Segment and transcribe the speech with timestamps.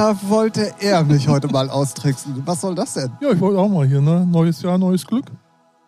[0.00, 2.40] Da wollte er mich heute mal austricksen.
[2.46, 3.10] Was soll das denn?
[3.20, 4.24] Ja, ich wollte auch mal hier, ne?
[4.24, 5.26] Neues Jahr, neues Glück.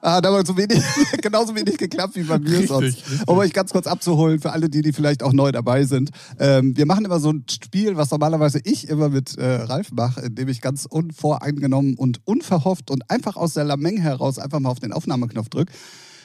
[0.02, 0.82] Ah, da war so wenig,
[1.22, 2.82] genauso wenig geklappt wie bei mir Richtig, sonst.
[2.84, 3.20] richtig.
[3.26, 6.10] Um euch ganz kurz abzuholen, für alle, die, die vielleicht auch neu dabei sind.
[6.38, 10.20] Ähm, wir machen immer so ein Spiel, was normalerweise ich immer mit äh, Ralf mache,
[10.20, 14.80] indem ich ganz unvoreingenommen und unverhofft und einfach aus der Lameng heraus einfach mal auf
[14.80, 15.72] den Aufnahmeknopf drücke.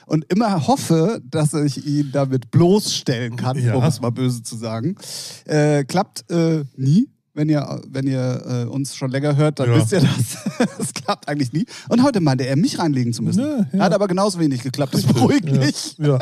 [0.08, 3.76] Und immer hoffe, dass ich ihn damit bloßstellen kann, Ja.
[3.76, 4.98] um es mal böse zu sagen.
[5.46, 7.08] Äh, klappt äh, nie.
[7.38, 9.76] Wenn ihr, wenn ihr äh, uns schon länger hört, dann Ja.
[9.78, 10.68] wisst ihr das.
[10.80, 11.66] Es klappt eigentlich nie.
[11.88, 13.42] Und heute meinte er, mich reinlegen zu müssen.
[13.44, 13.80] Ja, ja.
[13.84, 14.96] Hat aber genauso wenig geklappt.
[14.96, 15.96] Das beruhigt mich.
[16.00, 16.18] Ja.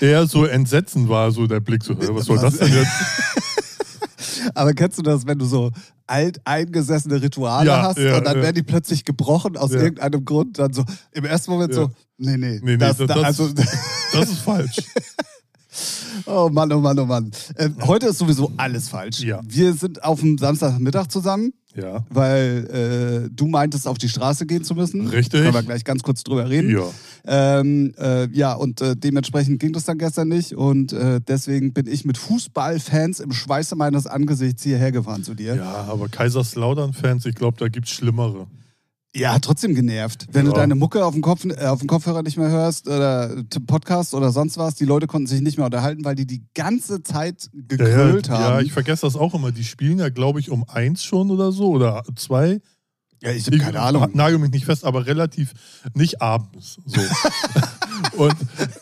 [0.00, 1.84] Eher so entsetzen war so der Blick.
[1.84, 2.90] So, was soll das denn jetzt?
[4.54, 5.70] Aber kennst du das, wenn du so
[6.06, 8.42] alt eingesessene Rituale Ja, hast ja, und dann ja.
[8.42, 10.58] werden die plötzlich gebrochen aus irgendeinem Grund?
[10.58, 13.48] Dann so im ersten Moment so, nee, nee, Nee, nee, das, das- da, das- also,
[14.12, 14.76] Das ist falsch.
[16.26, 17.30] Oh Mann, oh Mann, oh Mann.
[17.56, 19.20] Ähm, heute ist sowieso alles falsch.
[19.20, 19.40] Ja.
[19.46, 21.52] Wir sind auf dem Samstagmittag zusammen.
[21.74, 22.04] Ja.
[22.10, 25.08] Weil äh, du meintest, auf die Straße gehen zu müssen.
[25.08, 25.40] Richtig.
[25.40, 26.70] Können wir gleich ganz kurz drüber reden.
[26.70, 26.90] Ja.
[27.24, 30.54] Ähm, äh, ja, und äh, dementsprechend ging das dann gestern nicht.
[30.54, 35.54] Und äh, deswegen bin ich mit Fußballfans im Schweiße meines Angesichts hierher gefahren zu dir.
[35.54, 38.46] Ja, aber Kaiserslautern-Fans, ich glaube, da gibt es Schlimmere.
[39.14, 40.26] Ja, trotzdem genervt.
[40.32, 40.56] Wenn du Ja.
[40.58, 44.32] deine Mucke auf dem, Kopf, äh, auf dem Kopfhörer nicht mehr hörst oder Podcast oder
[44.32, 47.60] sonst was, die Leute konnten sich nicht mehr unterhalten, weil die die ganze Zeit Ja,
[47.68, 48.54] gegrölt ja, haben.
[48.54, 49.52] ja, ich vergesse das auch immer.
[49.52, 52.60] Die spielen ja, glaube ich, um eins schon oder so oder zwei.
[53.22, 54.08] Ja, ich habe keine Ahnung.
[54.14, 55.52] Nagel mich nicht fest, aber relativ
[55.94, 56.78] nicht abends.
[56.86, 57.00] So.
[58.16, 58.34] und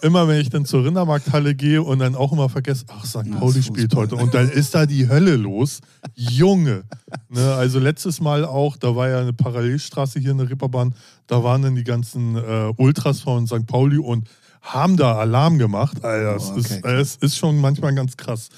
[0.03, 3.31] immer wenn ich dann zur Rindermarkthalle gehe und dann auch immer vergesse, ach, St.
[3.39, 4.17] Pauli spielt heute.
[4.17, 5.81] Und dann ist da die Hölle los.
[6.15, 6.85] Junge.
[7.29, 10.95] Ne, also letztes Mal auch, da war ja eine Parallelstraße hier in der Ripperbahn,
[11.27, 13.67] da waren dann die ganzen äh, Ultras von St.
[13.67, 14.29] Pauli und
[14.63, 16.05] haben da Alarm gemacht.
[16.05, 18.49] Alter, es, Oh, okay, ist, es ist schon manchmal ganz krass.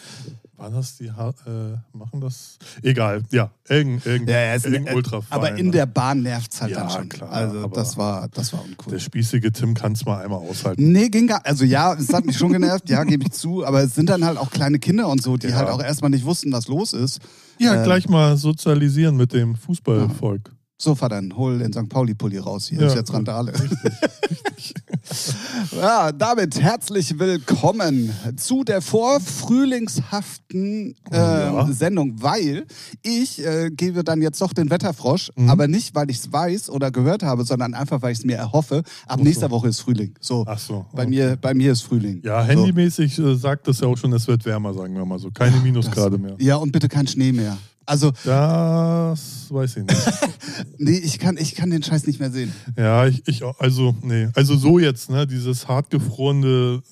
[0.70, 2.58] Das die, äh, machen das?
[2.82, 5.26] Egal, ja, irgendein, irgendein, Ja, ja, es, irgendein äh, Ultraverein.
[5.30, 7.08] aber in der Bahn nervt's halt Ja, dann schon.
[7.08, 8.92] klar, also das war, das war uncool.
[8.92, 10.92] Der spießige Tim kann es mal einmal aushalten.
[10.92, 13.82] Nee, ging gar Also ja, es hat mich schon genervt, ja, gebe ich zu, aber
[13.82, 16.52] es sind dann halt auch kleine Kinder und so, die halt auch erstmal nicht wussten,
[16.52, 17.20] was los ist.
[17.58, 20.52] Ja, Ähm, gleich mal sozialisieren mit dem Fußballvolk.
[20.78, 21.88] So, Vater, hol den St.
[21.88, 23.52] Pauli-Pulli raus, hier ist jetzt Randale.
[25.72, 31.66] ja, damit herzlich willkommen zu der vorfrühlingshaften äh, Ja.
[31.72, 32.66] Sendung, weil
[33.02, 35.50] ich äh, gebe dann jetzt doch den Wetterfrosch, Mhm.
[35.50, 38.36] aber nicht, weil ich es weiß oder gehört habe, sondern einfach, weil ich es mir
[38.36, 38.82] erhoffe.
[39.06, 39.24] Ab so.
[39.24, 40.14] nächster Woche ist Frühling.
[40.20, 40.86] So, Ach so.
[40.92, 41.10] bei, okay.
[41.10, 42.20] mir, bei mir ist Frühling.
[42.24, 42.48] Ja, so.
[42.48, 45.30] handymäßig äh, sagt das ja auch schon, es wird wärmer, sagen wir mal so.
[45.30, 46.34] Keine Minusgrade mehr.
[46.38, 47.56] Ja, und bitte kein Schnee mehr.
[47.86, 50.12] Also, Das weiß ich nicht.
[50.78, 52.52] nee, ich kann, ich kann den Scheiß nicht mehr sehen.
[52.76, 54.28] ja, ich, ich also, nee.
[54.34, 56.82] Also so jetzt, ne, dieses hartgefrorene,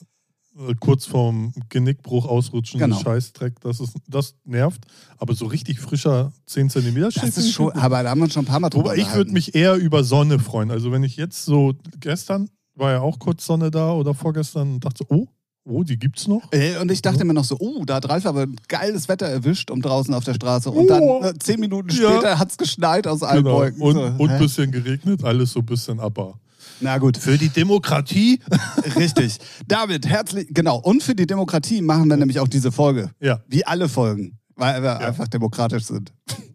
[0.68, 3.00] äh, kurz vorm Genickbruch ausrutschende Genau.
[3.00, 4.84] Scheißdreck, das, ist, das nervt.
[5.16, 8.44] Aber so richtig frischer 10 cm Das ist schon, aber da haben wir uns schon
[8.44, 10.70] ein paar Mal drüber ich würde mich eher über Sonne freuen.
[10.70, 14.84] Also wenn ich jetzt so, gestern war ja auch kurz Sonne da oder vorgestern und
[14.84, 15.28] dachte oh,
[15.64, 16.52] oh, die gibt's noch.
[16.52, 19.70] Äh, Und ich dachte mir noch so, oh, da hat Ralf aber geiles Wetter erwischt
[19.70, 20.70] um draußen auf der Straße.
[20.70, 21.22] Und dann Oh.
[21.24, 22.10] äh, zehn Minuten Ja.
[22.12, 23.56] später hat's geschneit aus allen Genau.
[23.56, 23.82] Wolken.
[23.82, 26.38] Und, so, ein bisschen geregnet, alles so ein bisschen aber.
[26.80, 28.40] Na gut, Für die Demokratie?
[28.96, 29.38] richtig.
[29.68, 30.78] David, herzlich, genau.
[30.78, 33.10] Und für die Demokratie machen wir nämlich auch diese Folge.
[33.20, 33.40] Ja.
[33.48, 34.38] Wie alle Folgen.
[34.56, 36.12] Weil wir einfach demokratisch sind.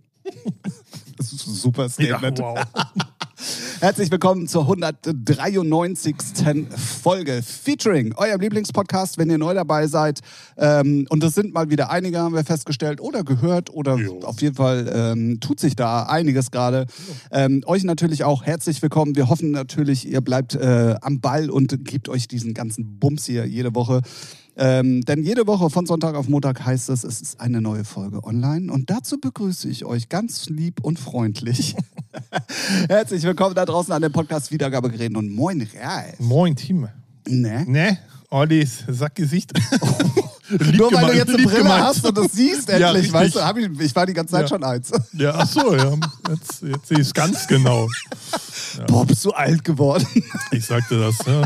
[1.17, 2.39] Das ist ein super Statement.
[2.39, 2.59] wow.
[3.79, 6.15] Herzlich willkommen zur 193.
[7.01, 10.21] Folge Featuring, eurem Lieblingspodcast, wenn ihr neu dabei seid.
[10.57, 14.21] Ähm, und das sind mal wieder einige, haben wir festgestellt oder gehört oder Jo.
[14.21, 16.85] auf jeden Fall ähm, tut sich da einiges gerade.
[17.31, 19.15] Ähm, euch natürlich auch herzlich willkommen.
[19.15, 23.45] Wir hoffen natürlich, ihr bleibt äh, am Ball und gebt euch diesen ganzen Bums hier
[23.45, 24.01] jede Woche.
[24.57, 28.23] Ähm, denn jede Woche von Sonntag auf Montag heißt es, es ist eine neue Folge
[28.23, 28.71] online.
[28.71, 31.75] Und dazu begrüße ich euch ganz lieb und freundlich.
[32.87, 36.19] Herzlich willkommen da draußen an dem Podcast Wiedergabegeräten und moin Ralf.
[36.19, 36.87] Moin, Team.
[37.27, 37.65] Ne?
[37.67, 37.97] Ne?
[38.29, 39.51] Ollis Sackgesicht.
[40.77, 41.83] Nur weil du jetzt eine Brille gemeint.
[41.83, 43.35] hast und das siehst Ja, endlich, richtig.
[43.35, 44.47] weißt du, ich, ich war die ganze Zeit Ja.
[44.47, 44.91] schon eins.
[45.13, 45.91] Ja, ach so, ja.
[46.29, 47.87] Jetzt, jetzt sehe ich es ganz genau.
[48.87, 50.05] Boah, bist du alt geworden.
[50.51, 51.41] Ich sagte das, ja.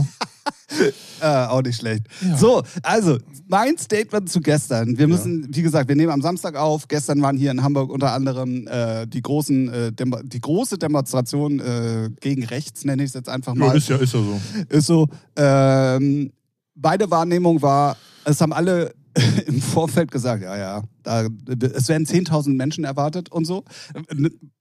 [1.21, 2.05] Äh, auch nicht schlecht.
[2.21, 2.37] Ja.
[2.37, 3.17] So, also
[3.49, 4.97] mein Statement zu gestern.
[4.97, 6.87] Wir müssen, wie gesagt, wir nehmen am Samstag auf.
[6.87, 12.09] Gestern waren hier in Hamburg unter anderem äh, die, großen, äh, die große Demonstration äh,
[12.21, 13.59] gegen rechts, nenne ich es jetzt einfach ja.
[13.59, 13.75] mal.
[13.75, 14.39] Ist ja, ist ja so.
[14.69, 15.07] Ist so.
[15.35, 16.31] Ähm,
[16.73, 18.93] meine Wahrnehmung war, es haben alle
[19.45, 21.27] im Vorfeld gesagt, ja, ja, da,
[21.73, 23.63] es werden 10.000 Menschen erwartet und so.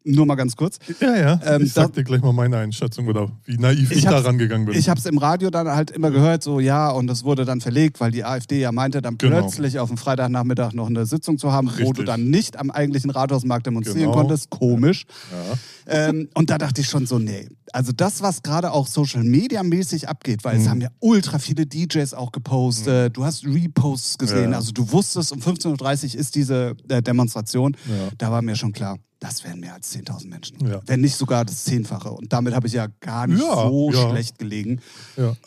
[0.05, 0.79] Nur mal ganz kurz.
[1.01, 1.41] Ja, ja.
[1.45, 4.19] Ähm, ich sag da- dir gleich mal meine Einschätzung oder wie naiv ich, Ich da
[4.21, 4.75] rangegangen bin.
[4.79, 7.61] Ich habe es im Radio dann halt immer gehört, so ja, und das wurde dann
[7.61, 9.41] verlegt, weil die AfD ja meinte, dann Genau.
[9.41, 11.93] plötzlich auf dem Freitagnachmittag noch eine Sitzung zu haben, wo Richtig.
[11.97, 14.13] du dann nicht am eigentlichen Rathausmarkt demonstrieren Genau.
[14.15, 14.49] konntest.
[14.51, 15.05] Komisch.
[15.31, 15.59] ja.
[15.91, 17.49] Ähm, und da dachte ich schon so, nee.
[17.73, 20.69] Also das, was gerade auch Social Media mäßig abgeht, weil es Mhm.
[20.71, 24.57] haben ja ultra viele DJs auch gepostet, du hast Reposts gesehen, Ja.
[24.59, 27.77] also du wusstest, um 15.30 Uhr ist diese äh, Demonstration.
[27.89, 28.09] Ja.
[28.19, 30.67] Da war mir schon klar, das wären mehr als 10.000 Menschen.
[30.67, 30.81] Ja.
[30.87, 32.11] Wenn nicht sogar das Zehnfache.
[32.11, 34.11] Und damit habe ich ja gar nicht Ja, so ja.
[34.11, 34.81] schlecht gelegen.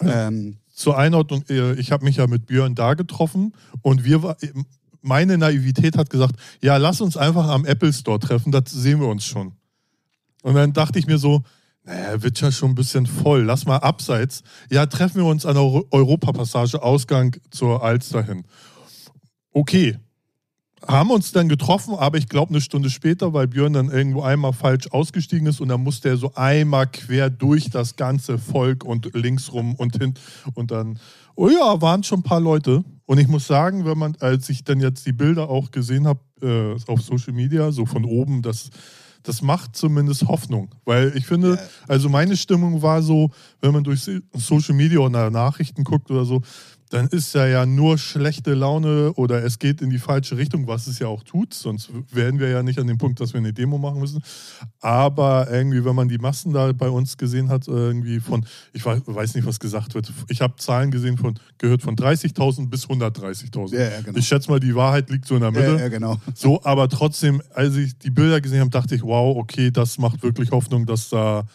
[0.02, 4.36] Ähm, Zur Einordnung, äh, ich habe mich ja mit Björn da getroffen und wir war,
[5.02, 9.08] meine Naivität hat gesagt, ja, lass uns einfach am Apple Store treffen, das sehen wir
[9.08, 9.54] uns schon.
[10.44, 11.42] Und dann dachte ich mir so,
[11.84, 14.44] naja, wird ja schon ein bisschen voll, lass mal abseits.
[14.70, 18.44] Ja, treffen wir uns an der Euro- Europapassage, Ausgang zur Alster hin.
[19.52, 19.98] Okay.
[20.88, 24.52] Haben uns dann getroffen, aber ich glaube eine Stunde später, weil Björn dann irgendwo einmal
[24.52, 29.14] falsch ausgestiegen ist und dann musste er so einmal quer durch das ganze Volk und
[29.14, 30.16] links rum und hin
[30.56, 31.00] und dann,
[31.36, 32.84] oh ja, waren schon ein paar Leute.
[33.06, 36.22] Und ich muss sagen, wenn man, als ich dann jetzt die Bilder auch gesehen habe
[36.42, 38.70] äh, auf Social Media, so von oben, das,
[39.24, 40.70] das macht zumindest Hoffnung.
[40.86, 43.32] Weil ich finde, also meine Stimmung war so,
[43.62, 46.42] wenn man durch Social Media oder Nachrichten guckt oder so,
[46.92, 50.88] dann ist ja ja nur schlechte Laune oder es geht in die falsche Richtung, was
[50.88, 51.54] es ja auch tut.
[51.54, 54.22] Sonst wären wir ja nicht an dem Punkt, dass wir eine Demo machen müssen.
[54.82, 59.36] Aber irgendwie, wenn man die Massen da bei uns gesehen hat, irgendwie von, ich weiß,
[59.36, 60.12] nicht, was gesagt wird.
[60.28, 63.74] Ich habe Zahlen gesehen von, gehört von 30.000 bis 130.000.
[63.74, 64.18] Ja, ja, genau.
[64.18, 65.72] Ich schätze mal, die Wahrheit liegt so in der Mitte.
[65.72, 66.20] ja, ja, genau.
[66.36, 70.22] So, aber trotzdem, als ich die Bilder gesehen habe, dachte ich, wow, okay, das macht
[70.24, 71.46] wirklich Hoffnung, dass da,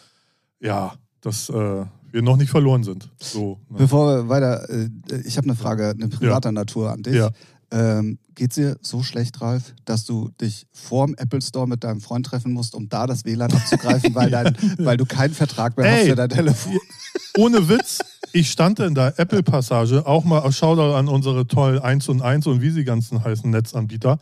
[0.59, 3.09] ja, dass äh, wir noch nicht verloren sind.
[3.19, 3.77] So, ne?
[3.79, 4.89] Bevor wir weiter, äh,
[5.25, 7.15] ich habe eine Frage, eine privater Natur an dich.
[7.15, 7.31] Ja.
[7.69, 12.25] Ähm, geht's dir so schlecht, Ralf, dass du dich vorm Apple Store mit deinem Freund
[12.25, 15.99] treffen musst, um da das WLAN abzugreifen, weil, dein, weil du keinen Vertrag mehr hast
[16.03, 16.09] Ey.
[16.09, 16.77] für dein Telefon?
[17.37, 17.99] Ohne Witz,
[18.31, 22.61] ich stand in der Apple-Passage, auch mal Shoutout an unsere tollen 1 und 1 und
[22.61, 24.17] wie sie ganzen heißen Netzanbieter.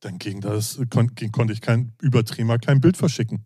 [0.00, 3.44] Dann ging das, kon, ging, konnte ich kein Übertremer kein Bild verschicken.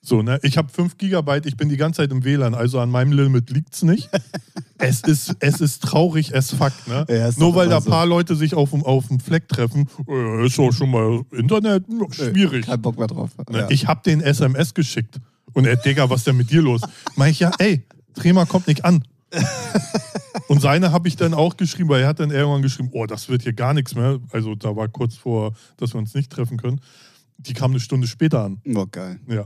[0.00, 0.38] So, ne?
[0.42, 3.50] Ich habe 5 Gigabyte, ich bin die ganze Zeit im WLAN, also an meinem Limit
[3.50, 4.08] liegt es nicht.
[4.78, 7.04] es, ist, es ist traurig as fuck, ne?
[7.08, 7.90] Ja, Nur doch weil da ein so.
[7.90, 11.84] paar Leute sich auf dem, auf dem Fleck treffen, äh, ist auch schon mal Internet
[12.12, 12.66] schwierig.
[12.66, 13.30] Kein Bock mehr drauf.
[13.50, 13.60] Ne?
[13.60, 13.70] Ja.
[13.70, 15.20] Ich habe den SMS geschickt.
[15.52, 16.80] Und er, Digga, was ist denn mit dir los?
[17.16, 17.84] Mach ich, ja, ey,
[18.14, 19.02] Trema kommt nicht an.
[20.48, 23.28] Und seine habe ich dann auch geschrieben, weil er hat dann irgendwann geschrieben, oh, das
[23.28, 24.18] wird hier gar nichts mehr.
[24.30, 26.80] Also da war kurz vor, dass wir uns nicht treffen können.
[27.36, 28.60] Die kam eine Stunde später an.
[28.74, 29.20] Oh, geil.
[29.28, 29.44] Ja.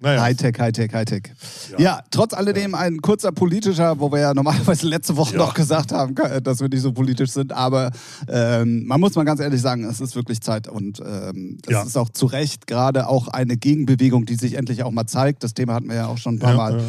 [0.00, 0.20] Naja.
[0.22, 1.22] Hightech, Hightech, Hightech.
[1.72, 1.78] Ja.
[1.80, 2.00] Ja.
[2.10, 5.38] trotz alledem ein kurzer politischer, wo wir ja normalerweise letzte Woche Ja.
[5.38, 7.90] noch gesagt haben, dass wir nicht so politisch sind, aber
[8.28, 11.82] ähm, man muss mal ganz ehrlich sagen, es ist wirklich Zeit und ähm, es Ja.
[11.82, 15.44] ist auch zu Recht gerade auch eine Gegenbewegung, die sich endlich auch mal zeigt.
[15.44, 16.80] Das Thema hatten wir ja auch schon ein paar Mal.
[16.80, 16.82] äh,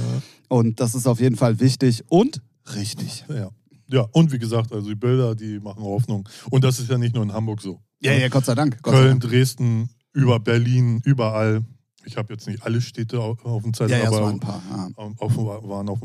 [0.47, 2.41] Und das ist auf jeden Fall wichtig und
[2.75, 3.25] richtig.
[3.29, 3.49] ja.
[3.89, 6.27] ja, und wie gesagt, also die Bilder, die machen Hoffnung.
[6.49, 7.79] Und das ist ja nicht nur in Hamburg so.
[8.01, 8.81] Ja, ja, Gott sei Dank.
[8.81, 9.31] Gott sei Köln, Dank.
[9.31, 11.61] Dresden, über Berlin, überall.
[12.05, 14.39] Ich habe jetzt nicht alle Städte auf, auf dem Zettel, Ja, ja, aber waren ein
[14.39, 14.61] paar.
[14.69, 14.89] Ja.
[15.17, 15.99] auf, waren auf.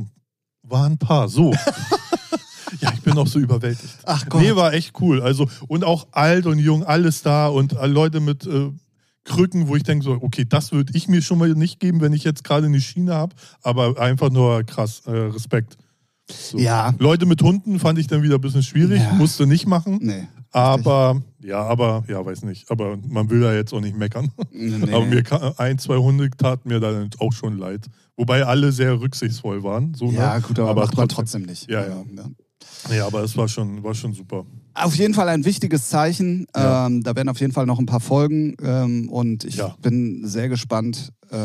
[0.62, 1.52] Waren ein paar, so.
[2.80, 3.98] ja, ich bin auch so überwältigt.
[4.04, 4.42] Ach Gott.
[4.42, 5.22] Nee, war echt cool.
[5.22, 8.70] Also, und auch alt und jung, alles da und äh, Leute mit äh,
[9.24, 12.12] Krücken, wo ich denke so, okay, das würde ich mir schon mal nicht geben, wenn
[12.12, 15.76] ich jetzt gerade eine Schiene habe, aber einfach nur krass, äh, Respekt.
[16.30, 16.58] So.
[16.58, 16.94] Ja.
[16.98, 19.14] Leute mit Hunden fand ich dann wieder ein bisschen schwierig, Ja.
[19.14, 19.98] musste nicht machen.
[20.02, 20.28] Nee.
[20.50, 22.70] Aber, ja, aber, ja, weiß nicht.
[22.70, 24.30] Aber man will da jetzt auch nicht meckern.
[24.50, 25.22] Nee, Aber mir
[25.58, 27.86] ein, zwei Hunde taten mir dann auch schon leid.
[28.16, 29.94] Wobei alle sehr rücksichtsvoll waren.
[29.94, 30.40] So, Ja, ne?
[30.42, 31.42] gut, aber, aber macht man trotzdem.
[31.46, 31.70] trotzdem nicht.
[31.70, 32.04] Ja, ja.
[32.94, 34.46] Ja, aber es war schon, war schon super.
[34.74, 36.46] Auf jeden Fall ein wichtiges Zeichen.
[36.56, 36.86] Ja.
[36.86, 39.76] Ähm, da werden auf jeden Fall noch ein paar Folgen ähm, und ich Ja.
[39.82, 41.12] bin sehr gespannt.
[41.30, 41.36] Äh,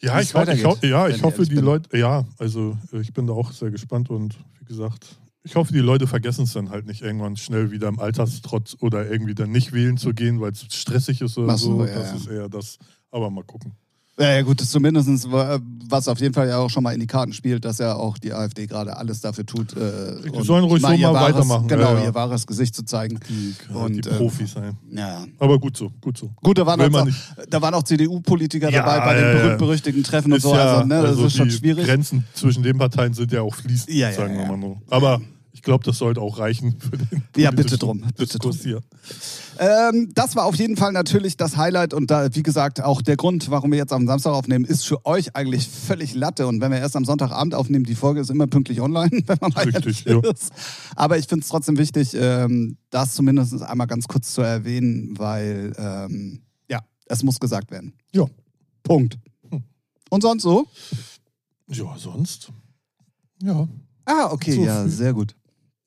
[0.00, 1.64] Ja, ich, ho ich, ho ja, ich hoffe, die bin.
[1.64, 5.16] Leute, ja, also ich bin da auch sehr gespannt und wie gesagt,
[5.46, 9.10] ich hoffe, die Leute vergessen es dann halt nicht irgendwann schnell wieder im Alterstrotz oder
[9.10, 11.84] irgendwie dann nicht wählen zu gehen, weil es stressig ist oder so, so.
[11.86, 12.16] ja, das ja.
[12.16, 12.78] ist eher das.
[13.12, 13.72] Aber mal gucken.
[14.18, 16.98] ja, ja, gut, das zumindest, wa- was auf jeden Fall ja auch schon mal in
[17.00, 19.72] die Karten spielt, dass ja auch die AfD gerade alles dafür tut.
[19.76, 21.68] Äh, Die sollen ruhig so mal wahres, weitermachen.
[21.68, 23.20] Genau, Ja, ihr wahres Gesicht zu zeigen.
[23.28, 24.76] Die, Und, die ähm, Profis sein.
[24.90, 25.24] Ja.
[25.38, 26.30] Aber gut so, gut so.
[26.42, 27.06] Gut, da waren, auch,
[27.48, 30.52] da waren auch CDU-Politiker dabei bei den berühmt-berüchtigten Treffen und so.
[30.52, 31.86] also, ne, das also ist schon die schwierig.
[31.86, 34.82] Grenzen zwischen den Parteien sind ja auch fließend, sagen wir mal so.
[34.90, 35.20] Aber
[35.56, 38.52] Ich glaube, das sollte auch reichen für den Ja, bitte drum, bitte drum.
[38.52, 38.82] hier.
[39.58, 43.16] Ähm, das war auf jeden Fall natürlich das Highlight und da, wie gesagt, auch der
[43.16, 46.46] Grund, warum wir jetzt am Samstag aufnehmen, ist für euch eigentlich völlig Latte.
[46.46, 49.50] Und wenn wir erst am Sonntagabend aufnehmen, die Folge ist immer pünktlich online, wenn man
[49.54, 50.20] mal Richtig, ja.
[50.20, 50.52] ist.
[50.94, 55.72] Aber ich finde es trotzdem wichtig, ähm, das zumindest einmal ganz kurz zu erwähnen, weil
[55.78, 57.94] ähm, ja, es muss gesagt werden.
[58.12, 58.26] Ja.
[58.82, 59.18] Punkt.
[59.50, 59.64] Hm.
[60.10, 60.66] Und sonst so?
[61.68, 62.52] Ja, sonst.
[63.42, 63.66] Ja.
[64.04, 64.90] Ah, okay, So ja, viel.
[64.92, 65.34] sehr gut.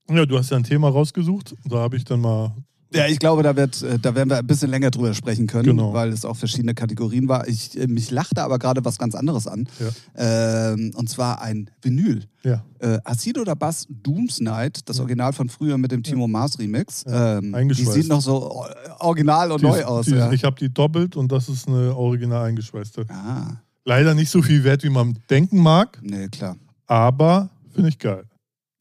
[0.09, 1.55] Ja, du hast ja ein Thema rausgesucht.
[1.65, 2.53] Da habe ich dann mal.
[2.91, 5.65] Ja, ich glaube, da, wird, äh, da werden wir ein bisschen länger drüber sprechen können,
[5.65, 5.93] Genau.
[5.93, 7.47] weil es auch verschiedene Kategorien war.
[7.47, 9.67] Ich, äh, mich lachte aber gerade was ganz anderes an.
[10.15, 12.23] Ähm, und zwar ein Vinyl.
[12.43, 12.63] Ja.
[12.79, 17.03] Äh, Acid oder Bass Dooms Night, das Original von früher mit dem Timo Mars Remix.
[17.07, 17.93] Ähm, die eingeschweißt.
[17.93, 20.05] sieht noch so or- original und Die neu ist- aus.
[20.07, 20.31] die, ja.
[20.31, 23.05] Ich habe die doppelt und das ist eine original eingeschweißte.
[23.09, 26.55] ah, Leider nicht so viel wert, wie man denken mag, nee, klar.
[26.87, 28.23] aber finde ich geil.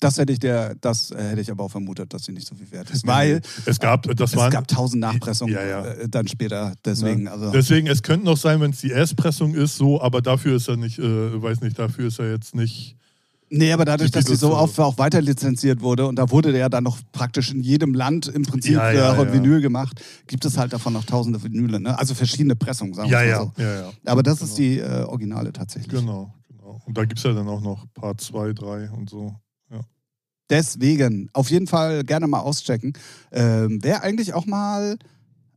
[0.01, 2.55] Das hätte ich der, das äh, hätte ich aber auch vermutet, dass sie nicht so
[2.55, 3.05] viel wert ist.
[3.07, 5.85] Weil es gab, das es waren, gab tausend Nachpressungen Ja, ja.
[5.85, 6.75] Äh, dann später.
[6.85, 7.33] Deswegen, Ne?
[7.33, 7.51] also.
[7.51, 10.77] Deswegen, es könnte noch sein, wenn es die Erstpressung ist, so, aber dafür ist er
[10.77, 12.95] nicht, äh, weiß nicht, dafür ist er jetzt nicht.
[13.51, 16.61] Nee, aber dadurch, dass die so oft auch weiter lizenziert wurde und da wurde der
[16.61, 19.33] ja dann noch praktisch in jedem Land im Prinzip Ja, ja, äh, ja.
[19.33, 21.99] Vinyl gemacht, gibt es halt davon noch tausende Vinyle, ne?
[21.99, 23.63] Also verschiedene Pressungen, sagen Ja, wir ja, mal so.
[23.63, 23.91] ja, ja.
[24.05, 24.49] Aber das Genau.
[24.51, 25.99] ist die äh, Originale tatsächlich.
[25.99, 26.83] Genau, genau.
[26.85, 29.35] Und da gibt es ja dann auch noch Part 2, 3 und so.
[30.51, 32.95] Deswegen, auf jeden Fall gerne mal auschecken.
[33.33, 34.99] Ähm, Wäre eigentlich auch mal,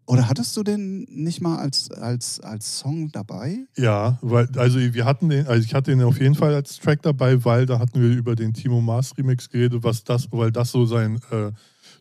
[0.06, 3.66] oder hattest du den nicht mal als, als, als Song dabei?
[3.78, 7.02] Ja, weil, also wir hatten den, also ich hatte den auf jeden Fall als Track
[7.04, 10.72] dabei, weil da hatten wir über den Timo Mars Remix geredet, was das, weil das
[10.72, 11.52] so sein äh,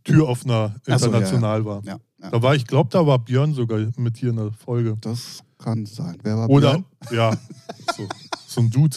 [0.05, 1.83] Türöffner Ach so, international war.
[1.85, 2.31] Ja, ja.
[2.31, 4.97] Da war, ich glaube, da war Björn sogar mit hier in der Folge.
[5.01, 6.19] Das kann sein.
[6.23, 7.33] Wer war Oder, Björn?
[7.33, 7.37] ja,
[7.97, 8.09] so,
[8.47, 8.97] so ein Dude.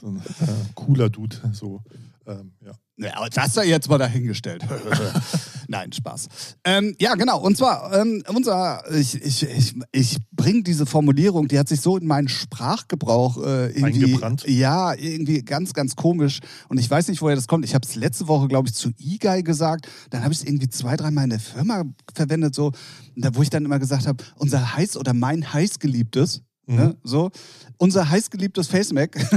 [0.00, 1.36] So ein äh, cooler Dude.
[1.52, 1.82] So,
[2.26, 2.72] ähm, ja.
[3.02, 4.64] Ja, aber das sei jetzt mal dahingestellt.
[5.68, 6.28] Nein, Spaß.
[6.64, 7.40] Ähm, ja, genau.
[7.40, 11.96] Und zwar, ähm, unser, ich, ich, ich, ich bringe diese Formulierung, die hat sich so
[11.96, 14.04] in meinen Sprachgebrauch äh, irgendwie.
[14.04, 14.44] Eingebrannt?
[14.46, 16.40] Ja, irgendwie ganz, ganz komisch.
[16.68, 17.64] Und ich weiß nicht, woher das kommt.
[17.64, 19.88] Ich habe es letzte Woche, glaube ich, zu E-Guy gesagt.
[20.10, 22.72] Dann habe ich es irgendwie zwei, dreimal in der Firma verwendet, so,
[23.16, 26.42] da, wo ich dann immer gesagt habe, unser heiß oder mein heißgeliebtes.
[26.66, 26.76] Mhm.
[26.76, 27.30] Ne, so,
[27.76, 29.16] unser heißgeliebtes FaceMac.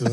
[0.00, 0.08] Ja.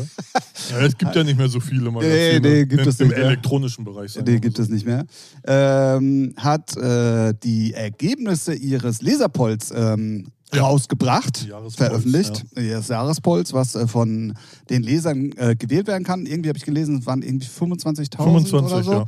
[0.80, 3.08] ja, es gibt ja nicht mehr so viele Magazine Nee, nee, gibt im, es im
[3.08, 3.26] nicht mehr.
[3.26, 4.14] elektronischen Bereich.
[4.16, 4.62] Nee, wir gibt so.
[4.64, 5.06] es nicht mehr.
[5.46, 10.62] Ähm, hat äh, die Ergebnisse ihres Leserpolls ähm, Ja.
[10.62, 12.44] rausgebracht, Die Jahrespolls, veröffentlicht.
[12.54, 14.34] Das Jahrespolls, was äh, von
[14.68, 16.26] den Lesern äh, gewählt werden kann.
[16.26, 18.92] Irgendwie habe ich gelesen, es waren irgendwie 25.000 oder 25, so.
[18.92, 19.04] ja.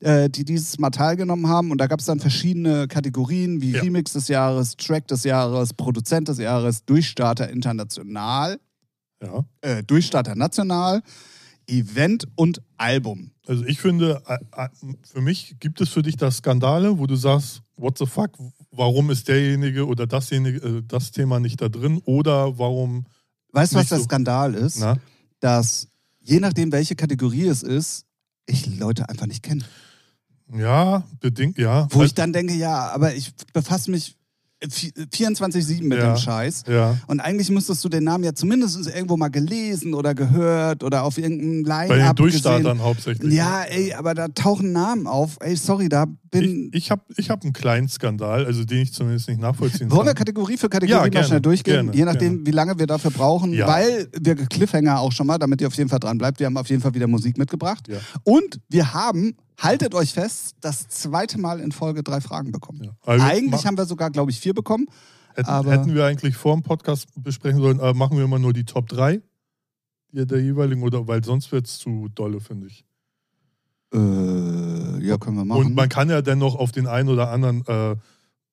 [0.00, 1.72] Äh, die dieses Mal teilgenommen haben.
[1.72, 3.80] Und da gab es dann verschiedene Kategorien wie Ja.
[3.82, 8.60] Remix des Jahres, Track des Jahres, Produzent des Jahres, Durchstarter international,
[9.20, 9.44] Ja.
[9.62, 11.02] äh, Durchstarter national,
[11.66, 13.32] Event und Album.
[13.48, 14.68] Also ich finde, äh, äh,
[15.02, 18.30] für mich gibt es für dich da Skandale, wo du sagst, what the fuck,
[18.70, 23.04] warum ist derjenige oder dasjenige, äh, das Thema nicht da drin oder warum,
[23.50, 24.04] Weißt du, was Nicht der so.
[24.04, 24.78] Skandal ist?
[24.78, 24.96] na?
[25.40, 25.88] Dass
[26.20, 28.04] je nachdem, welche Kategorie es ist,
[28.46, 29.64] ich Leute einfach nicht kenne.
[30.56, 31.86] Ja, bedingt, ja.
[31.90, 34.14] Wo Also- ich dann denke, ja, aber ich befasse mich
[34.60, 36.14] vi- 24-7 mit Ja.
[36.14, 36.64] dem Scheiß.
[36.68, 36.96] ja.
[37.06, 41.16] Und eigentlich müsstest du den Namen ja zumindest irgendwo mal gelesen oder gehört oder auf
[41.16, 43.32] irgendeinem Bei den Line-Up Durchstartern hauptsächlich.
[43.34, 45.36] Ja, ey, aber da tauchen Namen auf.
[45.40, 46.70] Ey, sorry, da bin...
[46.72, 50.06] Ich, ich habe ich hab einen kleinen Skandal, also den ich zumindest nicht nachvollziehen Wollen
[50.06, 50.24] wir kann.
[50.26, 51.92] Kategorie für Kategorie Ja, mal gerne, schnell durchgehen?
[51.92, 53.68] gerne, je nachdem, wie lange wir dafür brauchen, Ja.
[53.68, 56.40] weil wir Cliffhanger auch schon mal, damit ihr auf jeden Fall dran bleibt.
[56.40, 57.86] Wir haben auf jeden Fall wieder Musik mitgebracht.
[58.24, 62.84] Und wir haben, haltet euch fest, das zweite Mal in Folge drei Fragen bekommen.
[62.84, 62.92] Ja.
[63.04, 64.86] Also Eigentlich haben wir sogar, glaube ich, vier bekommen.
[65.34, 68.52] hätten, aber- hätten wir eigentlich vor dem Podcast besprechen sollen, aber machen wir immer nur
[68.52, 69.20] die Top 3
[70.12, 72.84] der, der jeweiligen, oder weil sonst wird es zu dolle, finde ich.
[73.92, 75.66] Äh, ja, können wir machen.
[75.66, 77.64] Und man kann ja dennoch auf den einen oder anderen.
[77.66, 77.96] Äh,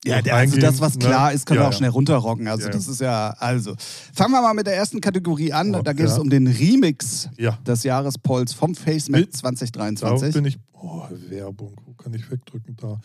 [0.06, 1.06] ja, also das, was ne?
[1.06, 1.78] klar ist, können ja, wir auch ja.
[1.78, 2.48] schnell runterrocken.
[2.48, 3.76] Also Ja, das ist ja, also.
[4.14, 5.74] Fangen wir mal mit der ersten Kategorie an.
[5.76, 7.30] Oh, da geht es um den Remix
[7.66, 10.34] des Jahrespolls vom FaceMac Will- da 2023.
[10.34, 10.58] bin ich.
[10.74, 13.00] Oh, Werbung, wo kann ich wegdrücken da?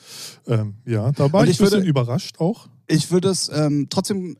[0.47, 2.69] Ähm, ja, da war Und ich, ich ein bisschen würde- überrascht auch.
[2.87, 4.37] Ich würde es ähm, trotzdem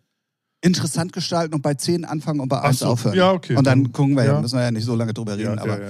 [0.63, 3.15] interessant gestalten und bei 10 anfangen und bei Ach 1 so, aufhören.
[3.17, 4.41] ja, okay, Und dann gucken wir ja, ja.
[4.41, 5.57] müssen wir ja nicht so lange drüber reden.
[5.57, 5.89] Ja, aber, ja,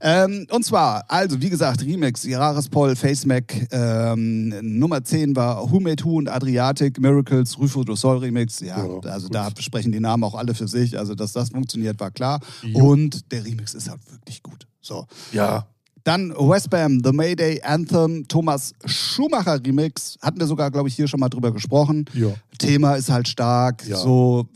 [0.00, 6.04] Ähm, und zwar, also wie gesagt, Remix, Jahrespol, FaceMac, ähm, Nummer 10 war Who Made
[6.04, 8.60] Who und Adriatic, Miracles, Rufo do Sol Remix.
[8.60, 9.34] Ja, Ja, also gut.
[9.36, 10.98] da sprechen die Namen auch alle für sich.
[10.98, 12.40] Also, dass das funktioniert, war klar.
[12.62, 12.90] Jo.
[12.90, 14.66] Und der Remix ist halt wirklich gut.
[14.80, 15.06] So.
[15.32, 15.66] ja.
[16.04, 20.16] Dann Westbam, The Mayday Anthem, Thomas Schumacher Remix.
[20.22, 22.04] Hatten wir sogar, glaube ich, hier schon mal drüber gesprochen.
[22.14, 22.28] ja.
[22.58, 23.86] Thema ist halt stark.
[23.86, 23.96] Ja.
[23.96, 24.46] So,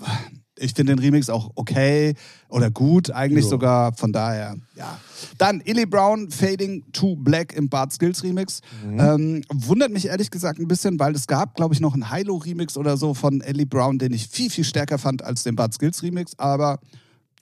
[0.58, 2.14] ich finde den Remix auch okay
[2.50, 3.50] oder gut, eigentlich Ja.
[3.50, 3.92] sogar.
[3.94, 4.98] Von daher, ja.
[5.38, 8.60] Dann Illy Brown, Fading to Black im Bart Skills Remix.
[8.86, 9.00] Mhm.
[9.00, 12.76] Ähm, wundert mich ehrlich gesagt ein bisschen, weil es gab, glaube ich, noch einen Hilo-Remix
[12.76, 16.02] oder so von Illy Brown, den ich viel, viel stärker fand als den Bart Skills
[16.02, 16.32] Remix.
[16.38, 16.78] Aber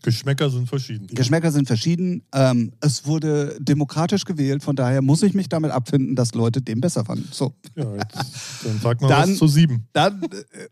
[0.02, 1.06] Geschmäcker sind verschieden.
[1.08, 2.22] Geschmäcker sind verschieden.
[2.34, 6.80] Ähm, es wurde demokratisch gewählt, von daher muss ich mich damit abfinden, dass Leute den
[6.80, 7.28] besser fanden.
[7.30, 8.16] So, Ja, jetzt,
[8.64, 9.86] dann sag mal Dann- was zu sieben.
[9.92, 10.22] dann.
[10.22, 10.68] Äh,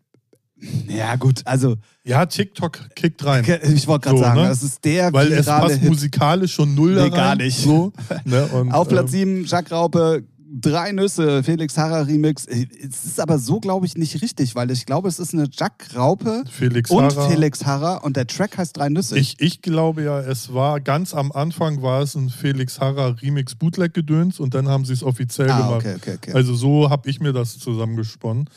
[0.88, 3.42] ja, gut, also Ja, TikTok kickt rein.
[3.74, 4.48] ich wollte gerade So, sagen, ne?
[4.48, 5.88] das ist der Weil es passt Hit.
[5.88, 7.10] musikalisch schon null Nee, rein.
[7.12, 7.56] gar nicht.
[7.58, 7.92] So,
[8.26, 8.44] ne?
[8.48, 10.22] Und, Auf Platz ähm, 7, Jacques Raupe,
[10.52, 12.44] Drei Nüsse, Felix Harrer Remix.
[12.44, 15.94] Es ist aber so, glaube ich, nicht richtig, weil ich glaube, es ist eine Jacques
[15.94, 17.30] Raupe Felix und Harrer.
[17.30, 19.16] Felix Harrer und der Track heißt Drei Nüsse.
[19.16, 23.54] Ich, ich glaube ja, es war ganz am Anfang war es ein Felix Harrer Remix
[23.54, 25.86] Bootleg gedöns und dann haben sie es offiziell ah, gemacht.
[25.86, 26.32] okay, okay, okay.
[26.32, 28.50] Also so habe ich mir das zusammengesponnen,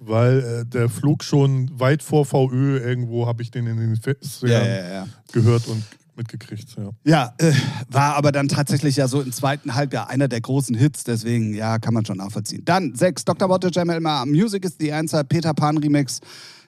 [0.00, 4.42] weil äh, der flog schon weit vor VÖ irgendwo, habe ich den in den Festivals
[4.42, 5.08] ja, ja, ja.
[5.32, 5.82] gehört und
[6.18, 6.76] mitgekriegt.
[6.76, 6.90] Ja.
[7.04, 7.52] Ja, äh,
[7.88, 11.78] war aber dann tatsächlich ja so im zweiten Halbjahr einer der großen Hits, deswegen ja,
[11.78, 12.62] kann man schon nachvollziehen.
[12.66, 13.48] Dann sechs, Dr.
[13.48, 16.20] Motte, Jam Elmar, Music is the Answer, Peter Pan Remix.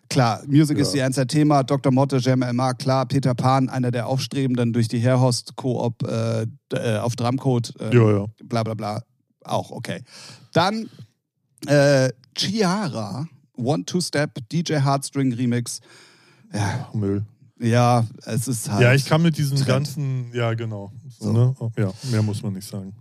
[0.08, 0.92] Klar, Music is Ja.
[0.94, 1.92] the Answer Thema, Dr.
[1.92, 6.98] Motte, Jam Elmar, klar, Peter Pan, einer der Aufstrebenden durch die Herhost-Koop äh, d- äh,
[6.98, 8.26] auf Drumcode, äh, ja, ja.
[8.44, 9.02] bla bla bla,
[9.44, 10.02] auch okay.
[10.52, 10.88] Dann
[11.66, 15.80] äh, Chiara, One-Two-Step, DJ Heartstring Remix.
[16.52, 17.24] Ja, Müll.
[17.60, 18.82] Ja, es ist halt.
[18.82, 19.68] Ja, ich kann mit diesen Trend.
[19.68, 20.92] ganzen, ja genau.
[21.18, 21.32] So.
[21.32, 21.54] Ne?
[21.78, 22.92] Ja, mehr muss man nicht sagen.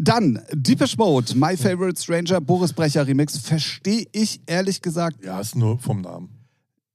[0.00, 3.36] Dann Deepish Mode, My Favorite Stranger, Boris Brecher Remix.
[3.38, 6.28] Verstehe ich ehrlich gesagt, Ja, ist nur vom Namen.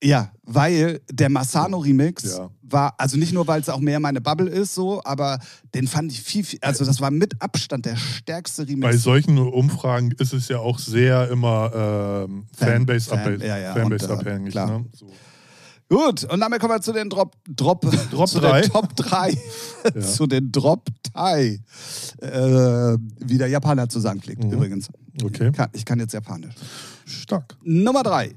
[0.01, 2.49] ja, weil der Massano Remix Ja.
[2.61, 5.39] war, also nicht nur, weil es auch mehr meine Bubble ist, so, aber
[5.75, 9.03] den fand ich viel, viel, also das war mit Abstand der stärkste Bei Remix.
[9.03, 11.71] solchen Umfragen ist es ja auch sehr immer
[12.25, 13.43] ähm, Fan- Fanbase, Fan- abhängig.
[13.43, 14.51] ja, ja, Fanbase und, äh, abhängig.
[14.51, 14.79] klar.
[14.79, 14.85] Ne?
[14.93, 15.07] So.
[15.89, 18.61] Gut, und damit kommen wir zu den Drop, Drop, Drop zu drei.
[18.61, 19.37] den Top 3.
[19.95, 20.01] Ja.
[20.01, 21.59] zu den Drop 3.
[22.21, 24.51] Äh, wie der Japaner zu sagen pflegt, Mhm.
[24.53, 24.87] übrigens.
[25.23, 26.55] Okay, Kann, ich kann jetzt Japanisch.
[27.05, 27.55] stark.
[27.63, 28.33] Nummer 3.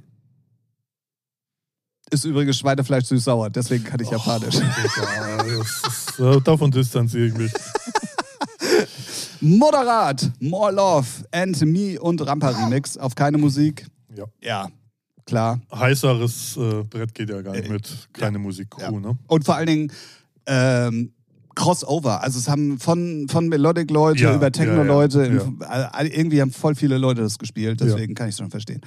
[2.10, 4.02] Ist übrigens Schweinefleisch süß-sauer, deswegen kann Oh.
[4.04, 4.54] ich Japanisch.
[4.56, 7.52] Ja, das ist, äh, davon distanziere ich mich.
[9.40, 13.86] Moderat, More Love and Me und Rampa Remix auf keine Musik.
[14.14, 14.24] Ja.
[14.40, 14.68] Ja,
[15.26, 15.60] klar.
[15.74, 18.90] Heißeres äh, Brett geht ja gar nicht Äh, mit keine Musikcrew, ja.
[19.00, 19.18] ne?
[19.26, 19.92] Und vor allen Dingen
[20.46, 21.12] ähm,
[21.56, 22.22] Crossover.
[22.22, 26.98] Also es haben von, von Melodic-Leute Ja, über Techno-Leute, ja, äh, irgendwie haben voll viele
[26.98, 28.80] Leute das gespielt, deswegen kann ich es schon verstehen.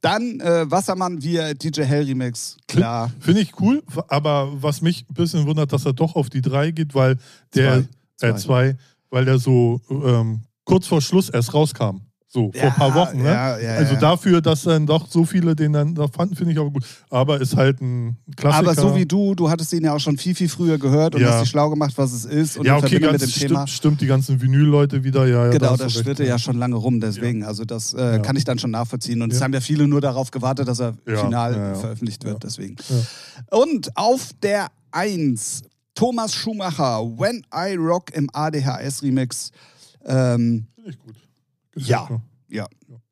[0.00, 3.12] Dann äh, Wassermann via DJ Hell Remix, klar.
[3.20, 6.70] Finde ich cool, aber was mich ein bisschen wundert, dass er doch auf die drei
[6.70, 7.16] geht, weil
[7.54, 7.84] der,
[8.16, 8.28] Zwei.
[8.28, 8.76] äh, zwei,
[9.10, 12.00] weil der so ähm, kurz vor Schluss erst rauskam.
[12.38, 13.24] So, vor Ja, ein paar Wochen, ne?
[13.24, 16.58] ja, ja, also dafür, dass dann doch so viele den dann da fanden, finde ich
[16.58, 16.84] aber gut.
[17.10, 18.70] Aber ist halt ein Klassiker.
[18.70, 21.24] Aber so wie du, du hattest ihn ja auch schon viel, viel früher gehört und
[21.24, 23.66] hast dich schlau gemacht, was es ist und ja, okay, ganz mit dem Thema.
[23.66, 27.42] stimmt, stimmt, die ganzen Vinyl-Leute wieder, ja, Genau, das schwirrte ja schon lange rum, deswegen.
[27.44, 29.20] Also das äh, kann ich dann schon nachvollziehen.
[29.22, 32.76] Und es haben ja viele nur darauf gewartet, dass er final veröffentlicht wird, deswegen.
[33.50, 35.62] Und auf der 1
[35.94, 39.50] Thomas Schumacher, When I Rock im ADHS-Remix.
[40.06, 41.16] Ähm, Finde ich gut.
[41.78, 42.08] Ja.
[42.48, 42.66] ja.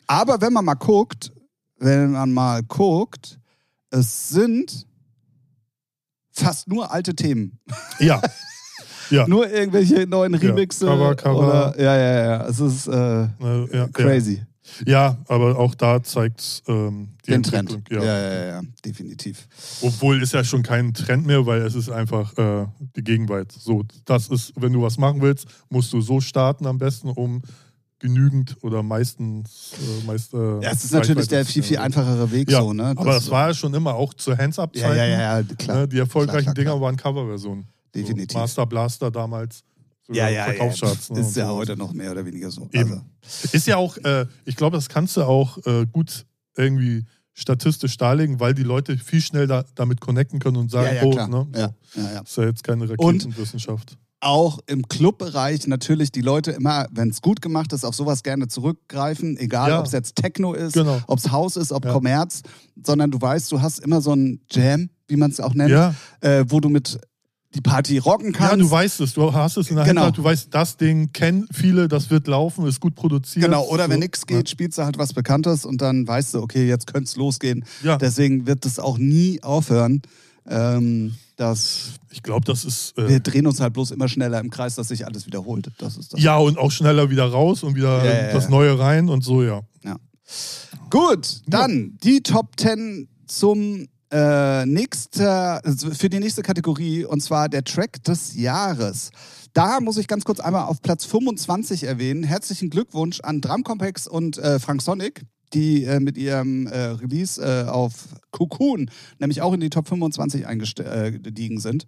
[0.07, 1.33] Aber wenn man mal guckt,
[1.79, 3.39] wenn man mal guckt,
[3.91, 4.87] es sind
[6.31, 7.59] fast nur alte Themen.
[7.99, 8.21] Ja.
[9.11, 9.27] ja.
[9.27, 10.87] Nur irgendwelche neuen Remixe.
[10.87, 11.39] Cover, Cover.
[11.39, 12.47] Oder, ja, ja, ja.
[12.47, 13.29] Es ist äh,
[13.73, 14.43] ja, crazy.
[14.85, 17.79] Ja, aber auch da zeigt ähm, die Den Trend.
[17.89, 17.99] Ja.
[17.99, 18.05] Ja.
[18.05, 19.47] Ja, ja, ja, definitiv.
[19.81, 23.53] Obwohl ist ja schon kein Trend mehr, weil es ist einfach äh, die Gegenwart.
[23.53, 27.43] So, das ist, wenn du was machen willst, musst du so starten am besten, um
[27.99, 31.85] genügend oder meistens äh, meist, äh, Ja, es ist natürlich der viel, viel generieren.
[32.05, 32.95] einfachere Weg Ja, so, ne?
[32.97, 34.97] aber das war ja schon immer auch zu Hands-Up-Zeiten.
[34.97, 35.77] ja, ja, ja, ja, klar.
[35.79, 36.81] Ne, die erfolgreichen Klar, klar, Dinger klar.
[36.83, 37.67] waren Coverversionen.
[37.95, 38.33] Definitiv.
[38.33, 39.65] So, Master Blaster damals.
[40.13, 40.65] ja, ja, ja.
[40.65, 41.57] Ne, Ist und ja so.
[41.57, 42.69] heute noch mehr oder weniger so.
[42.73, 42.93] Eben.
[42.93, 43.03] Also,
[43.53, 48.41] Ist ja auch, äh, ich glaube, das kannst du auch äh, gut irgendwie statistisch darlegen,
[48.41, 51.29] weil die Leute viel schnell da, damit connecten können und sagen, ja, ja, oh, klar.
[51.29, 51.47] ne?
[51.55, 52.21] Ja, ja, ja.
[52.21, 53.99] Ist ja jetzt keine Raketenwissenschaft.
[54.21, 58.49] Auch im Clubbereich natürlich die Leute immer, wenn es gut gemacht ist, auf sowas gerne
[58.49, 59.81] zurückgreifen, egal Ja.
[59.81, 61.01] ob es jetzt Techno ist, Genau.
[61.07, 61.93] ob es Haus ist, ob Ja.
[61.93, 62.41] Kommerz,
[62.83, 65.95] sondern du weißt, du hast immer so ein Jam, wie man es auch nennt, Ja.
[66.23, 66.99] äh, wo du mit
[67.55, 68.53] die Party rocken kannst.
[68.53, 70.03] ja, du weißt es, du hast es in der Genau.
[70.07, 73.45] Hand, du weißt, das Ding kennen viele, das wird laufen, ist gut produziert.
[73.47, 76.41] Genau, oder wenn So, nichts geht, spielst du halt was Bekanntes und dann weißt du,
[76.43, 77.65] okay, jetzt könnte es losgehen.
[77.83, 80.03] Ja, Deswegen wird es auch nie aufhören.
[80.47, 82.96] Ähm, das, ich glaube, das ist.
[82.99, 85.70] Äh, wir drehen uns halt bloß immer schneller im Kreis, dass sich alles wiederholt.
[85.79, 86.20] Das ist das.
[86.20, 88.51] ja, und auch schneller wieder raus und wieder Ja, ja, das ja.
[88.51, 89.62] Neue rein und so, ja.
[90.90, 95.61] Gut, dann die Top 10 zum äh, nächster,
[95.92, 99.11] für die nächste Kategorie und zwar der Track des Jahres.
[99.53, 102.22] Da muss ich ganz kurz einmal auf Platz 25 erwähnen.
[102.22, 105.22] Herzlichen Glückwunsch an Drumcomplex und äh, Frank Sonic,
[105.53, 110.47] die äh, mit ihrem äh, Release äh, auf Cocoon nämlich auch in die Top 25
[110.47, 111.87] eingestiegen sind.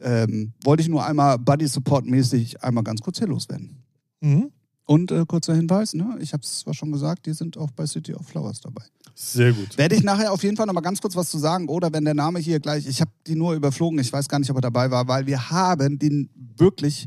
[0.00, 3.82] Ähm, wollte ich nur einmal Buddy Support mäßig einmal ganz kurz hier loswerden.
[4.20, 4.50] Mhm.
[4.90, 6.16] Und äh, kurzer Hinweis, ne?
[6.20, 8.82] ich habe es zwar schon gesagt, die sind auch bei City of Flowers dabei.
[9.14, 9.78] Sehr gut.
[9.78, 11.68] Werde ich nachher auf jeden Fall noch mal ganz kurz was zu sagen.
[11.68, 14.50] Oder wenn der Name hier gleich, ich habe die nur überflogen, ich weiß gar nicht,
[14.50, 17.06] ob er dabei war, weil wir haben den wirklich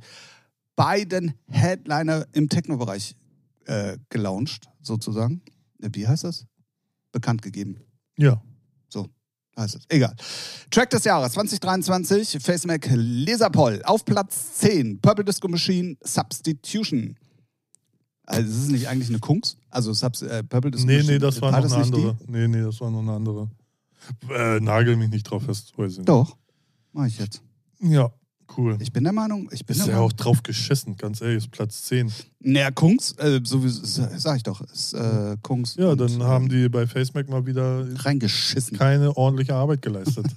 [0.75, 3.15] beiden Headliner im Techno-Bereich
[3.65, 5.41] äh, gelauncht, sozusagen.
[5.91, 6.45] Wie heißt das?
[7.11, 7.79] Bekannt gegeben.
[8.17, 8.41] Ja.
[8.89, 9.07] So
[9.57, 9.83] heißt es.
[9.89, 10.15] Egal.
[10.71, 13.81] Track des Jahres 2023, FaceMac Laserpol.
[13.85, 17.15] Auf Platz 10, Purple Disco Machine Substitution.
[18.25, 19.57] Also ist es nicht eigentlich eine Kungs?
[19.69, 21.13] Also Subs äh, Purple Disco Nee, Machine.
[21.13, 21.95] nee, das war War noch eine die?
[21.95, 22.17] andere.
[22.27, 23.49] Nee, nee, das war noch eine andere.
[24.29, 26.09] Äh, nagel mich nicht drauf fest, weiß ich nicht.
[26.09, 26.37] Doch,
[26.93, 27.41] mach ich jetzt.
[27.79, 28.11] Ja,
[28.57, 28.77] cool.
[28.79, 30.11] Ich bin der Meinung, ich bin Ist der ja Meinung.
[30.11, 32.11] auch drauf geschissen, ganz ehrlich, ist Platz 10.
[32.41, 35.75] Naja, Kungs, äh, so wie sag ich doch, ist äh, Kungs.
[35.75, 38.77] Ja, und, dann haben die bei FaceMac mal wieder reingeschissen.
[38.77, 40.25] keine ordentliche Arbeit geleistet.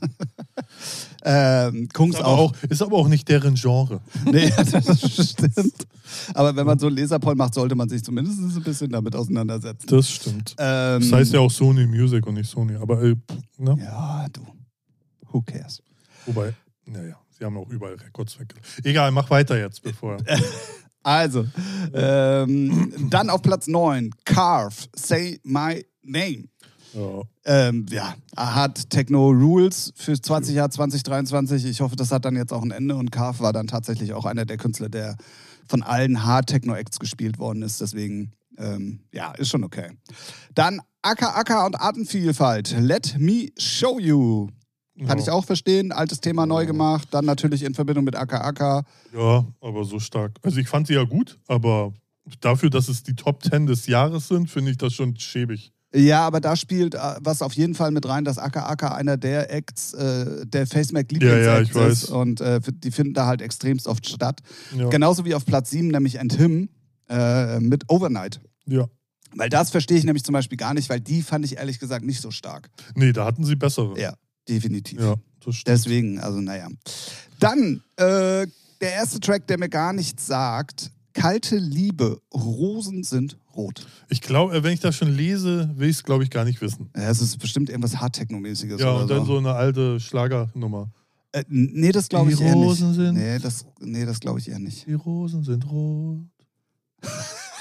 [1.29, 2.53] Ähm, Kungs Ist aber, auch.
[2.53, 4.01] auch, ist aber auch nicht deren Genre.
[4.31, 5.87] Nee, das stimmt.
[6.35, 9.87] Aber wenn man so einen Laserpoll macht, sollte man sich zumindest ein bisschen damit auseinandersetzen.
[9.89, 10.55] Das stimmt.
[10.59, 12.77] Ähm, Das heißt ja auch Sony Music und nicht Sony.
[12.77, 13.17] Aber, äh,
[13.59, 13.77] ne?
[13.81, 14.41] Ja, du.
[15.33, 15.83] Who cares?
[16.27, 18.55] Wobei, naja, sie haben auch überall Records weg.
[18.85, 20.19] Egal, mach weiter jetzt, bevor.
[21.03, 21.47] Also,
[21.95, 26.49] ähm, dann auf Platz 9, Carve, Say My Name.
[26.95, 27.23] Ja.
[27.45, 31.65] Ähm, ja, hat Techno Rules für 20 Jahr 2023.
[31.67, 34.25] Ich hoffe, das hat dann jetzt auch ein Ende und Carve war dann tatsächlich auch
[34.25, 35.17] einer der Künstler, der
[35.69, 37.81] von allen Hard Techno Acts gespielt worden ist.
[37.81, 39.93] Deswegen, ähm, ja, ist schon okay.
[40.55, 42.75] Dann Acker Acker und Artenvielfalt.
[42.81, 44.49] Let me show you.
[44.99, 45.25] Kann ja.
[45.25, 45.93] ich auch verstehen.
[45.93, 47.09] Altes Thema neu gemacht.
[47.11, 48.85] Dann natürlich in Verbindung mit Acker Acker.
[49.15, 50.39] Ja, aber so stark.
[50.43, 51.93] Also ich fand sie ja gut, aber
[52.41, 55.73] dafür, dass es die Top 10 des Jahres sind, finde ich das schon schäbig.
[55.95, 59.17] Ja, aber da spielt äh, was auf jeden Fall mit rein, dass Acker Acker einer
[59.17, 61.75] der Acts, äh, der FaceMac Lieblings Ja, ja, ich ist.
[61.77, 62.05] weiß.
[62.07, 64.41] Und äh, die finden da halt extremst oft statt.
[64.77, 64.89] Ja.
[64.89, 66.69] Genauso wie auf Platz 7, nämlich And Him
[67.09, 68.41] äh, mit Overnight.
[68.67, 68.87] ja.
[69.39, 72.07] Weil das verstehe ich nämlich zum Beispiel gar nicht, weil die fand ich ehrlich gesagt
[72.07, 72.71] nicht so stark.
[72.95, 74.01] Nee, da hatten sie bessere.
[74.01, 74.15] Ja,
[74.49, 75.01] definitiv.
[75.01, 75.15] Ja.
[75.67, 76.69] Deswegen, also naja.
[77.39, 78.47] Dann äh,
[78.81, 80.91] der erste Track, der mir gar nichts sagt.
[81.13, 83.87] Kalte Liebe, Rosen sind rot.
[84.11, 86.91] Ich glaube, wenn ich das schon lese, will ich es, glaube ich, gar nicht wissen.
[86.95, 88.79] Ja, es ist bestimmt irgendwas Hardtechno-mäßiges.
[88.81, 90.91] Ja, und dann so eine alte Schlagernummer.
[91.33, 92.65] Äh, nee, das glaube ich eher nicht.
[92.67, 94.87] Rosen sind- Nee, das, nee, das glaube ich eher nicht.
[94.87, 96.21] Die Rosen sind rot.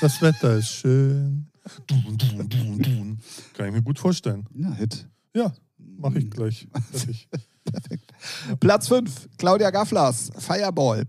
[0.02, 1.48] Das Wetter ist schön.
[1.88, 3.20] Dun, dun, dun, dun.
[3.54, 4.46] Kann ich mir gut vorstellen.
[4.54, 5.08] Ja, Hit.
[5.34, 5.54] Ja,
[5.98, 6.68] mache ich gleich.
[6.92, 7.28] Fertig.
[7.64, 8.12] Perfekt.
[8.60, 11.04] Platz 5, Claudia Gafflers, Fireball.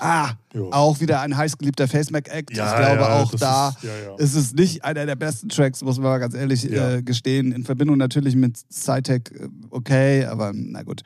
[0.00, 0.62] Ah, Ja.
[0.70, 2.56] auch wieder ein heißgeliebter FaceMac-Act.
[2.56, 5.82] Ja, ich glaube, ja, auch da ist- ja, ist es nicht einer der besten Tracks,
[5.84, 7.52] muss man mal ganz ehrlich äh, gestehen.
[7.52, 11.02] In Verbindung natürlich mit Cytec, äh, okay, aber na gut.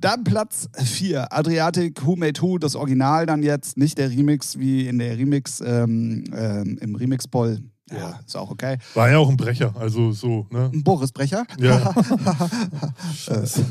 [0.00, 4.86] Dann Platz 4, Adriatic, Who Made Who, das Original dann jetzt, nicht der Remix wie
[4.86, 7.58] in der Remix, ähm, ähm, im Remix-Poll.
[7.90, 8.78] Ja, ist auch okay.
[8.94, 10.70] War ja auch ein Brecher, also so, ne?
[10.72, 11.44] Ein Boris Brecher.
[11.58, 11.94] Ja.
[13.14, 13.66] Scheiße.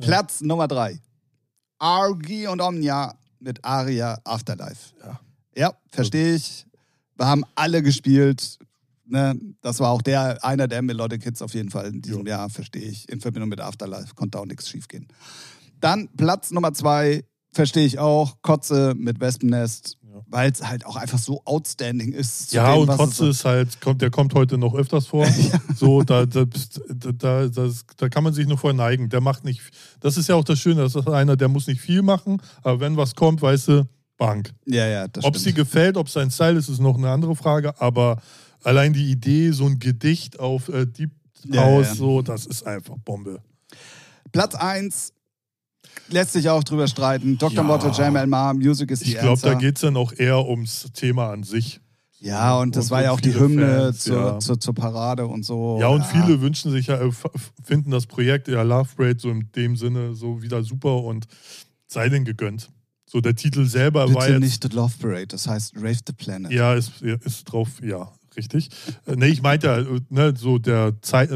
[0.00, 0.98] Platz Nummer 3.
[1.78, 4.94] Argi und Omnia mit Aria Afterlife.
[5.02, 5.20] Ja.
[5.56, 6.66] Ja, verstehe ich.
[7.16, 8.58] Wir haben alle gespielt.
[9.06, 9.38] Ne?
[9.60, 12.82] Das war auch der, einer der Melodic Hits auf jeden Fall in diesem Jahr, verstehe
[12.82, 13.08] ich.
[13.08, 15.08] In Verbindung mit Afterlife konnte auch nichts schiefgehen.
[15.80, 18.36] Dann Platz Nummer 2, verstehe ich auch.
[18.42, 19.98] Kotze mit Wespennest.
[20.30, 22.52] Weil es halt auch einfach so outstanding ist.
[22.52, 25.26] Ja, dem, und Kotze ist halt, kommt, der kommt heute noch öfters vor.
[25.76, 29.08] So, da, da, da, da, das, da kann man sich nur verneigen.
[29.08, 29.62] Der macht nicht,
[30.00, 32.80] das ist ja auch das Schöne, das ist einer, der muss nicht viel machen, aber
[32.80, 33.88] wenn was kommt, weißt du,
[34.18, 34.52] Bank.
[34.66, 37.80] Ja, ja, das Ob sie gefällt, ob sein Style ist, ist noch eine andere Frage,
[37.80, 38.20] aber
[38.62, 41.10] allein die Idee, so ein Gedicht auf äh, Deep
[41.46, 41.94] Ja, House, ja.
[41.94, 43.40] so, das ist einfach Bombe.
[44.32, 45.14] Platz 1
[46.08, 47.38] lässt sich auch drüber streiten.
[47.38, 47.56] Dr.
[47.56, 47.62] Ja.
[47.62, 50.88] Motto, Jamal Ma, Music is the Ich glaube, da geht es dann auch eher ums
[50.92, 51.80] Thema an sich.
[52.22, 54.38] Ja, und das Und- war ja auch die Hymne Fans, zur, ja.
[54.40, 55.78] zur, zur Parade und so.
[55.80, 57.10] Ja, und viele wünschen sich ja, äh,
[57.64, 61.26] finden das Projekt, ja, Love Parade, so in dem Sinne, so wieder super und
[61.86, 62.70] sei denn gegönnt.
[63.06, 64.40] So, der Titel selber war Bitte jetzt.
[64.40, 66.52] nicht The Love Parade, das heißt Rave the Planet.
[66.52, 68.68] Ja, ist, ist drauf, ja, richtig.
[69.06, 71.30] Äh, nee, ich meinte ja, äh, ne, so der Zeit,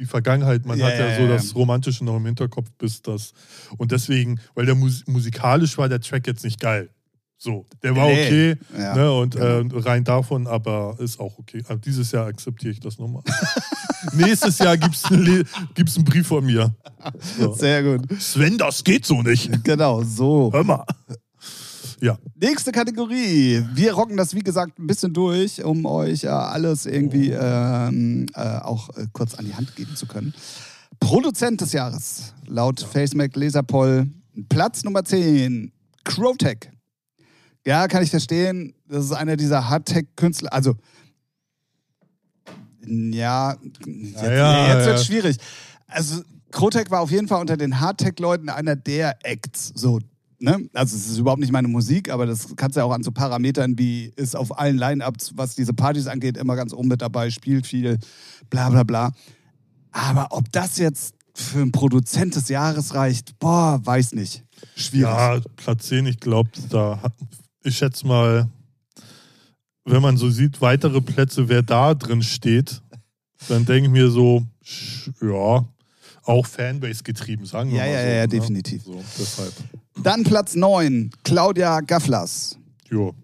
[0.00, 3.32] die Vergangenheit, man Ja, hat ja, so das Romantische noch im Hinterkopf, bis das.
[3.76, 6.88] Und deswegen, weil der Mus musikalisch war der Track jetzt nicht geil.
[7.36, 8.26] So, der war Nee.
[8.26, 9.76] okay, Ja, ne, und genau.
[9.76, 11.62] äh, rein davon, aber ist auch okay.
[11.68, 13.22] Aber dieses Jahr akzeptiere ich das nochmal.
[14.12, 16.74] nächstes Jahr gibt's, einen, gibt's einen Brief von mir.
[17.38, 17.54] So.
[17.54, 18.20] Sehr gut.
[18.20, 19.64] Sven, das geht so nicht.
[19.64, 20.50] Genau, so.
[20.52, 20.84] Hör mal.
[22.00, 22.18] Ja.
[22.34, 23.62] Nächste Kategorie.
[23.74, 28.58] Wir rocken das, wie gesagt, ein bisschen durch, um euch ja alles irgendwie ähm, äh,
[28.58, 30.34] auch äh, kurz an die Hand geben zu können.
[30.98, 34.06] Produzent des Jahres, laut FaceMac Laserpoll,
[34.48, 35.72] Platz Nummer 10,
[36.04, 36.70] Crowtech.
[37.66, 38.74] Ja, kann ich verstehen.
[38.88, 40.52] Das ist einer dieser Hardtech-Künstler.
[40.52, 40.74] Also,
[42.86, 45.04] ja, jetzt, ja, jetzt wird ja.
[45.04, 45.36] schwierig.
[45.86, 49.72] Also, Crowtech war auf jeden Fall unter den Hardtech-Leuten einer der Acts.
[49.74, 50.00] So,
[50.40, 50.68] ne?
[50.72, 53.10] Also, es ist überhaupt nicht meine Musik, aber das kannst du ja auch an so
[53.10, 57.30] Parametern wie ist auf allen Line-Ups, was diese Partys angeht, immer ganz oben mit dabei,
[57.30, 57.98] spielt viel,
[58.48, 59.12] bla bla bla.
[59.92, 64.44] Aber ob das jetzt für einen Produzent des Jahres reicht, boah, weiß nicht.
[64.76, 65.08] Schwierig.
[65.08, 67.00] Ja, Platz 10, ich glaube, da
[67.62, 68.48] ich schätze mal,
[69.84, 72.82] wenn man so sieht, weitere Plätze, wer da drin steht,
[73.48, 74.44] dann denke ich mir so,
[75.20, 75.64] ja,
[76.30, 78.06] auch Fanbase getrieben, sagen wir Ja, mal ja, so.
[78.06, 78.28] ja, ja, ne?
[78.28, 78.82] definitiv.
[78.84, 79.52] So, deshalb,
[80.02, 82.56] Dann Platz 9, Claudia Gafflers.
[82.90, 83.14] jo.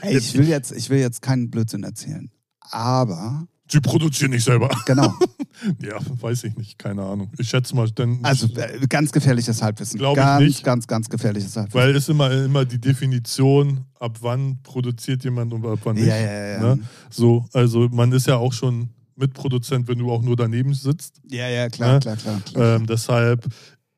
[0.00, 2.30] Ey, ich, will jetzt, ich will jetzt keinen Blödsinn erzählen.
[2.70, 4.68] Aber, Sie produzieren nicht selber.
[4.86, 5.12] genau.
[5.82, 7.30] Ja, weiß ich nicht, keine Ahnung.
[7.36, 9.98] Ich schätze mal, denn, Also äh, ganz gefährliches Halbwissen.
[9.98, 10.64] Glaub ich nicht.
[10.64, 11.80] ganz, ganz gefährliches Halbwissen.
[11.80, 16.06] weil es immer, immer die Definition, ab wann produziert jemand und ab wann nicht.
[16.06, 16.52] ja, ja, ja.
[16.62, 16.82] Ja, Ne?
[17.10, 21.20] So, also man ist ja auch schon Mitproduzent, wenn du auch nur daneben sitzt.
[21.28, 22.00] ja, ja klar, Ne?
[22.00, 22.40] klar, klar.
[22.40, 22.76] klar.
[22.76, 23.46] Ähm, deshalb,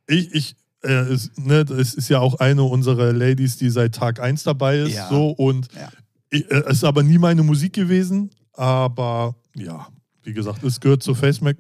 [0.06, 4.18] ich, ich, äh, es, ne, es ist ja auch eine unserer Ladies, die seit Tag
[4.20, 4.94] 1 dabei ist.
[4.94, 5.08] Ja.
[5.08, 5.90] So, und Ja.
[6.30, 8.30] ich, äh, es ist aber nie meine Musik gewesen.
[8.54, 9.88] Aber ja,
[10.22, 11.56] wie gesagt, es gehört zur FaceMac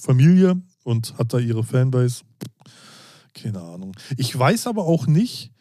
[0.00, 2.22] Familie und hat da ihre Fanbase.
[3.34, 3.94] Keine Ahnung.
[4.16, 5.52] Ich weiß aber auch nicht,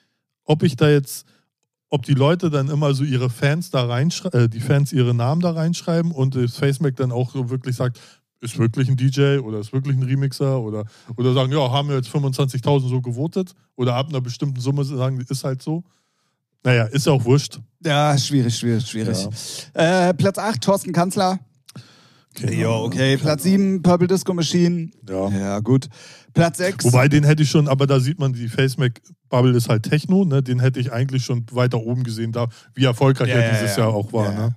[0.45, 1.25] ob ich da jetzt,
[1.89, 5.41] ob die Leute dann immer so ihre Fans da reinschreiben, äh, die Fans ihre Namen
[5.41, 7.99] da reinschreiben und das FaceMac dann auch so wirklich sagt,
[8.41, 10.85] ist wirklich ein DJ oder ist wirklich ein Remixer oder,
[11.17, 15.19] oder sagen, ja, haben wir jetzt 25.000 so gewotet oder ab einer bestimmten Summe sagen,
[15.19, 15.83] ist halt so.
[16.63, 17.59] Naja, ist ja auch wurscht.
[17.83, 19.27] Ja, schwierig, schwierig, schwierig.
[19.73, 21.39] Äh, Platz 8, Thorsten Kanzler.
[22.35, 23.17] Keine Ja, okay.
[23.17, 24.91] Platz 7, Purple Disco Machine.
[25.07, 25.29] Ja.
[25.29, 25.87] Ja, gut.
[26.33, 26.85] Platz 6.
[26.85, 28.49] Wobei, den hätte ich schon, aber da sieht man, die
[29.29, 30.41] FaceMac-Bubble ist halt Techno, ne?
[30.43, 33.77] Den hätte ich eigentlich schon weiter oben gesehen, da, wie erfolgreich Ja, er ja, dieses
[33.77, 33.83] ja.
[33.85, 34.25] Jahr auch war.
[34.25, 34.39] Ja, ja.
[34.47, 34.55] Ne?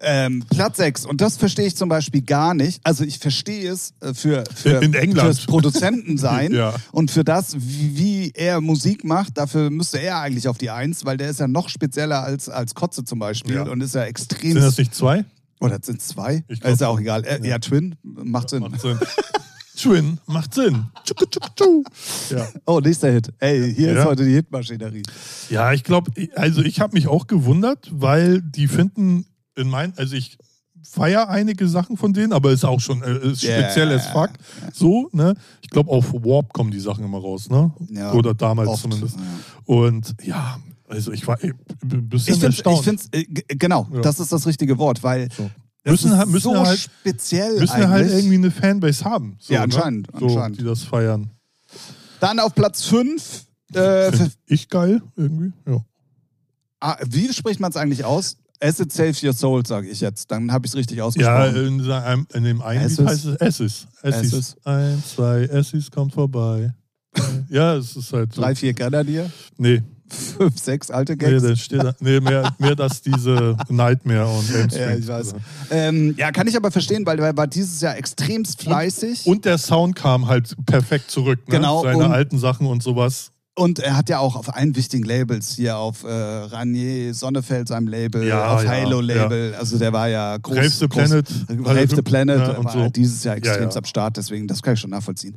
[0.00, 1.06] Ähm, Platz 6.
[1.06, 2.80] Und das verstehe ich zum Beispiel gar nicht.
[2.84, 5.26] Also ich verstehe es äh, für, für In England.
[5.26, 6.74] fürs Produzentensein Ja.
[6.92, 9.36] und für das, wie, er Musik macht.
[9.36, 12.76] Dafür müsste er eigentlich auf die Eins, weil der ist ja noch spezieller als, als
[12.76, 13.62] Kotze zum Beispiel Ja.
[13.64, 14.52] und ist ja extrem.
[14.52, 15.24] Sind das nicht zwei?
[15.60, 16.44] Oder sind es zwei?
[16.46, 17.24] Glaub- ist ja auch egal.
[17.24, 17.58] Äh, ja.
[17.58, 18.60] Twin macht Sinn.
[18.60, 18.98] Macht Sinn.
[19.80, 20.86] Twin, macht Sinn.
[22.30, 22.46] Ja.
[22.66, 23.32] Oh, nächster Hit.
[23.38, 24.00] Ey, hier Ja.
[24.00, 25.02] ist heute die Hitmaschinerie.
[25.50, 30.16] ja, ich glaube, also ich habe mich auch gewundert, weil die finden in mein, also
[30.16, 30.36] ich
[30.82, 34.30] feiere einige Sachen von denen, aber ist auch schon äh, ist Ja, speziell as fuck.
[34.72, 35.34] So, ne?
[35.62, 37.72] Ich glaube, auf Warp kommen die Sachen immer raus, ne?
[37.90, 38.82] Ja, Oder damals Oft.
[38.82, 39.16] zumindest.
[39.16, 39.22] Ja.
[39.66, 41.54] Und ja, also ich war ein
[42.08, 42.78] bisschen Ich finde, erstaunt.
[42.78, 43.24] ich find's, äh,
[43.56, 44.00] genau, Ja.
[44.00, 45.50] das ist das richtige Wort, weil So.
[45.90, 49.36] Müssen halt- müssen so halt- speziell müssen halt irgendwie eine Fanbase haben.
[49.40, 50.20] So, Ja, anscheinend, Ne?
[50.20, 50.60] So, anscheinend.
[50.60, 51.30] Die das feiern.
[52.20, 53.44] Dann auf Platz 5.
[53.74, 54.10] Äh,
[54.46, 55.52] ich geil irgendwie.
[55.66, 55.84] Ja.
[56.80, 58.36] ah, wie spricht man es eigentlich aus?
[58.60, 60.30] Acid Save Your Soul, sage ich jetzt.
[60.32, 61.54] Dann habe ich es richtig Ja, ausgesprochen.
[61.78, 62.88] in, seinem- in dem einen?
[62.88, 63.36] Lied heißt es.
[63.36, 63.86] Essis.
[64.02, 64.56] Essis.
[64.64, 66.74] Eins, zwei, Essis kommt vorbei.
[67.50, 68.40] ja, es ist halt so.
[68.42, 71.42] Drei, vier Grenadier, Nee, fünf, sechs alte nee, Gags.
[71.42, 75.34] da steht da, nee mehr, mehr das diese Nightmare und Elm ja, ich weiß.
[75.70, 79.26] Ähm, ja, kann ich aber verstehen, weil er war dieses Jahr extremst fleißig.
[79.26, 81.40] Und der Sound kam halt perfekt zurück.
[81.48, 81.56] Ne?
[81.56, 83.32] Genau, Seine und- alten Sachen und sowas.
[83.54, 87.88] Und er hat ja auch auf allen wichtigen Labels, hier auf äh, Ranier Sonnefeld, seinem
[87.88, 90.54] Label, Ja, auf ja, Halo-Label, also der war ja groß.
[90.54, 91.26] Brave the Planet.
[91.48, 92.88] Brave the Planet Ja, und war so.
[92.90, 93.76] dieses Jahr extrem Ja, ja.
[93.76, 95.36] am Start, deswegen, das kann ich schon nachvollziehen.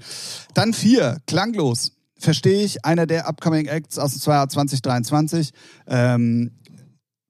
[0.54, 1.94] Dann vier, klanglos.
[2.22, 5.50] Verstehe ich, einer der Upcoming Acts aus dem Jahr 2023.
[5.88, 6.52] Ähm,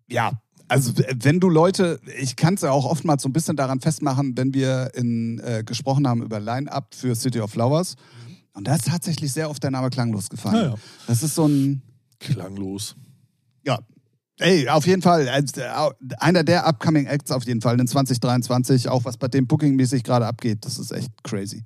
[0.09, 0.33] ja,
[0.67, 4.35] also wenn du Leute, ich kann es ja auch oftmals so ein bisschen daran festmachen,
[4.35, 7.95] wenn wir in, äh, gesprochen haben über Line-Up für City of Flowers.
[8.51, 10.55] Und da ist tatsächlich sehr oft der Name klanglos gefallen.
[10.55, 10.75] Ja, ja.
[11.07, 11.81] Das ist so ein,
[12.19, 12.95] Klanglos.
[13.65, 13.79] ja.
[14.39, 15.43] Ey, auf jeden Fall, äh,
[16.17, 20.25] einer der Upcoming Acts auf jeden Fall in 2023, auch was bei dem Booking-mäßig gerade
[20.25, 21.63] abgeht, das ist echt crazy.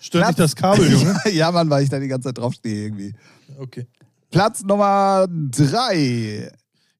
[0.00, 1.16] Stört dich das Kabel, Junge?
[1.32, 3.14] ja, Mann, weil ich da die ganze Zeit draufstehe irgendwie.
[3.58, 3.86] Okay.
[4.30, 6.50] Platz Nummer drei.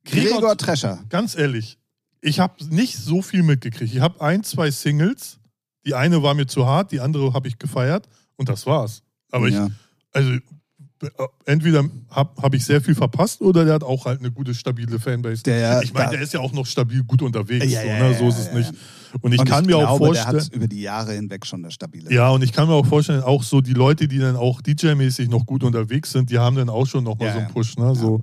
[0.05, 0.99] Gregor, Gregor- Trescher.
[1.09, 1.79] Ganz ehrlich,
[2.21, 3.95] ich habe nicht so viel mitgekriegt.
[3.95, 5.39] Ich habe ein, zwei Singles.
[5.87, 9.03] Die eine war mir zu hart, die andere habe ich gefeiert und das war's.
[9.31, 9.69] Aber ich, ja.
[10.13, 11.09] also äh,
[11.45, 14.99] entweder habe hab ich sehr viel verpasst oder der hat auch halt eine gute, stabile
[14.99, 15.43] Fanbase.
[15.45, 17.67] Der- ich meine, der ist ja auch noch stabil gut unterwegs.
[17.71, 17.99] Ja, so, ne?
[18.13, 18.73] ja, so ist es nicht.
[19.21, 20.33] Und ich Und kann ich mir glaube, auch vorstellen.
[20.37, 22.12] der hat über die Jahre hinweg schon eine stabile.
[22.12, 25.29] Ja, und ich kann mir auch vorstellen, auch so die Leute, die dann auch DJ-mäßig
[25.29, 27.53] noch gut unterwegs sind, die haben dann auch schon nochmal Ja, so einen ja.
[27.55, 27.94] Push, ne?
[27.94, 28.23] So,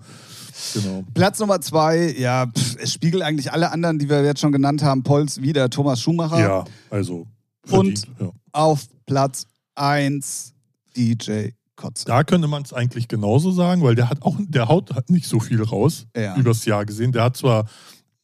[0.74, 1.04] genau.
[1.14, 4.84] Platz Nummer zwei, ja, pff, es spiegelt eigentlich alle anderen, die wir jetzt schon genannt
[4.84, 5.04] haben.
[5.04, 6.40] Pols wieder Thomas Schumacher.
[6.40, 7.28] Ja, also.
[7.70, 8.30] Und- ja.
[8.52, 10.54] Auf Platz eins
[10.96, 12.06] DJ Kotze.
[12.06, 15.26] Da könnte man es eigentlich genauso sagen, weil der hat auch, der haut hat nicht
[15.28, 16.36] so viel raus Ja.
[16.38, 17.12] übers Jahr gesehen.
[17.12, 17.66] Der hat zwar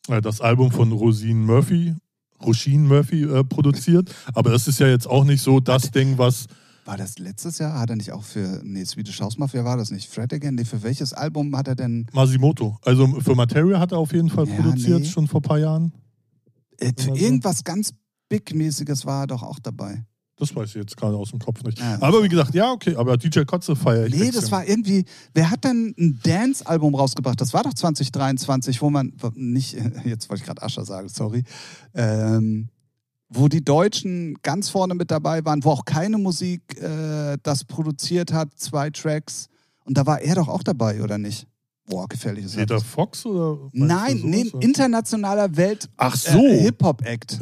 [0.08, 1.96] äh, das Album von Rosine Murphy,
[2.46, 6.48] Roisin Murphy äh, produziert, aber das ist ja jetzt auch nicht so das Ding, was
[6.86, 7.80] War das letztes Jahr?
[7.80, 10.10] Hat er nicht auch für, nee, Swedish House Mafia war das nicht.
[10.10, 10.56] Fred Again?
[10.56, 12.08] Nee, für welches Album hat er denn?
[12.12, 12.78] Masimoto.
[12.84, 15.06] Also für Materia hat er auf jeden Fall Ja, produziert, nee.
[15.06, 15.94] schon vor ein paar Jahren.
[16.78, 17.94] Äh, für irgendwas ganz
[18.30, 20.04] Big-mäßiges war er doch auch dabei.
[20.38, 21.80] Das weiß ich jetzt gerade aus dem Kopf nicht.
[21.80, 21.98] Ja.
[22.02, 24.16] Aber wie gesagt, ja, okay, aber DJ Kotze feiere ich.
[24.16, 25.06] Nee, das war irgendwie.
[25.34, 27.40] Wer hat denn ein Dance-Album rausgebracht?
[27.40, 29.74] Das war doch 2023, wo man nicht,
[30.06, 31.44] jetzt wollte ich gerade Ascher sagen, sorry,
[31.94, 32.70] ähm,
[33.30, 38.34] wo die Deutschen ganz vorne mit dabei waren, wo auch keine Musik äh, das produziert
[38.34, 39.48] hat, zwei Tracks.
[39.86, 41.48] Und da war er doch auch dabei, oder nicht?
[41.86, 42.80] Boah, gefährliches Peter.
[42.80, 43.70] Fox oder?
[43.74, 46.40] Nein, nee, internationaler Welt Ach so.
[46.40, 46.72] äh.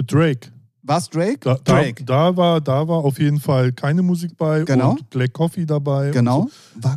[0.05, 0.51] Drake.
[0.89, 1.37] Was Drake?
[1.41, 2.03] Da, da, Drake.
[2.03, 4.91] da, war, da war auf jeden Fall keine Musik bei Genau.
[4.91, 6.09] und Black Coffee dabei.
[6.09, 6.49] Genau.
[6.81, 6.89] So.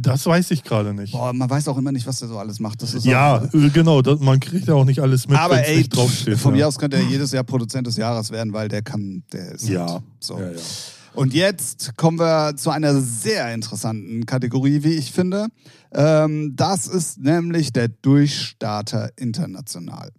[0.00, 1.12] Das weiß ich gerade nicht.
[1.12, 2.80] boah, man weiß auch immer nicht, was der so alles macht.
[2.82, 4.00] Das ist Ja, auch, äh, genau.
[4.00, 6.38] Das, man kriegt ja auch nicht alles mit, Aber wenn's ey, nicht draufsteht.
[6.38, 6.60] von ja.
[6.64, 9.68] mir aus könnte er jedes Jahr Produzent des Jahres werden, weil der kann, der ist
[9.68, 9.92] Ja.
[9.92, 10.38] halt so.
[10.40, 10.58] Ja, ja.
[11.14, 15.48] Und jetzt kommen wir zu einer sehr interessanten Kategorie, wie ich finde.
[15.92, 20.10] Ähm, das ist nämlich der Durchstarter international.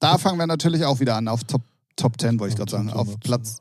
[0.00, 1.62] Da fangen wir natürlich auch wieder an auf Top,
[1.96, 2.90] Top 10, wollte ich gerade sagen.
[2.90, 3.58] Auf Platz.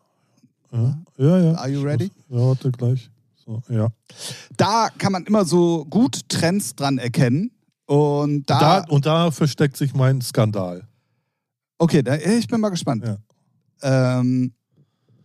[0.72, 1.40] Ja, ja.
[1.40, 1.54] ja.
[1.56, 2.12] Are you ready?
[2.30, 3.10] Ja, warte gleich.
[3.36, 3.88] So, ja.
[4.58, 7.52] Da kann man immer so gut Trends dran erkennen.
[7.86, 8.60] Und da.
[8.60, 10.88] Da, und da versteckt sich mein Skandal.
[11.78, 13.04] Okay, da, ich bin mal gespannt.
[13.82, 14.54] Ähm,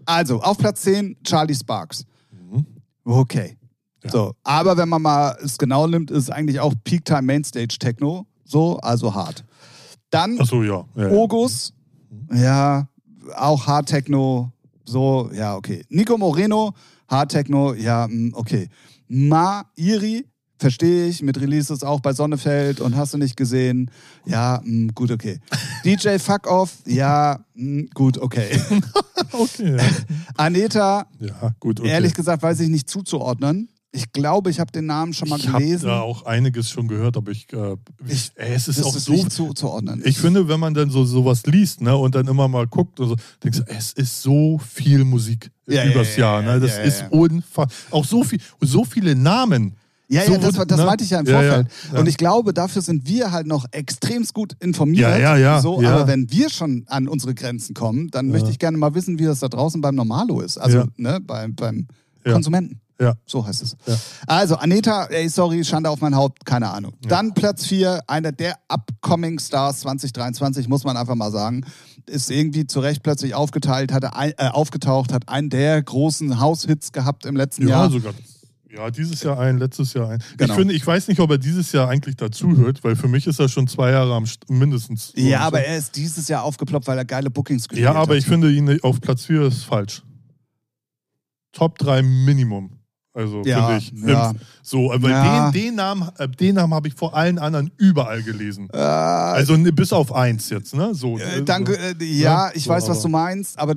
[0.05, 2.05] also, auf Platz 10 Charlie Sparks.
[2.33, 2.67] Mhm.
[3.05, 3.57] Okay.
[4.05, 4.11] Ja.
[4.11, 8.27] So, aber wenn man mal es genau nimmt, ist eigentlich auch Peak Time Mainstage Techno,
[8.45, 9.45] so, also hart.
[10.11, 10.63] Dann ja.
[10.63, 11.11] ja, ja.
[11.11, 11.73] Ogus,
[12.33, 12.89] ja,
[13.35, 14.53] auch Hard Techno,
[14.85, 15.85] so, ja, okay.
[15.89, 16.75] Nico Moreno,
[17.09, 18.69] Hard Techno, ja, mm, okay.
[19.09, 20.27] Ma Iri,
[20.59, 23.91] verstehe ich, mit Releases auch bei Sonnefeld und hast du nicht gesehen,
[24.27, 25.41] ja, mm, gut, okay.
[25.85, 28.61] DJ Fuck Off, ja, mm, gut, okay.
[29.33, 29.85] Okay, ja.
[30.37, 31.81] Aneta, ja, gut.
[31.81, 31.89] Okay.
[31.89, 33.69] ehrlich gesagt, weiß ich nicht zuzuordnen.
[33.91, 35.87] Ich glaube, ich habe den Namen schon mal ich habe gelesen.
[35.87, 37.75] da auch einiges schon gehört, aber ich, äh,
[38.07, 39.13] Ich- ey, es ist auch ist so.
[39.13, 40.03] nicht zuzuordnen.
[40.05, 43.17] Ich finde, wenn man dann so sowas liest, ne, und dann immer mal guckt, also,
[43.43, 46.61] denkst du, es ist so viel Musik Ja, übers ja, Jahr, ja, ne?
[46.61, 47.69] Das ja, ist unfassbar.
[47.91, 49.75] Auch so viel, so viele Namen.
[50.11, 50.85] Ja, So ja, das, das ne?
[50.87, 51.69] meinte ich ja im Vorfeld.
[51.95, 55.01] Und ich glaube, dafür sind wir halt noch extremst gut informiert.
[55.03, 55.95] Ja, ja, ja, So, ja.
[55.95, 59.25] Aber wenn wir schon an unsere Grenzen kommen, dann möchte ich gerne mal wissen, wie
[59.25, 60.59] das da draußen beim Normalo ist.
[60.59, 61.89] Also ne, beim, beim.
[62.25, 62.81] Konsumenten.
[63.01, 63.15] Ja.
[63.27, 63.77] So heißt es.
[63.87, 63.97] Ja.
[64.27, 66.95] Also, Aneta, ey, sorry, Schande auf mein Haupt, keine Ahnung.
[67.03, 71.65] Dann Platz 4, einer der Upcoming Stars 2023, muss man einfach mal sagen.
[72.07, 76.91] Ist irgendwie zu Recht plötzlich aufgeteilt, hatte ein, äh, aufgetaucht, hat einen der großen Haushits
[76.93, 77.91] gehabt im letzten Ja, Jahr.
[77.91, 78.15] sogar.
[78.71, 80.23] Ja, dieses Jahr ein, letztes Jahr ein.
[80.37, 80.53] Genau.
[80.53, 83.39] Ich finde, ich weiß nicht, ob er dieses Jahr eigentlich dazuhört, weil für mich ist
[83.41, 85.13] er schon zwei Jahre am St mindestens.
[85.17, 85.45] Ja, so.
[85.47, 88.19] aber er ist dieses Jahr aufgeploppt, weil er geile Bookings gespielt Ja, aber hat.
[88.19, 90.03] ich finde ihn auf Platz 4 ist falsch.
[91.53, 92.78] Top 3 Minimum.
[93.19, 94.09] Also Ja, finde ich.
[94.09, 94.33] ja.
[94.63, 95.51] So, weil Ja.
[95.51, 98.69] den, den Namen, äh, den Namen habe ich vor allen anderen überall gelesen.
[98.73, 100.95] Äh, Also ne, bis auf eins jetzt, ne?
[100.95, 101.19] So.
[101.19, 103.75] äh, danke, äh, ja, ich so, weiß, was du meinst, aber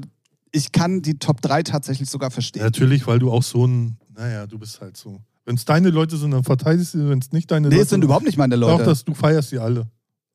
[0.52, 2.62] ich kann die Top 3 tatsächlich sogar verstehen.
[2.62, 5.20] Natürlich, weil du auch so ein, naja, du bist halt so.
[5.44, 7.84] Wenn es deine Leute sind, dann verteidigst du sie, wenn es nicht deine nee, Leute
[7.84, 8.84] es sind überhaupt nicht meine Doch, Leute.
[8.84, 9.88] das, du feierst sie alle.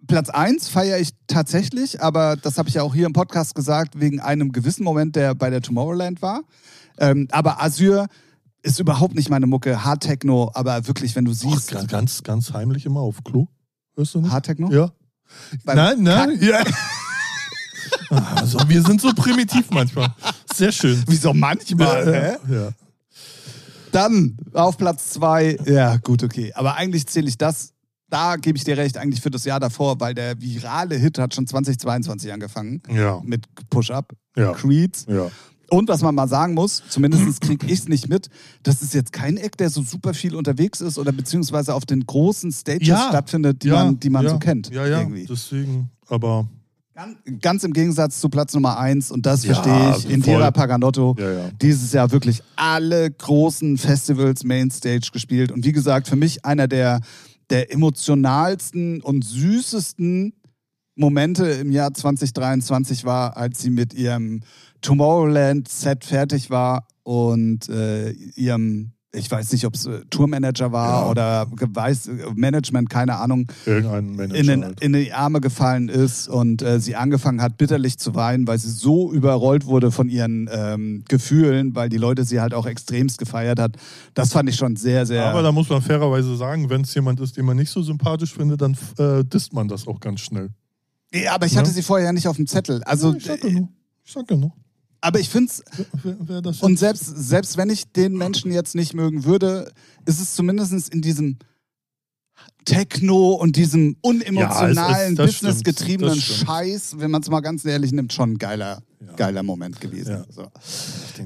[0.08, 4.00] Platz 1 feiere ich tatsächlich, aber das habe ich ja auch hier im Podcast gesagt,
[4.00, 6.42] wegen einem gewissen Moment, der bei der Tomorrowland war.
[6.98, 8.06] Ähm, aber Azure
[8.66, 9.84] ist überhaupt nicht meine Mucke.
[9.84, 11.70] Hard Techno, aber wirklich, wenn du siehst.
[11.70, 13.48] ga- ganz, ganz heimlich immer auf Klo.
[13.96, 14.30] Hörst du nicht?
[14.32, 14.70] Hard Techno?
[14.70, 14.90] Ja.
[15.64, 16.38] Beim nein, nein.
[16.40, 16.62] Ja.
[18.10, 20.12] Also, wir sind so primitiv manchmal.
[20.54, 21.02] Sehr schön.
[21.08, 22.38] Wieso manchmal?
[22.48, 22.68] ja, ja.
[23.92, 26.52] Dann auf Platz zwei, ja gut, okay.
[26.54, 27.72] Aber eigentlich zähle ich das,
[28.08, 31.34] da gebe ich dir recht, eigentlich für das Jahr davor, weil der virale Hit hat
[31.34, 35.06] schon 2022 angefangen Ja, mit Push-Up, ja, Creeds.
[35.08, 35.28] ja.
[35.70, 38.28] Und was man mal sagen muss, zumindest kriege ich es nicht mit,
[38.62, 42.06] das ist jetzt kein Eck, der so super viel unterwegs ist oder beziehungsweise auf den
[42.06, 44.70] großen Stages Ja, stattfindet, die ja, man, die man ja, so kennt.
[44.70, 45.26] Ja, ja, Irgendwie.
[45.26, 46.48] deswegen, aber
[46.96, 50.08] Ganz, ganz im Gegensatz zu Platz Nummer eins, und das verstehe ich.
[50.08, 51.14] Indira Paganotto.
[51.60, 55.52] dieses Jahr wirklich alle großen Festivals Mainstage gespielt.
[55.52, 57.02] Und wie gesagt, für mich einer der,
[57.50, 60.32] der emotionalsten und süßesten
[60.94, 64.40] Momente im Jahr 2023 war, als sie mit ihrem
[64.82, 71.10] Tomorrowland-Set fertig war und äh, ihrem, ich weiß nicht, ob es äh, Tourmanager war Ja.
[71.10, 74.34] oder weiß, Management, keine Ahnung, Irgendein Manager.
[74.40, 74.80] in, den, halt.
[74.82, 78.68] in die Arme gefallen ist und äh, sie angefangen hat, bitterlich zu weinen, weil sie
[78.70, 83.58] so überrollt wurde von ihren ähm, Gefühlen, weil die Leute sie halt auch extremst gefeiert
[83.60, 83.76] hat.
[84.14, 85.26] Das fand ich schon sehr, sehr.
[85.26, 88.34] Aber da muss man fairerweise sagen, wenn es jemand ist, den man nicht so sympathisch
[88.34, 90.50] findet, dann äh, disst man das auch ganz schnell.
[91.14, 91.74] ja, aber ich hatte Ja.
[91.74, 92.82] sie vorher ja nicht auf dem Zettel.
[92.84, 93.68] Also, ich sag ja nur.
[94.04, 94.52] Ich sag ja nur.
[95.00, 95.62] Aber ich finde es
[96.62, 99.72] Und selbst, selbst wenn ich den Menschen jetzt nicht mögen würde,
[100.04, 101.38] ist es zumindest in diesem
[102.64, 106.20] Techno und diesem unemotionalen, Ja, businessgetriebenen.
[106.20, 109.12] Scheiß, wenn man es mal ganz ehrlich nimmt, schon ein geiler, Ja.
[109.14, 110.10] geiler Moment gewesen.
[110.10, 110.24] Ja.
[110.28, 110.50] So.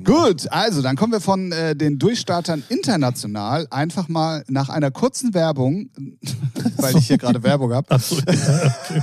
[0.05, 5.33] Gut, also dann kommen wir von äh, den Durchstartern international einfach mal nach einer kurzen
[5.33, 5.89] Werbung,
[6.77, 7.87] weil ich hier gerade Werbung habe.
[7.95, 8.37] Okay.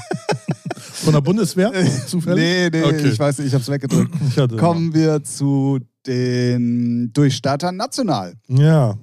[1.07, 1.71] Von der Bundeswehr?
[2.07, 2.37] Zufällig?
[2.43, 3.07] Nee, nee, Okay.
[3.07, 4.13] ich weiß nicht, ich habe es weggedrückt.
[4.27, 8.33] Ich hatte Kommen wir zu den Durchstartern national.
[8.49, 8.97] Ja.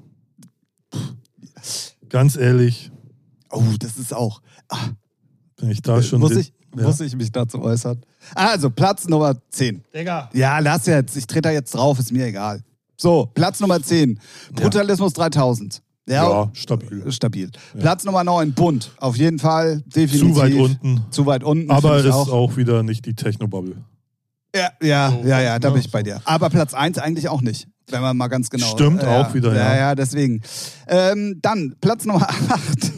[2.11, 2.91] Ganz ehrlich,
[3.51, 4.43] Oh, das ist auch.
[4.69, 4.89] Ah,
[5.57, 6.21] bin ich da schon.
[6.21, 6.83] muss, ich, ja.
[6.83, 8.03] muss ich mich dazu äußern?
[8.35, 9.83] Also, Platz Nummer 10.
[9.95, 10.29] Digga.
[10.35, 11.17] Ja, lass jetzt.
[11.17, 12.63] Ich trete da jetzt drauf, ist mir egal.
[12.99, 14.19] So, Platz Nummer 10.
[14.53, 15.83] Brutalismus 3000.
[16.07, 17.11] Ja, Ja, stabil.
[17.13, 17.51] stabil.
[17.79, 18.91] Platz Nummer 9, Bunt.
[18.99, 20.35] Auf jeden Fall, definitiv.
[20.35, 21.01] Zu weit unten.
[21.11, 21.71] Zu weit unten.
[21.71, 22.31] Aber ist auch.
[22.31, 22.57] auch.
[22.57, 23.77] wieder nicht die Technobubble.
[24.55, 26.21] Ja, ja, So, ja, ja, da ne, bin ich bei dir.
[26.25, 27.67] Aber Platz 1 eigentlich auch nicht.
[27.89, 28.67] Wenn man mal ganz genau.
[28.67, 29.73] Stimmt auch wieder, ja.
[29.73, 29.77] ja.
[29.77, 30.43] Ja, deswegen.
[30.87, 32.93] Ähm, dann Platz Nummer 8.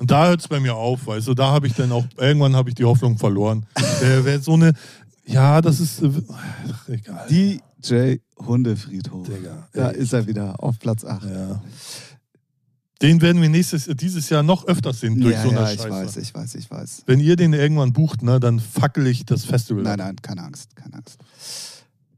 [0.00, 2.56] Und da hört es bei mir auf, weißt du, da habe ich dann auch, irgendwann
[2.56, 3.66] habe ich die Hoffnung verloren.
[4.00, 4.72] Der wäre so eine,
[5.26, 6.10] ja, das ist, äh,
[6.72, 7.26] ach, egal.
[7.82, 9.26] DJ Hundefriedhof.
[9.26, 9.98] Digga, Da ey.
[9.98, 11.24] ist er wieder auf Platz 8.
[11.24, 11.62] Ja.
[13.02, 15.80] Den werden wir nächstes, dieses Jahr noch öfter sehen durch ja, so eine ja, ich
[15.80, 15.90] Scheiße.
[15.90, 17.02] weiß, ich weiß, ich weiß.
[17.06, 19.82] Wenn ihr den irgendwann bucht, ne, dann fackel ich das Festival.
[19.82, 21.18] Nein, nein, keine Angst, keine Angst.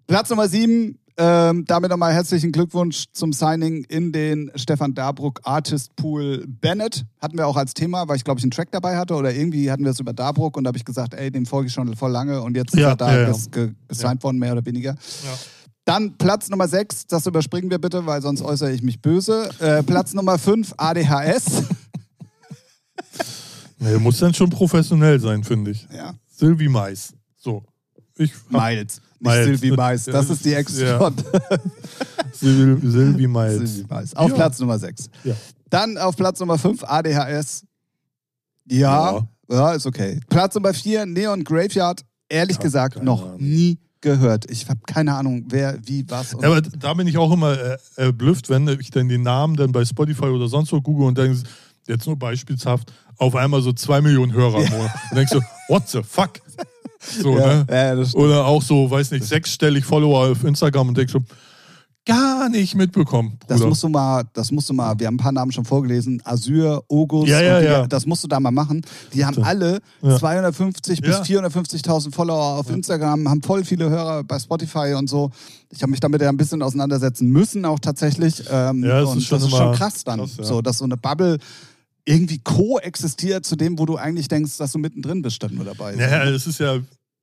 [0.08, 0.98] Platz Nummer 7.
[1.24, 7.04] Ähm, damit nochmal herzlichen Glückwunsch zum Signing in den Stefan Darbruck Artist Pool Bennett.
[7.20, 9.70] Hatten wir auch als Thema, weil ich glaube ich einen Track dabei hatte oder irgendwie
[9.70, 11.94] hatten wir es über Darbruck und da habe ich gesagt, ey, dem folge ich schon
[11.94, 13.26] voll lange und jetzt ist Ja, er da ja, ja.
[13.28, 14.96] ges ge gesigned worden, mehr oder weniger.
[15.84, 19.48] Dann Platz Nummer 6, das überspringen wir bitte, weil sonst äußere ich mich böse.
[19.60, 21.62] Äh, Platz Nummer 5, ADHS.
[23.78, 25.86] Nee, muss dann schon professionell sein, finde ich.
[25.94, 27.14] ja, Sylvie Mais.
[27.36, 27.64] So.
[28.16, 29.00] Ich hab Miles.
[29.22, 29.44] Nicht.
[29.44, 30.04] Sylvie Mais.
[30.04, 30.98] Das ist die Ex Ja.
[30.98, 31.14] von
[32.32, 33.54] Sylvie, Sylvie Mais.
[33.56, 34.14] Sylvie Mais.
[34.16, 34.34] Auf Ja.
[34.36, 35.08] Platz Nummer 6.
[35.24, 35.34] Ja.
[35.70, 37.64] Dann auf Platz Nummer 5 ADHS.
[38.68, 40.20] Ja, ja, ist okay.
[40.28, 42.02] Platz Nummer 4 Neon Graveyard.
[42.28, 43.36] Ehrlich gesagt, noch Ahnung.
[43.42, 44.50] nie gehört.
[44.50, 46.34] Ich habe keine Ahnung, wer, wie, was.
[46.34, 49.84] Aber da bin ich auch immer äh, erblüfft, wenn ich dann den Namen dann bei
[49.84, 51.38] Spotify oder sonst wo google und denke,
[51.86, 54.90] jetzt nur beispielshaft, auf einmal so zwei Millionen Hörer im Monat.
[55.10, 56.32] Und denkst du, what the fuck?
[57.20, 57.66] So, ja, ne?
[57.70, 58.24] ja, das stimmt.
[58.24, 61.20] Oder auch so, weiß nicht, sechsstellig Follower auf Instagram und denkst du,
[62.04, 63.38] gar nicht mitbekommen.
[63.46, 63.68] Das Bruder.
[63.68, 66.82] musst du mal, das musst du mal, wir haben ein paar Namen schon vorgelesen, Asyr,
[66.88, 67.86] Ogus, Ja, ja, die, ja.
[67.86, 68.82] das musst du da mal machen.
[69.14, 70.18] Die haben alle Ja.
[70.18, 71.22] 250 bis Ja.
[71.22, 75.30] 450.000 Follower auf Instagram, haben voll viele Hörer bei Spotify und so.
[75.70, 78.42] Ich habe mich damit ja ein bisschen auseinandersetzen müssen, auch tatsächlich.
[78.50, 80.84] Ähm, Ja, das und ist schon das ist schon krass dann, krass, so, dass so
[80.84, 81.38] eine Bubble
[82.04, 85.94] irgendwie koexistiert zu dem, wo du eigentlich denkst, dass du mittendrin bist, statt nur dabei.
[85.94, 86.78] Naja, es ist ja,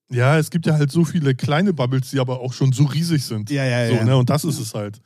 [0.09, 3.23] ja, es gibt ja halt so viele kleine Bubbles, die aber auch schon so riesig
[3.25, 3.49] sind.
[3.49, 4.03] ja, ja, So, ja.
[4.05, 4.17] ne?
[4.17, 5.01] Und das ist es halt.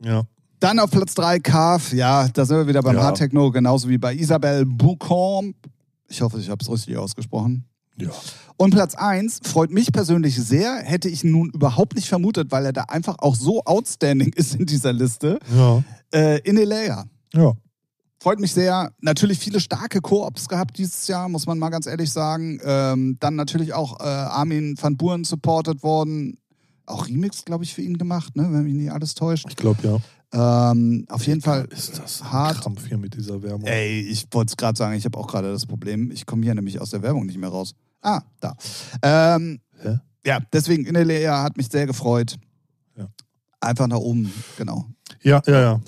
[0.00, 0.24] Ja.
[0.60, 3.02] Dann auf Platz 3 Carve, ja, da sind wir wieder beim Ja.
[3.02, 5.56] Hard Techno, genauso wie bei Isabelle Boucombe.
[6.08, 7.64] Ich hoffe, ich habe es richtig ausgesprochen.
[7.96, 8.10] Ja.
[8.58, 12.72] Und Platz 1 freut mich persönlich sehr, hätte ich nun überhaupt nicht vermutet, weil er
[12.72, 15.38] da einfach auch so outstanding ist in dieser Liste.
[15.56, 15.82] Ja.
[16.14, 17.06] Äh, Inelea.
[17.34, 17.52] Ja.
[18.22, 18.92] Freut mich sehr.
[19.00, 22.60] Natürlich viele starke Koops gehabt dieses Jahr, muss man mal ganz ehrlich sagen.
[22.64, 26.38] Ähm, dann natürlich auch äh, Armin van Buren supported worden.
[26.86, 28.44] Auch Remix, glaube ich, für ihn gemacht, ne?
[28.52, 29.46] wenn mich nicht alles täuscht.
[29.48, 30.00] Ich glaube,
[30.32, 30.70] ja.
[30.70, 32.60] Ähm, auf jeden Fall Ist das ein hart.
[32.60, 33.64] Krampf hier mit dieser Werbung?
[33.64, 36.12] Ey, ich wollte es gerade sagen, ich habe auch gerade das Problem.
[36.12, 37.74] Ich komme hier nämlich aus der Werbung nicht mehr raus.
[38.02, 38.54] Ah, da.
[39.02, 39.98] Ähm, Hä?
[40.24, 42.36] ja, deswegen Inelea hat mich sehr gefreut.
[42.96, 43.08] Ja.
[43.60, 44.86] Einfach nach oben, genau.
[45.24, 45.80] Ja, ja, ja.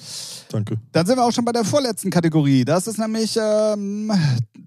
[0.55, 0.79] Danke.
[0.93, 2.65] Dann sind wir auch schon bei der vorletzten Kategorie.
[2.65, 4.13] Das ist nämlich ähm,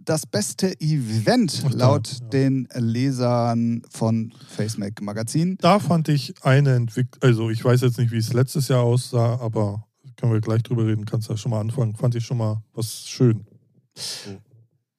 [0.03, 2.27] das beste Event Ach laut ja.
[2.27, 5.57] den Lesern von FaceMac Magazin.
[5.61, 9.39] Da fand ich eine Entwicklung, also ich weiß jetzt nicht, wie es letztes Jahr aussah,
[9.39, 11.95] aber können wir gleich drüber reden, kannst ja schon mal anfangen.
[11.95, 13.45] Fand ich schon mal was schön.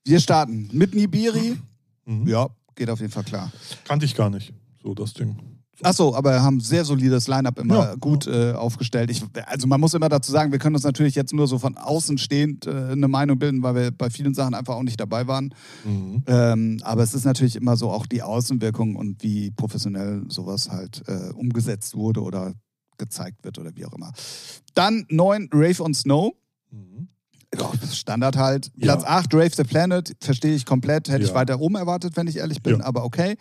[0.06, 1.58] Wir starten mit Nibiri.
[2.06, 2.26] Mhm.
[2.26, 3.52] Ja, geht auf jeden Fall klar.
[3.84, 5.36] Kannte ich gar nicht, so das Ding.
[5.82, 9.10] Achso, aber haben sehr solides Line-Up immer Ja, gut Äh, aufgestellt.
[9.10, 11.76] Ich, also man muss immer dazu sagen, wir können uns natürlich jetzt nur so von
[11.76, 15.26] außen stehend äh, eine Meinung bilden, weil wir bei vielen Sachen einfach auch nicht dabei
[15.28, 15.54] waren.
[15.84, 16.22] Mhm.
[16.26, 21.02] Ähm, aber es ist natürlich immer so auch die Außenwirkung und wie professionell sowas halt
[21.06, 22.54] äh, umgesetzt wurde oder
[22.96, 24.12] gezeigt wird oder wie auch immer.
[24.74, 26.32] Dann 9 Rave on Snow.
[26.72, 27.08] Mhm.
[27.56, 28.66] Ja, Standard halt.
[28.76, 28.96] Ja.
[28.96, 31.08] Platz 8, Rave the Planet, verstehe ich komplett.
[31.08, 31.34] Hätte ich Ja.
[31.34, 32.84] weiter oben erwartet, wenn ich ehrlich bin, Ja.
[32.84, 33.36] aber okay.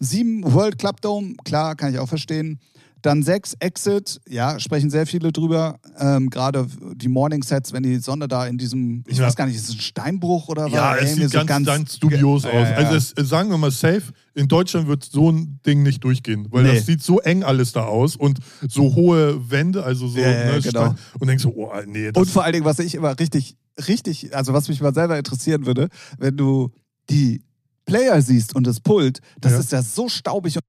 [0.00, 2.58] 7, World Club Dome, klar, kann ich auch verstehen.
[3.00, 5.78] Dann 6, Exit, ja, sprechen sehr viele drüber.
[6.00, 9.26] Ähm, Gerade die Morning Sets, wenn die Sonne da in diesem, ich Ja.
[9.26, 11.02] weiß gar nicht, ist es ein Steinbruch oder Ja, was?
[11.04, 12.68] es Irgendwie sieht ganz, ganz dubios Ja, aus.
[12.70, 12.88] ja, ja.
[12.88, 14.02] Also es, sagen wir mal safe,
[14.34, 16.74] in Deutschland wird so ein Ding nicht durchgehen, weil Nee.
[16.74, 20.52] das sieht so eng alles da aus und so hohe Wände, also so Ja, ja,
[20.54, 20.94] ne, genau.
[21.20, 24.52] Und denkst so, oh nee, Und vor allen Dingen, was ich immer richtig, richtig, also
[24.54, 25.88] was mich mal selber interessieren würde,
[26.18, 26.72] wenn du
[27.10, 27.42] die
[27.88, 29.58] Player siehst und das Pult, das Ja.
[29.58, 30.62] ist ja so staubig, und,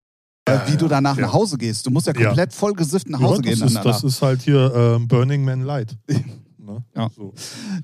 [0.47, 1.27] Ja, wie du ja, danach ja.
[1.27, 1.85] nach Hause gehst.
[1.85, 2.27] Du musst ja Ja.
[2.27, 3.67] komplett voll gesifft nach ja, Hause das, gehen.
[3.67, 3.83] ist, danach.
[3.83, 5.95] das ist halt hier ähm, Burning Man Light.
[6.61, 6.83] Ne?
[6.95, 7.09] Ja.
[7.15, 7.33] So.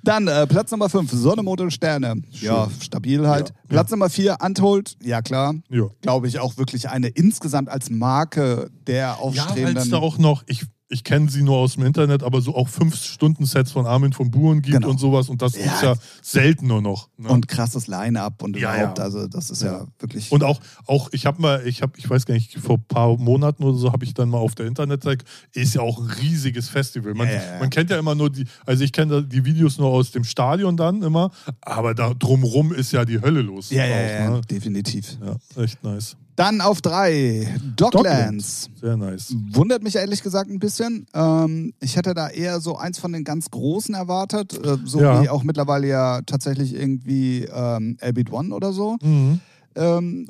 [0.04, 2.22] Dann äh, Platz Nummer 5, Sonne, Mond und Sterne.
[2.42, 3.50] Ja, stabil halt.
[3.50, 4.96] Ja, Platz Nummer 4, Untold.
[5.02, 5.56] Ja, klar.
[5.70, 5.88] Ja.
[6.02, 9.90] Glaube ich auch wirklich eine insgesamt als Marke der Ja, weil es aufstrebenden.
[9.90, 10.66] da auch noch, ich,
[10.96, 14.14] ich kenne sie nur aus dem Internet, aber so auch fünf Stunden Sets von Armin
[14.14, 14.90] von Buren gibt Genau.
[14.90, 15.66] und sowas und das Ja.
[15.74, 17.10] ist ja selten nur noch.
[17.18, 17.30] Ne?
[17.30, 18.98] und krasses Line-Up und Ja, überhaupt.
[19.00, 19.04] ja.
[19.04, 19.88] Also, das ist ja, Ja.
[20.00, 20.32] wirklich.
[20.32, 23.18] Und auch, auch ich habe mal, ich habe, ich weiß gar nicht, vor ein paar
[23.18, 26.70] Monaten oder so habe ich dann mal auf der Internetseite, ist ja auch ein riesiges
[26.70, 27.14] Festival.
[27.14, 27.28] Man,
[27.60, 30.78] man kennt ja immer nur die, also ich kenne die Videos nur aus dem Stadion
[30.78, 31.32] dann immer,
[31.62, 33.70] aber da drumrum ist ja die Hölle los.
[33.70, 34.42] ja, ja, auch, ja, Ne?
[34.50, 35.18] definitiv.
[35.24, 36.16] ja, echt nice.
[36.36, 38.70] Dann auf drei, Docklands.
[38.80, 39.34] Sehr nice.
[39.52, 41.06] Wundert mich ehrlich gesagt ein bisschen.
[41.14, 45.22] Ähm, ich hätte da eher so eins von den ganz Großen erwartet, äh, so Ja.
[45.24, 48.98] wie auch mittlerweile ja tatsächlich irgendwie ähm, Elbit One oder so.
[49.02, 49.40] Mhm.
[49.76, 50.28] Ähm,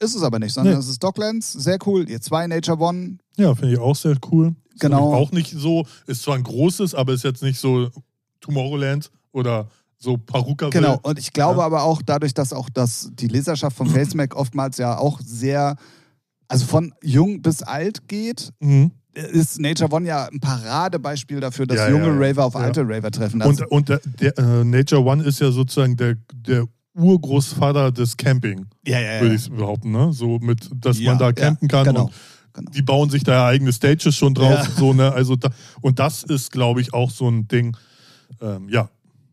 [0.00, 0.80] ist es aber nicht, sondern Nee.
[0.80, 2.08] es ist Docklands, sehr cool.
[2.10, 4.54] Ihr zwei Nature One, Ja, finde ich auch sehr cool.
[4.80, 5.14] Genau.
[5.14, 7.90] Auch nicht so, ist zwar ein großes, aber ist jetzt nicht so
[8.40, 9.68] Tomorrowland oder
[10.04, 10.68] so Paruka.
[10.68, 10.98] genau.
[11.02, 11.66] Und ich glaube Ja.
[11.66, 15.76] aber auch dadurch, dass auch das, die Leserschaft von FaceMac oftmals ja auch sehr,
[16.48, 18.90] also von jung bis alt geht, Mhm.
[19.14, 22.16] ist Nature One ja ein Paradebeispiel dafür, dass Ja, junge ja.
[22.28, 23.40] Raver auf alte Raver treffen.
[23.42, 28.16] Also, Und, und der, der äh, Nature One ist ja sozusagen der, der Urgroßvater des
[28.16, 29.20] Camping, ja, ja, ja.
[29.22, 29.90] würde ich behaupten.
[29.90, 30.12] Ne?
[30.12, 32.12] So mit, dass man da campen kann genau, und
[32.52, 32.70] genau.
[32.70, 34.50] die bauen sich da ja eigene Stages schon drauf.
[34.64, 34.70] Ja.
[34.76, 35.12] So, ne?
[35.12, 35.48] also da,
[35.80, 37.76] und das ist, glaube ich, auch so ein Ding.
[38.40, 38.88] Ähm, ja,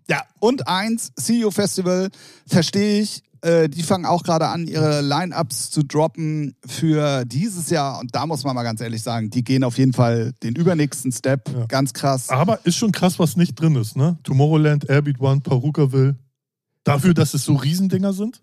[0.10, 2.10] Ja, und eins, CEO Festival,
[2.48, 3.24] verstehe ich.
[3.42, 8.00] Äh, die fangen auch gerade an, ihre Line-Ups zu droppen für dieses Jahr.
[8.00, 11.12] Und da muss man mal ganz ehrlich sagen, die gehen auf jeden Fall den übernächsten
[11.12, 11.50] Step.
[11.50, 11.66] Ja.
[11.66, 12.30] Ganz krass.
[12.30, 13.98] aber ist schon krass, was nicht drin ist.
[13.98, 14.18] Ne?
[14.24, 16.18] Tomorrowland, Airbeat One, Parukaville.
[16.84, 18.42] Dafür, dass es so Riesendinger sind?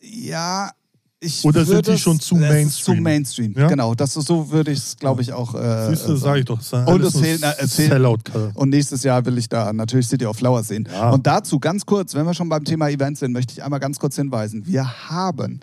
[0.00, 0.70] Ja,
[1.18, 2.96] ich Oder sind die schon zu Mainstream?
[2.96, 3.68] Zu Mainstream, Ja?
[3.68, 3.94] genau.
[3.94, 5.54] Das ist, so würde ich es, glaube ich, auch.
[5.54, 6.60] Äh, Siehst du, äh, sag ich doch.
[6.86, 8.54] Und es fehlt- es fehlt-.
[8.54, 10.86] Und nächstes Jahr will ich da natürlich City of Flowers sehen.
[10.92, 11.10] Ja.
[11.10, 13.98] Und dazu ganz kurz, wenn wir schon beim Thema Events sind, möchte ich einmal ganz
[13.98, 14.66] kurz hinweisen.
[14.66, 15.60] Wir haben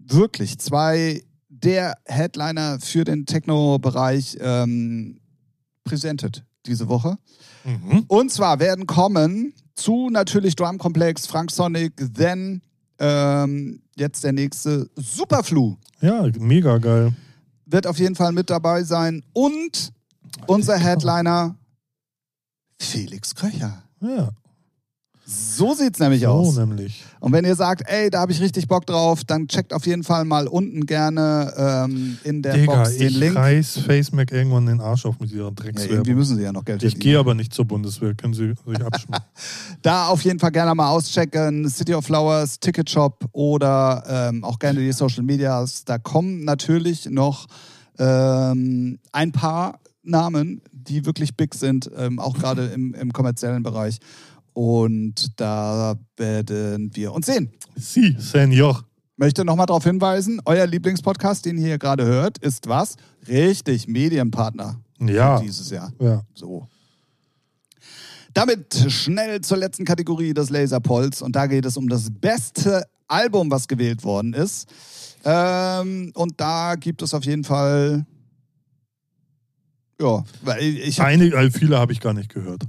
[0.00, 5.18] wirklich zwei der Headliner für den Techno-Bereich ähm,
[5.84, 7.16] präsentiert diese Woche.
[7.64, 8.04] Mhm.
[8.08, 12.62] Und zwar werden kommen zu natürlich Drum Complex, Frank Sonic, then
[12.98, 17.12] ähm, jetzt der nächste Superflu Ja, mega geil.
[17.66, 19.92] wird auf jeden Fall mit dabei sein und
[20.46, 21.56] unser Headliner
[22.80, 23.82] Felix Köcher.
[24.00, 24.30] Ja,
[25.30, 26.56] So sieht's nämlich so aus.
[26.56, 27.04] nämlich.
[27.20, 30.02] Und wenn ihr sagt, ey, da habe ich richtig Bock drauf, dann checkt auf jeden
[30.02, 33.36] Fall mal unten gerne ähm, in der Digga, Box den ich Link.
[33.36, 36.14] reiß FaceMac irgendwann den Arsch auf mit ihrer Ja, irgendwie Dreckswerbung.
[36.14, 39.24] müssen sie ja noch Geld ich gehe aber nicht zur Bundeswehr, können Sie sich abschmecken.
[39.82, 41.68] Da auf jeden Fall gerne mal auschecken.
[41.68, 45.84] City of Flowers, Ticket Shop oder ähm, auch gerne die Social Medias.
[45.84, 47.46] Da kommen natürlich noch
[47.98, 53.98] ähm, ein paar Namen, die wirklich big sind, ähm, auch gerade im, im kommerziellen Bereich.
[54.52, 57.50] Und da werden wir uns sehen.
[57.76, 58.84] Sie, Senor.
[59.16, 62.96] Möchte nochmal darauf hinweisen, euer Lieblingspodcast, den ihr hier gerade hört, ist was?
[63.26, 65.40] Richtig, Medienpartner Ja.
[65.40, 65.92] dieses Jahr.
[66.00, 66.22] ja.
[66.34, 66.68] So.
[68.34, 71.22] Damit schnell zur letzten Kategorie des Laserpolls.
[71.22, 74.68] Und da geht es um das beste Album, was gewählt worden ist.
[75.24, 78.06] Ähm, und da gibt es auf jeden Fall.
[80.00, 82.62] Ja, weil ich habe Einige, also viele habe ich gar nicht gehört.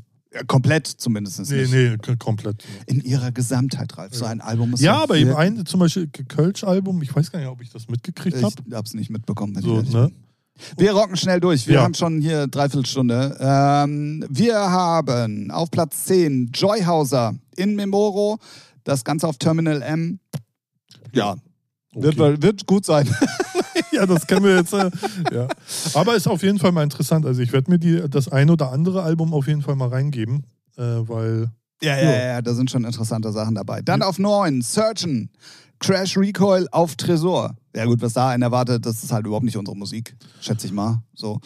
[0.48, 1.72] Komplett zumindest Nee, nicht.
[2.08, 2.64] nee, komplett.
[2.86, 4.14] In ihrer Gesamtheit, Ralf.
[4.16, 7.48] So ein Album ist Ja, aber eben ein, zum Beispiel Kölsch-Album, ich weiß gar nicht,
[7.50, 8.54] ob ich das mitgekriegt habe.
[8.68, 9.60] Ich hab's nicht mitbekommen.
[9.62, 10.12] So, ne?
[10.78, 11.68] Wir rocken schnell durch.
[11.68, 11.84] Wir Ja.
[11.84, 13.38] haben schon hier Dreiviertelstunde.
[13.40, 18.38] Ähm, wir haben auf Platz 10 Joyhauser in Memoro.
[18.84, 20.20] Das Ganze auf Terminal M.
[21.14, 21.38] Ja,
[21.96, 22.18] Okay.
[22.18, 23.08] wird, wird gut sein.
[23.92, 24.74] ja, das kennen wir jetzt.
[24.74, 24.90] Äh,
[25.32, 25.48] ja.
[25.94, 27.26] Aber ist auf jeden Fall mal interessant.
[27.26, 30.46] Also ich werde mir die, das ein oder andere Album auf jeden Fall mal reingeben,
[30.78, 31.52] äh, weil.
[31.82, 33.82] Ja, ja, ja, ja, da sind schon interessante Sachen dabei.
[33.82, 35.30] Dann auf 9, Surgeon.
[35.80, 37.56] Crash Recoil auf Tresor.
[37.76, 40.74] Ja gut, was da einen erwartet, das ist halt überhaupt nicht unsere Musik, schätze ich
[40.74, 41.02] mal.
[41.14, 41.40] So.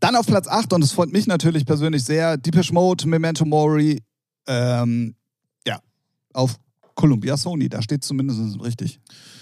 [0.00, 4.02] Dann auf Platz 8, und es freut mich natürlich persönlich sehr, Deepish Mode, Memento Mori,
[4.46, 5.14] ähm,
[5.66, 5.78] ja,
[6.32, 6.56] auf
[6.94, 9.00] Columbia Sony, da steht zumindest richtig.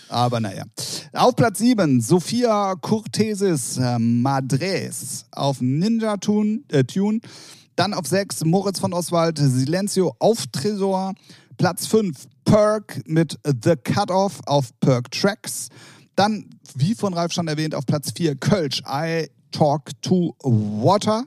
[0.09, 0.65] Aber naja.
[1.13, 7.21] Auf Platz 7, Sophia Cortesis äh, Madres auf Ninja Tune, äh, Tune.
[7.77, 11.15] Dann auf 6, Moritz von Oswald, Silencio auf Tresor.
[11.57, 15.69] Platz 5, Perk mit The Cutoff auf Perk Tracks.
[16.15, 21.25] Dann, wie von Ralf schon erwähnt, auf Platz 4, Kölsch, I Talk to Water.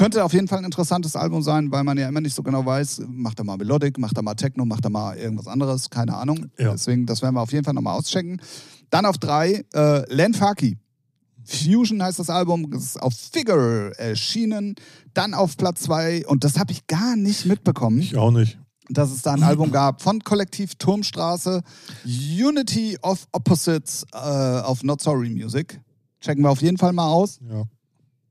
[0.00, 2.64] Könnte auf jeden Fall ein interessantes Album sein, weil man ja immer nicht so genau
[2.64, 6.16] weiß, macht er mal Melodic, macht er mal Techno, macht er mal irgendwas anderes, keine
[6.16, 6.46] Ahnung.
[6.58, 6.72] Ja.
[6.72, 8.40] Deswegen, das werden wir auf jeden Fall nochmal auschecken.
[8.88, 10.78] Dann auf drei, äh, Len Faki.
[11.44, 14.74] Fusion heißt das Album, das ist auf Figure erschienen.
[15.12, 18.58] Dann auf Platz zwei, und das habe ich gar nicht mitbekommen, Ich auch nicht.
[18.88, 21.60] dass es da ein Album gab von Kollektiv Turmstraße,
[22.06, 25.78] Unity of Opposites äh, auf Not Sorry Music.
[26.22, 27.38] Checken wir auf jeden Fall mal aus.
[27.50, 27.64] Ja.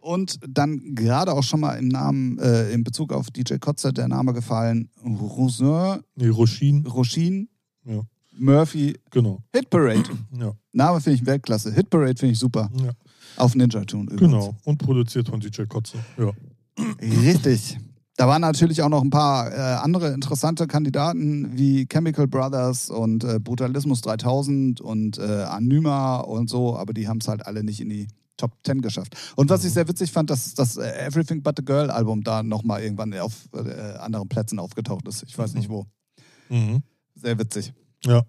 [0.01, 4.07] Und dann gerade auch schon mal im Namen, äh, in Bezug auf DJ Kotze, der
[4.07, 6.85] Name gefallen, Rosin, Nee, Roshin.
[6.87, 7.49] Roshin,
[7.85, 8.01] Ja.
[8.37, 9.39] Murphy, Genau.
[9.53, 10.03] Hit Parade.
[10.39, 10.53] Ja.
[10.71, 11.73] Name finde ich Weltklasse.
[11.73, 12.69] Hit Parade finde ich super.
[12.81, 12.91] ja.
[13.35, 14.19] Auf Ninja Tune übrigens.
[14.21, 14.55] Genau.
[14.63, 15.97] Und produziert von DJ Kotze.
[16.17, 16.31] Ja.
[17.01, 17.77] Richtig.
[18.15, 23.23] Da waren natürlich auch noch ein paar äh, andere interessante Kandidaten wie Chemical Brothers und
[23.23, 27.79] äh, Brutalismus 3000 und äh, Anyma und so, aber die haben es halt alle nicht
[27.79, 28.07] in die
[28.39, 29.15] Top 10 geschafft.
[29.35, 32.41] Und was ich sehr witzig fand, dass das äh, Everything But the Girl Album da
[32.41, 35.23] nochmal irgendwann auf äh, anderen Plätzen aufgetaucht ist.
[35.27, 35.85] Ich weiß nicht wo.
[36.49, 36.81] Mhm.
[37.15, 37.73] Sehr witzig.
[38.05, 38.23] Ja.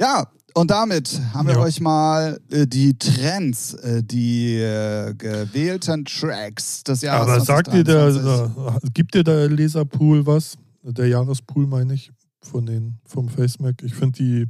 [0.00, 1.60] Ja, und damit haben wir Ja.
[1.60, 7.84] euch mal äh, die Trends, äh, die äh, gewählten Tracks des Jahres Aber sagt dir
[7.84, 8.88] der, 2023.
[8.88, 10.56] äh, gibt dir der Leserpool was?
[10.82, 12.10] Der Jahrespool meine ich,
[12.42, 13.82] von den, vom FaceMac.
[13.82, 14.48] Ich finde die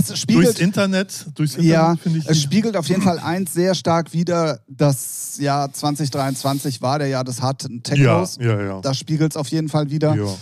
[0.00, 3.52] Es durchs spiegelt, Internet, durchs Internet ja, finde ich es spiegelt auf jeden Fall eins
[3.52, 4.60] sehr stark wider.
[4.68, 8.36] Das Jahr 2023 war der Jahr des harten ja, Technos.
[8.40, 8.80] ja, ja.
[8.80, 10.14] Das spiegelt es auf jeden Fall wieder.
[10.14, 10.36] ja.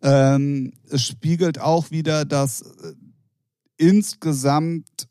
[0.00, 2.92] Ähm, es spiegelt auch wieder, dass äh,
[3.78, 5.08] insgesamt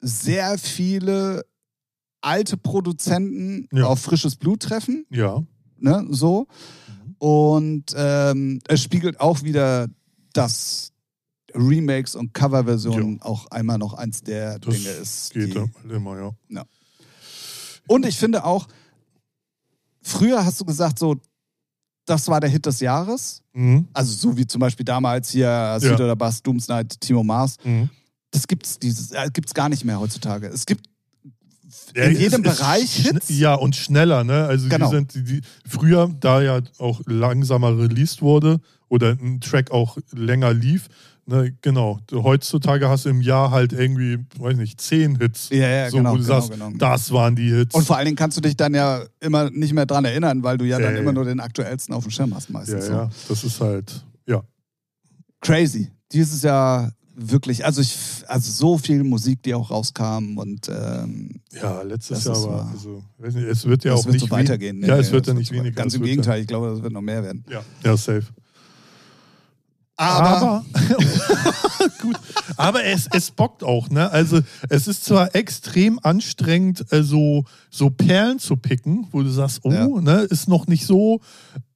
[0.00, 1.44] sehr viele
[2.20, 3.86] alte Produzenten Ja.
[3.86, 5.06] auf frisches Blut treffen.
[5.10, 5.42] Ja.
[5.78, 6.46] Ne, so.
[6.86, 7.16] Mhm.
[7.18, 9.88] Und ähm, es spiegelt auch wieder,
[10.32, 10.91] dass
[11.54, 15.32] Remakes und Coverversionen auch einmal noch eins der Das Dinge ist.
[15.32, 16.64] geht die, ja immer, ja.
[17.86, 18.66] Und ich finde auch,
[20.02, 21.16] früher hast du gesagt, so,
[22.06, 23.42] das war der Hit des Jahres.
[23.52, 23.86] Mhm.
[23.92, 27.56] Also so wie zum Beispiel damals hier Süd oder Bass, Doomsnight, Timo Mars.
[27.64, 27.88] Mhm.
[28.30, 30.46] Das gibt's dieses, äh, gibt's gar nicht mehr heutzutage.
[30.48, 30.86] Es gibt
[31.94, 33.28] Ja, in es jedem ist Bereich Hits.
[33.28, 34.44] Ja, und schneller, ne?
[34.46, 34.86] Also Genau.
[34.90, 39.98] die sind, die, die, früher, da ja auch langsamer released wurde oder ein Track auch
[40.12, 40.88] länger lief,
[41.26, 42.00] ne, genau.
[42.12, 45.48] Heutzutage hast du im Jahr halt irgendwie, weiß nicht, zehn Hits.
[45.50, 46.70] Ja, ja, so, genau, wo du genau, sagst, genau.
[46.76, 47.74] das waren die Hits.
[47.74, 50.58] Und vor allen Dingen kannst du dich dann ja immer nicht mehr dran erinnern, weil
[50.58, 51.14] du ja dann Ja, immer ja.
[51.14, 52.86] nur den aktuellsten auf dem Schirm hast ja, meistens.
[52.86, 52.92] So.
[52.92, 54.42] ja, das ist halt, ja.
[55.40, 55.90] Crazy.
[56.12, 57.96] Dieses Jahr wirklich, also ich,
[58.26, 63.34] also so viel Musik, die auch rauskam und ähm, Ja, letztes Jahr war, also, weiß
[63.34, 64.80] nicht, es wird ja auch wird nicht so weitergehen.
[64.80, 65.72] wen- ja, Nee, es wird ja nicht weniger.
[65.74, 67.44] Ganz im Gegenteil, ich glaube, das wird noch mehr werden.
[67.50, 68.22] Ja, ja, ja safe.
[69.96, 70.64] Aber, Aber,
[72.00, 72.16] gut,
[72.56, 74.10] aber es, es bockt auch, ne?
[74.10, 79.60] Also es ist zwar extrem anstrengend, äh, so, so Perlen zu picken, wo du sagst,
[79.64, 79.86] oh, Ja.
[79.86, 81.20] ne, ist noch nicht so,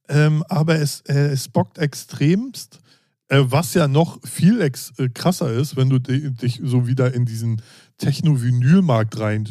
[0.09, 2.79] ähm, aber es, äh, es bockt extremst.
[3.29, 7.13] Äh, was ja noch viel ex äh, krasser ist, wenn du di- dich so wieder
[7.13, 7.61] in diesen
[7.97, 9.47] Techno-Vinyl-Markt rein,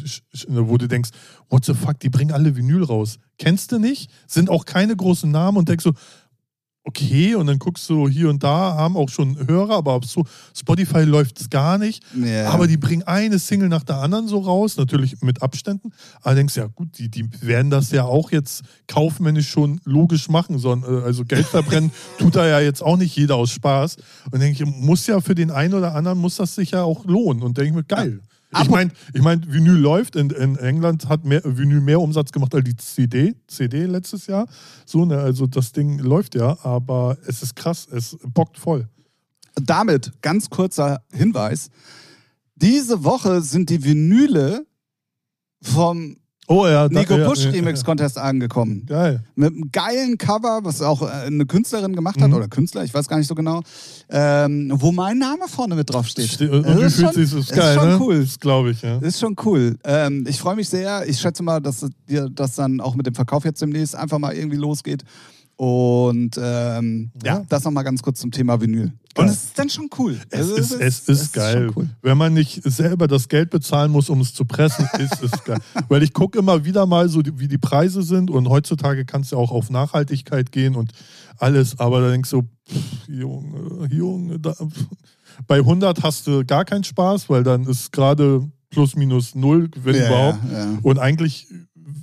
[0.47, 1.11] ne, wo du denkst,
[1.49, 3.19] what the fuck, die bringen alle Vinyl raus.
[3.37, 4.09] Kennst du nicht?
[4.25, 5.93] Sind auch keine großen Namen und denkst so,
[6.87, 10.25] okay, und dann guckst du hier und da, haben auch schon Hörer, aber auf so
[10.55, 12.01] Spotify läuft es gar nicht.
[12.15, 12.49] ja.
[12.49, 15.91] Aber die bringen eine Single nach der anderen so raus, natürlich mit Abständen.
[16.21, 20.59] Aber denkst ja, gut, die, die werden das ja auch jetzt kaufmännisch schon logisch machen.
[20.59, 23.97] Sondern, äh, also Geld verbrennen tut da ja jetzt auch nicht jeder aus Spaß.
[24.31, 27.05] Und denke ich, muss ja für den einen oder anderen, muss das sich ja auch
[27.05, 27.43] lohnen.
[27.43, 28.21] Und denke ich mir, geil.
[28.51, 30.15] Ich meine, ich mein, Vinyl läuft.
[30.15, 34.47] In, in England hat mehr, Vinyl mehr Umsatz gemacht als die CD, CD letztes Jahr.
[34.85, 38.87] So, ne, also das Ding läuft ja, aber es ist krass, es bockt voll.
[39.55, 41.69] damit ganz kurzer Hinweis.
[42.55, 44.65] Diese Woche sind die Vinyle
[45.61, 46.17] vom
[46.49, 48.85] Oh ja, da- Nico ja, Push ja, Remix Contest angekommen.
[48.85, 49.21] Geil.
[49.35, 52.35] Mit einem geilen Cover, was auch äh, eine Künstlerin gemacht hat, Mhm.
[52.35, 53.61] oder Künstler, ich weiß gar nicht so genau,
[54.09, 56.29] ähm, wo mein Name vorne mit drauf steht.
[56.31, 57.97] Ste- Und Das ist schon- sich ist Ist geil, schon ne?
[57.99, 58.21] cool.
[58.21, 58.97] Das glaube ich, ja.
[58.99, 59.77] Ist schon cool.
[59.83, 61.05] Ähm, ich freue mich sehr.
[61.07, 64.33] Ich schätze mal, dass dir das dann auch mit dem Verkauf jetzt demnächst einfach mal
[64.33, 65.03] irgendwie losgeht.
[65.57, 67.37] Und ähm, ja.
[67.39, 67.45] Ja.
[67.49, 68.93] das nochmal ganz kurz zum Thema Vinyl.
[69.17, 69.29] Und Geil.
[69.29, 70.15] es ist dann schon cool.
[70.29, 71.65] Es Also ist, es ist geil.
[71.65, 71.89] schon cool.
[72.03, 75.57] Wenn man nicht selber das Geld bezahlen muss, um es zu pressen, ist es geil.
[75.89, 79.37] Weil ich gucke immer wieder mal so, wie die Preise sind und heutzutage kannst du
[79.37, 80.91] auch auf Nachhaltigkeit gehen und
[81.39, 84.85] alles, aber da denkst du, pff, Junge, Junge, da, pff.
[85.47, 89.95] bei 100 hast du gar keinen Spaß, weil dann ist gerade plus minus null, wenn
[89.95, 90.39] Ja, überhaupt.
[90.51, 90.77] ja.
[90.83, 91.47] Und eigentlich,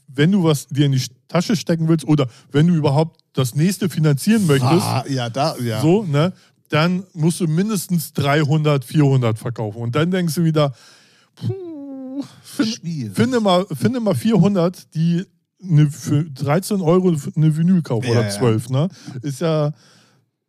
[0.08, 3.88] wenn du was dir in die Tasche stecken willst oder wenn du überhaupt das nächste
[3.88, 5.80] finanzieren möchtest, Ah, ja, da, ja.
[5.80, 6.32] so, ne,
[6.68, 9.82] dann musst du mindestens 300, 400 verkaufen.
[9.82, 10.74] Und dann denkst du wieder,
[11.34, 12.80] puh, find,
[13.14, 15.24] finde, mal, finde mal 400, die
[15.62, 18.30] eine, für 13 Euro eine Vinyl kaufen Ja, oder ja.
[18.30, 18.88] 12, ne?
[19.22, 19.72] Ist ja,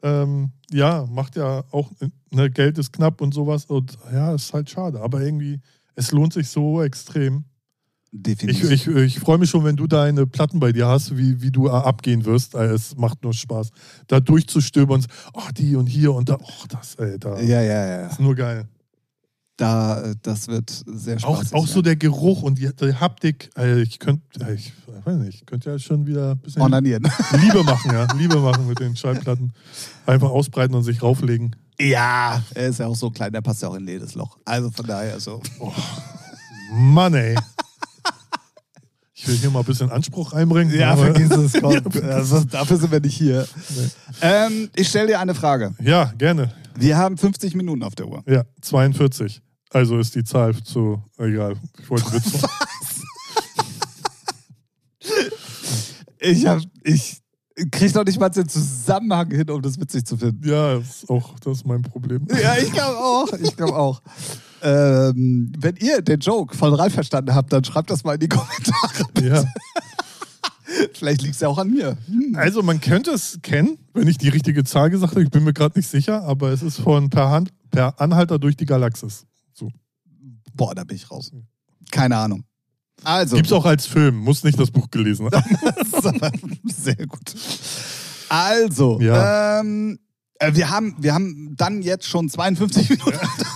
[0.04, 1.92] ähm, ja, macht ja auch,
[2.32, 3.66] ne, Geld ist knapp und sowas.
[3.66, 5.02] Und ja, ist halt schade.
[5.02, 5.60] Aber irgendwie,
[5.96, 7.46] es lohnt sich so extrem.
[8.16, 8.72] Ich, Definitiv.
[8.72, 11.68] ich, ich freue mich schon, wenn du deine Platten bei dir hast, wie, wie du
[11.68, 12.56] äh, abgehen wirst.
[12.56, 13.70] Äh, Es macht nur Spaß,
[14.08, 17.86] da durchzustöbern und oh, die und hier und da, oh, das, ey, da ja, ja,
[17.86, 18.08] ja.
[18.08, 18.68] ist nur geil.
[19.58, 21.54] Da, äh, das wird sehr Auch, spaßig.
[21.54, 21.84] auch so sein.
[21.84, 23.50] der Geruch und die, die Haptik.
[23.82, 24.74] Ich könnte, ich
[25.06, 27.04] weiß nicht, ich könnte ja schon wieder ein bisschen Onanieren.
[27.42, 28.08] Liebe machen, ja.
[28.18, 29.54] Liebe machen mit den Schallplatten.
[30.06, 31.56] Einfach ausbreiten und sich rauflegen.
[31.80, 34.38] Ja, er ist ja auch so klein, der passt ja auch in jedes Loch.
[34.46, 35.42] Also von daher so.
[36.74, 37.36] Mann, ey.
[39.26, 40.70] Ich will hier mal ein bisschen Anspruch einbringen.
[40.70, 40.78] es.
[40.80, 41.32] Ja, vergiss
[42.04, 43.48] also, dafür sind wir nicht hier.
[44.22, 45.74] Ähm, ich stelle dir eine Frage.
[45.82, 46.54] Ja, gerne.
[46.76, 48.24] Wir haben 50 Minuten auf der Uhr.
[48.28, 49.42] Ja, 42.
[49.72, 51.02] Also ist die Zahl zu.
[51.18, 52.52] Egal, ich wollte Witz machen.
[56.20, 57.18] Ich hab, ich
[57.72, 60.48] krieg doch nicht mal den Zusammenhang hin, um das witzig zu finden.
[60.48, 62.28] Ja, ist auch das ist mein Problem.
[62.30, 63.34] Ja, ich glaube auch.
[63.34, 64.02] Ich glaube auch.
[64.66, 68.30] Ähm, wenn ihr den Joke von Ralf verstanden habt, dann schreibt das mal in die
[68.30, 69.06] Kommentare.
[69.22, 69.44] Ja.
[70.94, 71.98] Vielleicht liegt es ja auch an mir.
[72.08, 72.36] Hm.
[72.36, 75.24] Also man könnte es kennen, wenn ich die richtige Zahl gesagt habe.
[75.24, 78.58] Ich bin mir gerade nicht sicher, aber es ist von per, Hand, per Anhalter durch
[78.58, 79.26] die Galaxis.
[79.54, 79.72] So.
[80.54, 81.32] Boah, da bin ich raus.
[81.92, 82.44] Keine Ahnung.
[83.04, 86.32] Also, Gibt's auch als Film, muss nicht das Buch gelesen haben.
[86.66, 87.36] sehr gut.
[88.28, 89.60] Also, Ja.
[89.60, 90.00] ähm,
[90.40, 93.12] äh, wir, haben, wir haben dann jetzt schon 52 Minuten.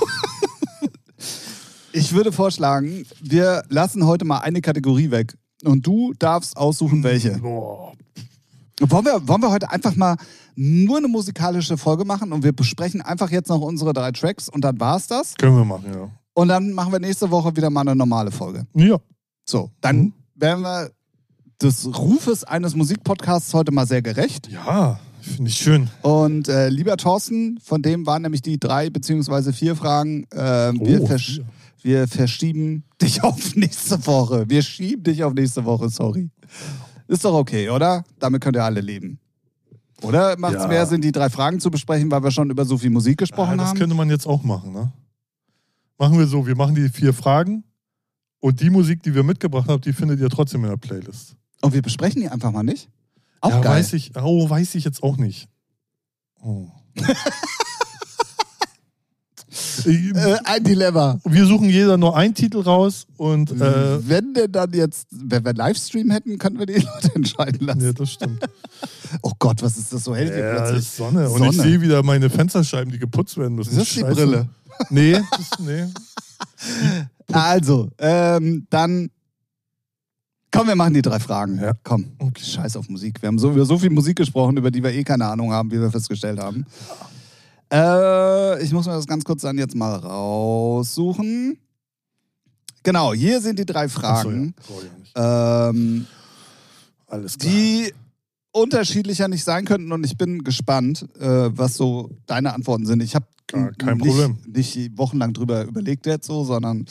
[2.00, 5.36] Ich würde vorschlagen, wir lassen heute mal eine Kategorie weg.
[5.66, 7.38] Und du darfst aussuchen, welche.
[7.40, 7.94] Boah.
[8.80, 10.16] Wollen wir, wollen wir heute einfach mal
[10.56, 14.62] nur eine musikalische Folge machen und wir besprechen einfach jetzt noch unsere drei Tracks und
[14.64, 15.36] dann war's das.
[15.36, 16.10] Können wir machen, ja.
[16.34, 18.66] Und dann machen wir nächste Woche wieder mal eine normale Folge.
[18.74, 18.98] Ja.
[19.44, 20.14] So, dann Mhm.
[20.36, 20.92] werden wir
[21.62, 24.48] des Rufes eines Musikpodcasts heute mal sehr gerecht.
[24.50, 25.90] Ja, finde ich schön.
[26.02, 30.24] Und äh, lieber Thorsten, von dem waren nämlich die drei beziehungsweise vier Fragen.
[30.32, 30.38] Äh,
[30.80, 31.46] wir, Oh, versch vier.
[31.84, 34.50] Wir verschieben dich auf nächste Woche.
[34.50, 36.30] Wir schieben dich auf nächste Woche, sorry.
[37.08, 38.04] Ist doch okay, oder?
[38.20, 39.20] Damit könnt ihr alle leben.
[40.02, 40.68] Oder macht es Ja.
[40.68, 43.58] mehr Sinn, die drei Fragen zu besprechen, weil wir schon über so viel Musik gesprochen
[43.58, 43.78] das haben?
[43.80, 44.92] könnte man jetzt auch machen, ne?
[45.98, 47.64] Machen wir so, wir machen die vier Fragen
[48.40, 51.36] und die Musik, die wir mitgebracht haben, die findet ihr trotzdem in der Playlist.
[51.62, 52.90] Und wir besprechen die einfach mal nicht?
[53.42, 53.72] Auch ja, geil.
[53.80, 55.50] weiß ich, oh, weiß ich jetzt auch nicht.
[56.42, 56.68] Oh.
[59.86, 61.20] Äh, ein Dilemma.
[61.26, 65.54] wir suchen jeder nur einen Titel raus und äh, wenn denn dann jetzt, wenn wir
[65.54, 67.82] Livestream hätten, könnten wir die Leute entscheiden lassen.
[67.82, 68.44] ja, das stimmt.
[69.24, 70.80] Oh Gott, was ist das so hell hier Ja, plötzlich?
[70.80, 71.30] ist Sonne.
[71.30, 71.70] Und ich Sonne.
[71.70, 73.72] sehe wieder meine Fensterscheiben, die geputzt werden müssen.
[73.72, 74.14] Ist das die Scheiße.
[74.16, 74.50] Brille?
[74.92, 75.86] Nee, das, nee.
[77.32, 79.10] Also, ähm, dann.
[80.52, 81.60] Komm, wir machen die drei Fragen.
[81.60, 81.74] Ja.
[81.84, 82.06] Komm.
[82.18, 82.44] Okay.
[82.44, 83.22] Scheiß auf Musik.
[83.22, 85.70] Wir haben so über so viel Musik gesprochen, über die wir eh keine Ahnung haben,
[85.72, 86.66] wie wir festgestellt haben.
[87.72, 91.58] Äh, ich muss mir das ganz kurz dann jetzt mal raussuchen.
[92.84, 94.76] Genau, hier sind die drei Fragen, ja.
[94.76, 95.14] Auch nicht.
[95.16, 96.08] ähm,
[97.08, 97.52] Alles klar.
[97.54, 97.94] die
[98.52, 103.04] unterschiedlicher nicht sein könnten und ich bin gespannt, äh, was so deine Antworten sind.
[103.04, 104.38] Ich habe kein nicht, Problem.
[104.48, 106.86] nicht wochenlang drüber überlegt jetzt so, sondern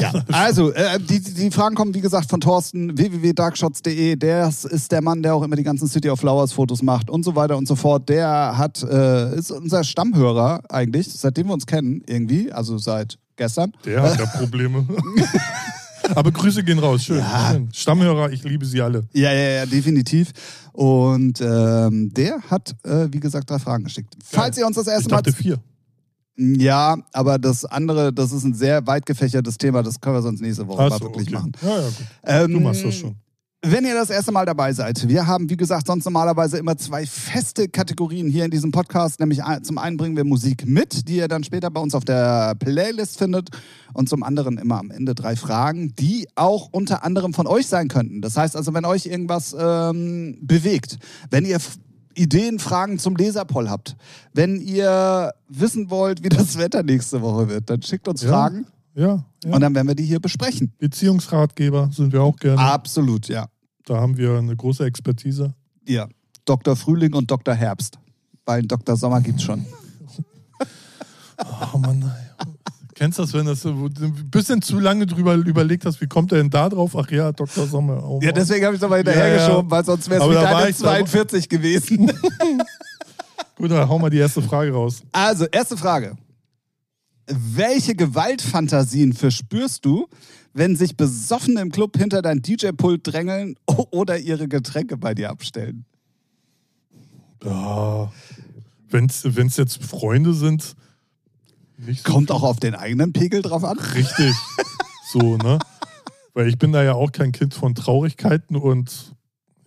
[0.00, 0.12] ja.
[0.32, 4.16] Also, äh, die, die Fragen kommen, wie gesagt, von Thorsten, www.darkshots.de.
[4.16, 7.24] Der ist der Mann, der auch immer die ganzen City of Flowers Fotos macht und
[7.24, 8.08] so weiter und so fort.
[8.08, 13.72] Der hat, äh, ist unser Stammhörer eigentlich, seitdem wir uns kennen irgendwie, also seit gestern.
[13.84, 14.86] Der hat ja Probleme.
[16.14, 17.04] Aber Grüße gehen raus.
[17.04, 17.18] Schön.
[17.18, 17.56] Ja.
[17.72, 19.04] Stammhörer, ich liebe sie alle.
[19.14, 20.32] Ja, ja, ja, definitiv.
[20.72, 24.14] Und ähm, der hat, äh, wie gesagt, drei Fragen geschickt.
[24.22, 25.22] Falls ihr uns das Ich erste Mal.
[25.22, 25.58] dachte vier.
[26.36, 30.40] Ja, aber das andere, das ist ein sehr weit gefächertes Thema, das können wir sonst
[30.40, 31.36] nächste Woche Ach mal so, wirklich okay.
[31.36, 31.52] machen.
[31.62, 32.44] Ja, ja.
[32.44, 33.16] Ähm, Du machst das schon.
[33.66, 37.06] Wenn ihr das erste Mal dabei seid, wir haben, wie gesagt, sonst normalerweise immer zwei
[37.06, 39.20] feste Kategorien hier in diesem Podcast.
[39.20, 42.56] Nämlich zum einen bringen wir Musik mit, die ihr dann später bei uns auf der
[42.56, 43.48] Playlist findet.
[43.94, 47.88] Und zum anderen immer am Ende drei Fragen, die auch unter anderem von euch sein
[47.88, 48.20] könnten.
[48.20, 50.98] Das heißt also, wenn euch irgendwas ähm, bewegt,
[51.30, 51.58] wenn ihr
[52.16, 53.96] Ideen, Fragen zum Leserpoll habt,
[54.32, 58.28] wenn ihr wissen wollt, wie das Wetter nächste Woche wird, dann schickt uns Ja.
[58.30, 59.52] Fragen Ja, ja.
[59.54, 60.72] und dann werden wir die hier besprechen.
[60.78, 62.60] Beziehungsratgeber sind wir auch gerne.
[62.60, 63.46] Absolut, ja.
[63.86, 65.54] Da haben wir eine große Expertise.
[65.86, 66.08] Ja,
[66.44, 66.76] Dr.
[66.76, 67.54] Frühling und Dr.
[67.54, 67.98] Herbst.
[68.46, 68.96] Weil einen Dr.
[68.96, 69.64] Sommer gibt's schon.
[71.72, 72.10] Oh Mann.
[72.94, 76.38] Kennst du das, wenn das ein bisschen zu lange drüber überlegt hast, wie kommt er
[76.38, 76.94] denn da drauf?
[76.96, 77.66] Ach ja, Dr.
[77.66, 78.02] Sommer.
[78.08, 79.70] Oh Ja, deswegen habe ich es aber hinterhergeschoben, Ja, ja.
[79.70, 82.06] weil sonst wäre es mit da- 42 gewesen.
[83.56, 85.02] Gut, dann hau mal die erste Frage raus.
[85.12, 86.16] Also, erste Frage.
[87.26, 90.06] Welche Gewaltfantasien verspürst du,
[90.52, 93.56] wenn sich Besoffene im Club hinter dein DJ-Pult drängeln
[93.90, 95.84] oder ihre Getränke bei dir abstellen?
[97.44, 98.12] Ja,
[98.90, 100.74] wenn es jetzt Freunde sind,
[101.78, 103.78] nicht so Kommt auch auf den eigenen Pegel drauf an.
[103.78, 104.34] richtig.
[105.12, 105.58] so, ne?
[106.32, 109.14] Weil ich bin da ja auch kein Kind von Traurigkeiten und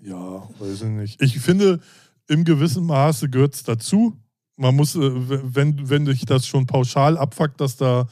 [0.01, 1.21] ja, weiß ich nicht.
[1.21, 1.79] Ich finde,
[2.27, 4.13] im gewissen Maße gehört es dazu.
[4.55, 8.07] Man muss, äh, wenn, wenn dich das schon pauschal abfuckt, dass da,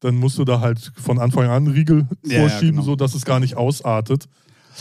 [0.00, 2.82] dann musst du da halt von Anfang an Riegel Ja, ja, vorschieben, genau.
[2.82, 4.28] so dass es gar nicht ausartet.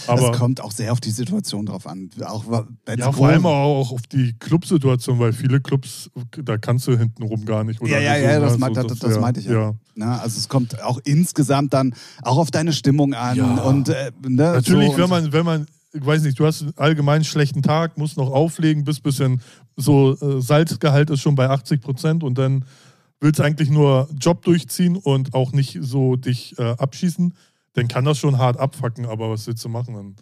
[0.07, 2.09] Aber das kommt auch sehr auf die Situation drauf an.
[2.25, 2.45] Auch
[2.85, 6.09] wenn's ja, vor allem auch auf die Clubsituation, weil viele Clubs,
[6.43, 7.81] da kannst du hintenrum gar nicht.
[7.81, 8.39] Oder Ja, ja, ja, ne?
[8.41, 9.53] das So, meint- das- das meinte ich ja.
[9.53, 9.73] ja.
[9.95, 13.55] Na, also es kommt auch insgesamt dann auch auf deine Stimmung an Ja.
[13.63, 16.73] und äh, ne, Natürlich, so wenn man, wenn man, ich weiß nicht, du hast einen
[16.77, 19.41] allgemein schlechten Tag, musst noch auflegen, bist bisschen
[19.75, 22.63] so äh, Salzgehalt ist schon bei 80 Prozent und dann
[23.19, 27.33] willst eigentlich nur Job durchziehen und auch nicht so dich äh, abschießen,
[27.73, 29.93] dann kann das schon hart abfacken, aber was willst du machen?
[29.95, 30.15] Dann,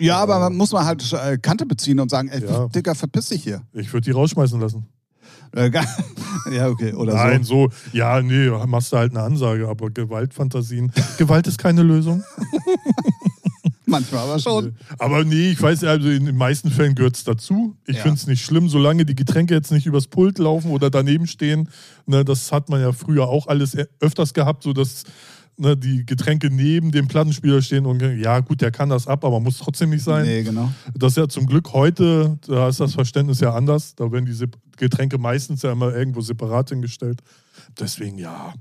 [0.00, 2.68] ja, aber man muss man halt äh, Kante beziehen und sagen, ey, Ja.
[2.68, 3.62] Digga, verpiss dich hier.
[3.72, 4.86] ich würde die rausschmeißen lassen.
[5.54, 5.70] Äh,
[6.52, 7.68] ja, okay, oder Nein, so.
[7.68, 10.92] so, ja, nee, machst du halt eine Ansage, aber Gewaltfantasien.
[11.18, 12.22] Gewalt ist keine Lösung.
[13.88, 14.74] Manchmal aber schon.
[14.98, 17.76] Aber nee, ich weiß, also in den meisten Fällen gehört es dazu.
[17.86, 18.02] Ich Ja.
[18.02, 21.68] finde es nicht schlimm, solange die Getränke jetzt nicht übers Pult laufen oder daneben stehen.
[22.04, 25.04] Ne, das hat man ja früher auch alles e- öfters gehabt, so dass
[25.58, 29.40] ne, die Getränke neben dem Plattenspieler stehen und ja, gut, der kann das ab, aber
[29.40, 30.24] muss trotzdem nicht sein.
[30.24, 30.70] Nee, genau.
[30.94, 33.94] Das ist ja zum Glück heute, da ist das Verständnis ja anders.
[33.94, 34.46] Da werden die
[34.76, 37.20] Getränke meistens ja immer irgendwo separat hingestellt.
[37.80, 38.52] Deswegen, ja,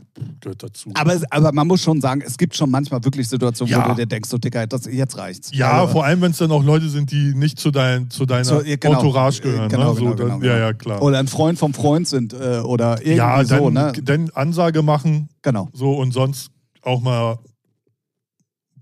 [0.41, 0.89] gehört dazu.
[0.93, 3.85] Aber, aber man muss schon sagen, es gibt schon manchmal wirklich Situationen, Ja.
[3.85, 5.51] wo du dir denkst, so Digga, das, jetzt reicht's.
[5.53, 8.25] Ja, Also, vor allem, wenn es dann auch Leute sind, die nicht zu, dein, zu
[8.25, 8.95] deiner So, ja, genau.
[8.95, 9.69] Entourage gehören.
[9.69, 9.99] Genau, ne?
[9.99, 10.65] so, genau, dann, genau, Ja, genau.
[10.67, 11.01] ja, klar.
[11.01, 13.93] Oder ein Freund vom Freund sind äh, oder irgendwie ja, dann, so, ne?
[14.01, 15.69] dann Ansage machen, Genau.
[15.73, 16.49] so und sonst
[16.85, 17.39] auch mal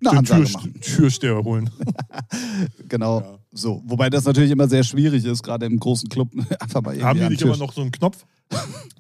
[0.06, 0.80] Eine den Türst machen.
[0.82, 1.70] Türsteher holen.
[2.90, 3.22] Genau.
[3.22, 3.40] Ja.
[3.52, 3.82] So.
[3.86, 6.30] Wobei das natürlich immer sehr schwierig ist, gerade im großen Club.
[6.60, 7.48] Einfach mal Haben die nicht Tisch.
[7.48, 8.26] immer noch so einen Knopf?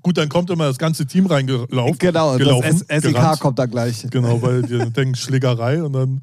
[0.01, 1.97] Gut, dann kommt immer das ganze Team reingelaufen.
[1.99, 3.39] Genau, gelaufen, das SEK gerannt.
[3.39, 4.07] kommt da gleich.
[4.09, 6.21] Genau, weil die denken Schlägerei und dann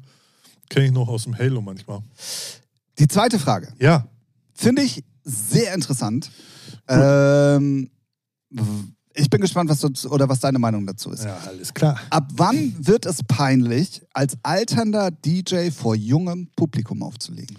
[0.69, 2.01] kenne ich noch aus dem Halo manchmal.
[2.99, 3.73] Die zweite Frage.
[3.79, 4.07] Ja,
[4.53, 6.29] Finde ich sehr interessant.
[6.87, 7.89] Ähm,
[9.13, 11.25] ich bin gespannt, was du oder was deine Meinung dazu ist.
[11.25, 11.99] ja, alles klar.
[12.09, 17.57] Ab wann wird es peinlich, als alternder DJ vor jungem Publikum aufzulegen?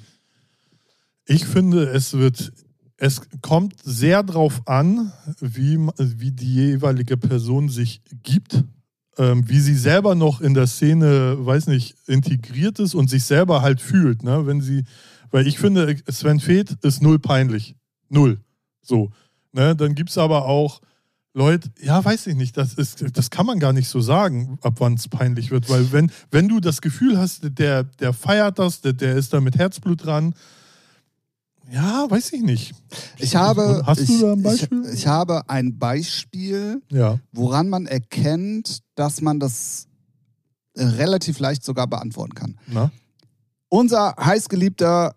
[1.26, 2.52] Ich finde, es wird,
[2.96, 8.64] es kommt sehr drauf an, wie, wie die jeweilige Person sich gibt,
[9.18, 13.62] ähm, wie sie selber noch in der Szene, weiß nicht, integriert ist und sich selber
[13.62, 14.22] halt fühlt.
[14.22, 14.46] Ne?
[14.46, 14.84] Wenn sie,
[15.30, 17.76] weil ich finde, Sven Feth ist null peinlich.
[18.08, 18.40] Null.
[18.80, 19.10] So.
[19.52, 19.76] Ne?
[19.76, 20.80] Dann gibt es aber auch
[21.34, 24.74] Leute, ja, weiß ich nicht, das, ist, das kann man gar nicht so sagen, ab
[24.78, 28.82] wann es peinlich wird, weil wenn, wenn du das Gefühl hast, der, der feiert das,
[28.82, 30.34] der, der ist da mit Herzblut dran,
[31.70, 32.74] ja, weiß ich nicht.
[33.18, 34.82] Ich habe, Hast du ich, da ein Beispiel?
[34.88, 37.18] Ich, ich habe ein Beispiel, Ja.
[37.32, 39.86] woran man erkennt, dass man das
[40.76, 42.58] relativ leicht sogar beantworten kann.
[42.66, 42.90] Na?
[43.70, 45.14] Unser heißgeliebter,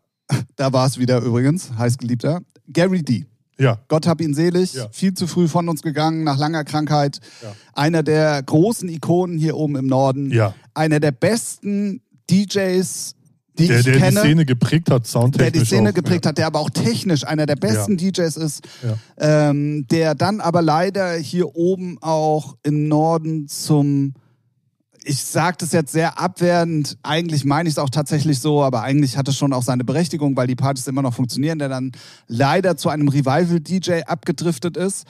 [0.55, 2.41] da war es wieder übrigens, heißgeliebter,
[2.71, 3.25] Gary D.
[3.57, 3.79] Ja.
[3.87, 4.87] Gott hab ihn selig, Ja.
[4.91, 7.19] viel zu früh von uns gegangen, nach langer Krankheit.
[7.41, 7.55] Ja.
[7.73, 10.31] Einer der großen Ikonen hier oben im Norden.
[10.31, 10.53] Ja.
[10.73, 13.15] Einer der besten DJs,
[13.57, 14.19] die Der, ich der die kenne.
[14.19, 15.51] Szene geprägt hat, soundtechnisch.
[15.53, 15.93] der die Szene auch.
[15.93, 18.67] geprägt hat, der aber auch technisch einer der besten DJs ist,
[19.17, 24.13] ähm, der dann aber leider hier oben auch im Norden zum,
[25.05, 29.17] ich sage das jetzt sehr abwertend, eigentlich meine ich es auch tatsächlich so, aber eigentlich
[29.17, 31.91] hat es schon auch seine Berechtigung, weil die Partys immer noch funktionieren, der dann
[32.27, 35.05] leider zu einem Revival-DJ abgedriftet ist.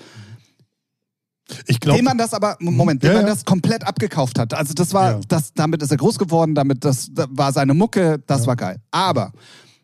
[1.67, 3.33] Ich glaube, dem man das aber, Moment, dem Ja, man ja.
[3.33, 4.53] das komplett abgekauft hat.
[4.53, 5.19] Also das war, Ja.
[5.27, 8.77] das, damit ist er groß geworden, damit das, das war seine Mucke, das war geil.
[8.91, 9.31] Aber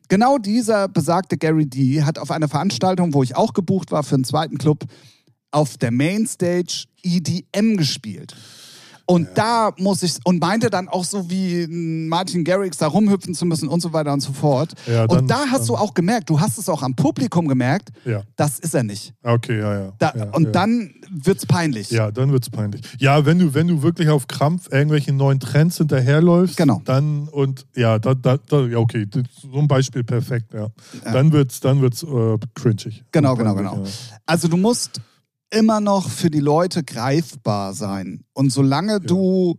[0.10, 4.16] genau dieser besagte Gary D hat auf einer Veranstaltung, wo ich auch gebucht war für
[4.16, 4.86] einen zweiten Club,
[5.52, 8.36] auf der Mainstage EDM gespielt.
[9.12, 13.46] Und da muss ich, und meinte dann auch so wie Martin Garrix da rumhüpfen zu
[13.46, 14.74] müssen und so weiter und so fort.
[14.88, 17.48] Ja, dann- und da hast du dann- auch gemerkt, du hast es auch am Publikum
[17.48, 18.24] gemerkt, ja.
[18.36, 19.14] das ist er nicht.
[19.24, 19.94] Okay, ja, ja.
[20.00, 20.52] Da, ja und ja.
[20.52, 21.92] dann wird's peinlich.
[21.92, 22.82] Ja, dann wird's peinlich.
[23.00, 26.82] Ja, wenn du, wenn du wirklich auf Krampf irgendwelchen neuen Trends hinterherläufst, Genau.
[26.86, 29.08] dann und ja, da, da, da ja, okay,
[29.42, 30.68] so ein Beispiel perfekt, ja.
[31.06, 31.12] Ja.
[31.12, 33.04] Dann wird's, dann wird's äh, cringig.
[33.12, 33.84] Genau, genau, wird- genau.
[34.26, 35.02] Also du musst
[35.52, 38.24] immer noch für die Leute greifbar sein.
[38.34, 39.58] Und solange du,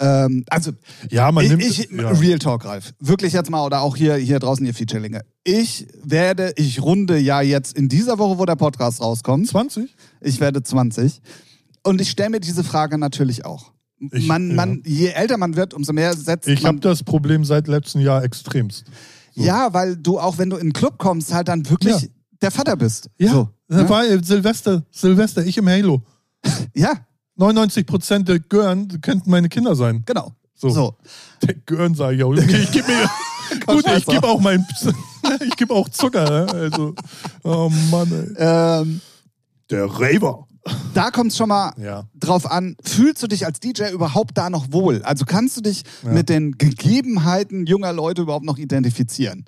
[0.00, 0.70] ähm, also
[1.10, 1.62] Ja, ja man ich, nimmt.
[1.64, 2.08] ich ja.
[2.10, 5.22] Real Talk, Ralf, wirklich jetzt mal, oder auch hier, hier draußen, ihr Featurelinge.
[5.44, 9.94] Ich werde, ich runde ja jetzt in dieser Woche, wo der Podcast rauskommt, 20?
[10.20, 11.20] ich werde 20.
[11.84, 13.72] Und ich stelle mir diese Frage natürlich auch.
[14.12, 14.54] Ich- man, ja.
[14.54, 18.00] man, je älter man wird, umso mehr setzt Ich man habe das Problem seit letztem
[18.00, 18.84] Jahr extremst.
[19.34, 19.42] so.
[19.42, 22.08] Ja, weil du auch, wenn du in einen Club kommst, halt dann wirklich Ja.
[22.42, 23.08] Der Vater bist.
[23.18, 23.88] Ja, So, ne?
[23.88, 26.02] war Silvester, Silvester, ich im Halo.
[26.74, 26.92] ja
[27.36, 30.02] 99 Prozent der Gören könnten meine Kinder sein.
[30.06, 30.32] genau.
[30.60, 30.70] So.
[30.70, 30.96] so.
[31.44, 32.30] Der Gören sage ich auch.
[32.32, 33.08] Okay, ich gebe mir.
[33.66, 34.66] Gut, ich gebe auch mein.
[35.46, 36.24] ich gebe auch Zucker.
[36.28, 36.52] Ne?
[36.52, 36.94] Also,
[37.44, 38.80] oh Mann, ey.
[38.82, 39.00] Ähm,
[39.70, 40.48] Der Raver.
[40.94, 42.08] da kommt es schon mal Ja.
[42.18, 45.00] drauf an, fühlst du dich als DJ überhaupt da noch wohl?
[45.04, 46.10] Also kannst du dich Ja.
[46.10, 49.44] mit den Gegebenheiten junger Leute überhaupt noch identifizieren?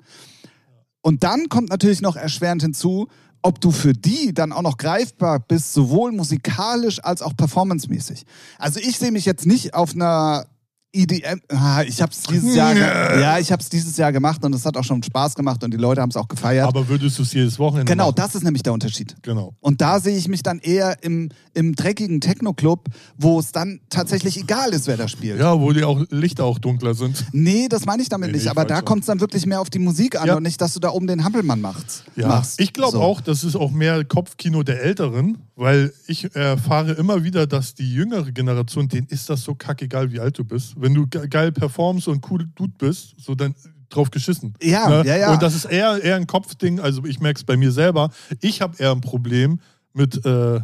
[1.01, 3.07] Und dann kommt natürlich noch erschwerend hinzu,
[3.41, 8.25] ob du für die dann auch noch greifbar bist, sowohl musikalisch als auch performancemäßig.
[8.59, 10.45] Also ich sehe mich jetzt nicht auf einer
[10.93, 14.53] EDM, ah, ich habe es dieses Jahr, ja, ich habe es dieses Jahr gemacht und
[14.53, 16.67] es hat auch schon Spaß gemacht und die Leute haben es auch gefeiert.
[16.67, 18.15] Aber würdest du es jedes Wochenende genau, machen?
[18.17, 19.15] das ist nämlich der Unterschied.
[19.21, 19.53] Genau.
[19.61, 22.87] Und da sehe ich mich dann eher im, im dreckigen Techno-Club,
[23.17, 25.39] wo es dann tatsächlich egal ist, wer da spielt.
[25.39, 27.25] Ja, wo die auch Lichter auch dunkler sind.
[27.31, 28.43] Nee, das meine ich damit Nee, nicht.
[28.45, 30.35] ich Aber da kommt es dann wirklich mehr auf die Musik an Ja.
[30.35, 32.59] und nicht, dass du da oben den Hampelmann machst, Ja, machst.
[32.59, 33.01] ich glaube So.
[33.01, 37.93] auch, das ist auch mehr Kopfkino der Älteren, weil ich erfahre immer wieder, dass die
[37.93, 40.73] jüngere Generation, denen ist das so kackegal, wie alt du bist.
[40.75, 43.53] Wenn du ge- geil performst und cool Dude bist, so dann
[43.89, 44.53] drauf geschissen.
[44.61, 45.03] Ja, Ne?
[45.07, 45.33] ja, ja.
[45.33, 48.09] Und das ist eher, eher ein Kopfding, also ich merke es bei mir selber.
[48.39, 49.59] Ich habe eher ein Problem
[49.93, 50.61] mit äh,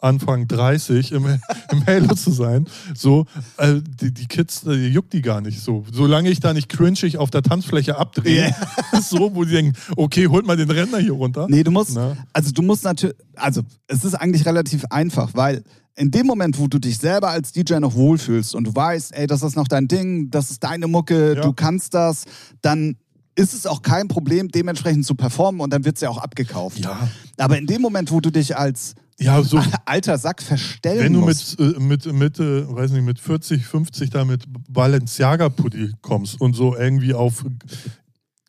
[0.00, 1.26] Anfang 30 im,
[1.72, 2.66] im Halo zu sein.
[2.94, 3.26] So,
[3.58, 5.84] äh, die, die Kids, äh, juckt die gar nicht so.
[5.92, 8.54] Solange ich da nicht cringig auf der Tanzfläche abdrehe,
[9.02, 11.46] so, wo die denken, okay, holt mal den Rentner hier runter.
[11.48, 12.16] Nee, du musst, Na?
[12.32, 15.62] also du musst natürlich, also es ist eigentlich relativ einfach, weil
[15.96, 19.26] in dem Moment, wo du dich selber als DJ noch wohlfühlst und du weißt, ey,
[19.26, 21.42] das ist noch dein Ding, das ist deine Mucke, Ja.
[21.42, 22.24] du kannst das,
[22.62, 22.96] dann
[23.34, 26.78] ist es auch kein Problem, dementsprechend zu performen und dann wird es ja auch abgekauft.
[26.78, 27.08] Ja.
[27.38, 31.20] Aber in dem Moment, wo du dich als Ja, so, alter Sack verstellen wenn du
[31.20, 36.40] musst, mit, äh, mit, mit, äh, weiß nicht, mit 40, 50 da mit Balenciaga-Pulli kommst
[36.40, 37.44] und so irgendwie auf.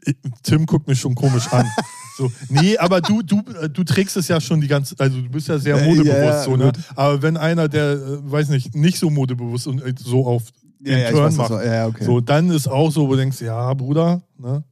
[0.05, 0.13] äh,
[0.43, 1.67] Tim guckt mich schon komisch an.
[2.17, 5.47] So, nee, aber du, du, du trägst es ja schon die ganze, also du bist
[5.47, 6.71] ja sehr modebewusst, ja, ja, so, ne?
[6.93, 7.97] Aber wenn einer, der,
[8.29, 10.43] weiß nicht, nicht so modebewusst und so auf
[10.79, 12.03] den ja, Turn macht, ja, okay.
[12.03, 14.63] so, dann ist auch so, wo du denkst, ja, Bruder, ne?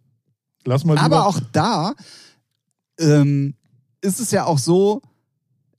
[0.65, 1.05] Lass mal lieber.
[1.05, 1.93] Aber auch da
[2.99, 3.55] ähm,
[4.01, 5.01] ist es ja auch so,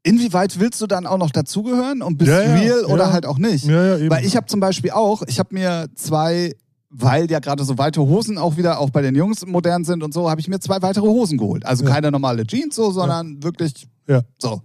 [0.03, 3.13] inwieweit willst du dann auch noch dazugehören und bist Ja, ja, real oder ja.
[3.13, 3.65] halt auch nicht?
[3.65, 4.11] ja, ja, eben.
[4.11, 6.55] Weil ich habe zum Beispiel auch, ich habe mir zwei,
[6.89, 10.13] weil ja gerade so weite Hosen auch wieder auch bei den Jungs modern sind und
[10.15, 11.65] so, habe ich mir zwei weitere Hosen geholt.
[11.67, 14.23] Also keine normale Jeans so, sondern wirklich Ja.
[14.39, 14.63] so.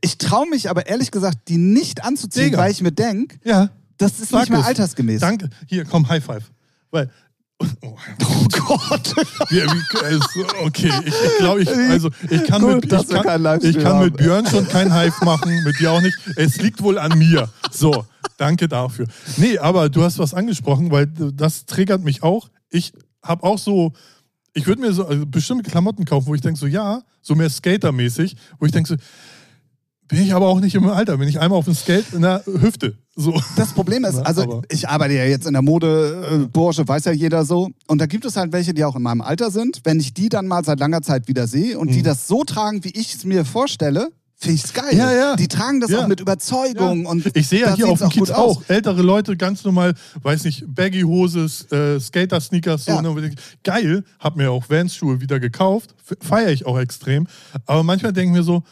[0.00, 2.58] Ich traue mich aber ehrlich gesagt, die nicht anzuziehen, Digga.
[2.58, 4.66] weil ich mir denke, ja, das ist Sag nicht mehr es.
[4.66, 5.20] altersgemäß.
[5.20, 5.48] danke.
[5.66, 6.50] Hier, komm, High Five.
[6.90, 7.10] Weil.
[7.60, 7.66] Oh,
[8.28, 9.14] Oh Gott.
[10.02, 13.78] Also, okay, ich, ich glaube, ich, also, ich kann, Gut, mit, ich kann, keinen ich
[13.78, 14.16] kann mit.
[14.16, 16.16] Björn schon kein Hive machen, mit dir auch nicht.
[16.36, 17.48] Es liegt wohl an mir.
[17.70, 18.04] So,
[18.36, 19.06] danke dafür.
[19.36, 22.48] Nee, aber du hast was angesprochen, weil das triggert mich auch.
[22.70, 22.92] Ich
[23.22, 23.92] habe auch so,
[24.54, 27.50] ich würde mir so also bestimmte Klamotten kaufen, wo ich denke so, ja, so mehr
[27.50, 28.96] Skater-mäßig, wo ich denke so,
[30.08, 32.44] bin ich aber auch nicht im Alter, bin ich einmal auf dem Skate in der
[32.46, 32.98] Hüfte.
[33.16, 33.40] So.
[33.56, 37.44] Das Problem ist, Na, also ich arbeite ja jetzt in der Modebranche, weiß ja jeder
[37.44, 37.70] so.
[37.86, 39.80] Und da gibt es halt welche, die auch in meinem Alter sind.
[39.84, 42.04] Wenn ich die dann mal seit langer Zeit wieder sehe und die Mhm.
[42.04, 44.94] das so tragen, wie ich es mir vorstelle, finde ich es geil.
[44.96, 45.36] Ja, ja.
[45.36, 46.00] Die tragen das Ja.
[46.00, 47.06] auch mit Überzeugung.
[47.06, 50.64] Und Ich sehe ja hier auf dem Kiez auch ältere Leute, ganz normal, weiß nicht,
[50.66, 53.00] Baggy-Hose, äh, Skater-Sneakers, so.
[53.00, 53.30] Ne,
[53.62, 57.26] geil, hab mir auch Vans-Schuhe wieder gekauft, feiere ich auch extrem.
[57.64, 58.64] Aber manchmal denke ich mir so,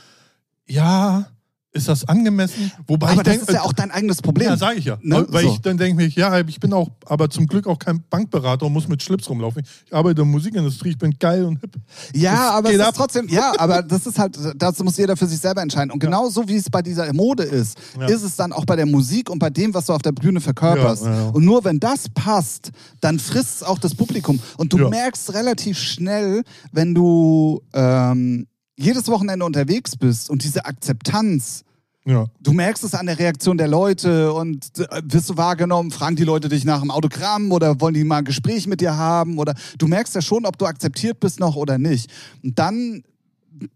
[0.66, 1.26] ja,
[1.74, 2.70] ist das angemessen?
[2.86, 4.48] Wobei aber ich das denk, ist ja auch dein eigenes Problem.
[4.48, 4.98] Ja, sage ich ja.
[5.00, 5.24] Ne?
[5.30, 5.52] Weil So.
[5.52, 8.72] ich dann denke mich, ja, ich bin auch, aber zum Glück auch kein Bankberater und
[8.74, 9.62] muss mit Schlips rumlaufen.
[9.86, 11.74] Ich arbeite in der Musikindustrie, ich bin geil und hip.
[12.14, 15.26] Ja, Das aber es ist trotzdem, ja, aber das ist halt, das muss jeder für
[15.26, 15.90] sich selber entscheiden.
[15.90, 18.06] Und genauso wie es bei dieser Mode ist, Ja.
[18.06, 20.40] ist es dann auch bei der Musik und bei dem, was du auf der Bühne
[20.42, 21.04] verkörperst.
[21.06, 21.28] Ja.
[21.28, 22.70] Und nur wenn das passt,
[23.00, 24.38] dann frisst es auch das Publikum.
[24.58, 26.42] Und du merkst relativ schnell,
[26.72, 28.46] wenn du ähm,
[28.83, 31.64] jedes Wochenende unterwegs bist und diese Akzeptanz,
[32.05, 32.26] Ja.
[32.41, 36.24] Du merkst es an der Reaktion der Leute und äh, wirst du wahrgenommen, fragen die
[36.24, 39.55] Leute dich nach dem Autogramm oder wollen die mal ein Gespräch mit dir haben oder
[39.78, 42.11] du merkst ja schon, ob du akzeptiert bist noch oder nicht.
[42.43, 43.05] Und dann,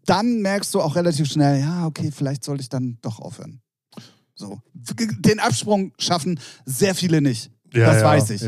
[0.07, 3.61] dann merkst du auch relativ schnell, ja, okay, vielleicht sollte ich dann doch aufhören.
[4.35, 4.61] So.
[4.75, 7.51] Den Absprung schaffen sehr viele nicht.
[7.73, 8.43] Ja, das ja, weiß ich.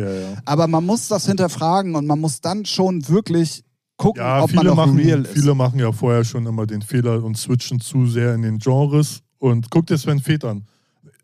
[0.44, 3.64] Aber man muss das hinterfragen und man muss dann schon wirklich
[3.98, 5.32] gucken, Ja, ob man viele noch machen, real ist.
[5.32, 9.20] viele machen ja vorher schon immer den Fehler und switchen zu sehr in den Genres.
[9.38, 10.64] Und guck dir Sven Feth an.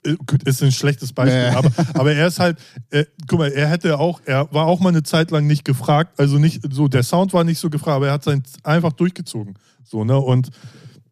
[0.04, 1.56] Äh, Ist ein schlechtes Beispiel, Nee.
[1.56, 2.58] aber, aber er ist halt,
[2.90, 6.20] äh, guck mal, er hätte auch, er war auch mal eine Zeit lang nicht gefragt,
[6.20, 9.54] also nicht so, der Sound war nicht so gefragt, aber er hat sein einfach durchgezogen.
[9.82, 10.18] So, ne?
[10.18, 10.50] Und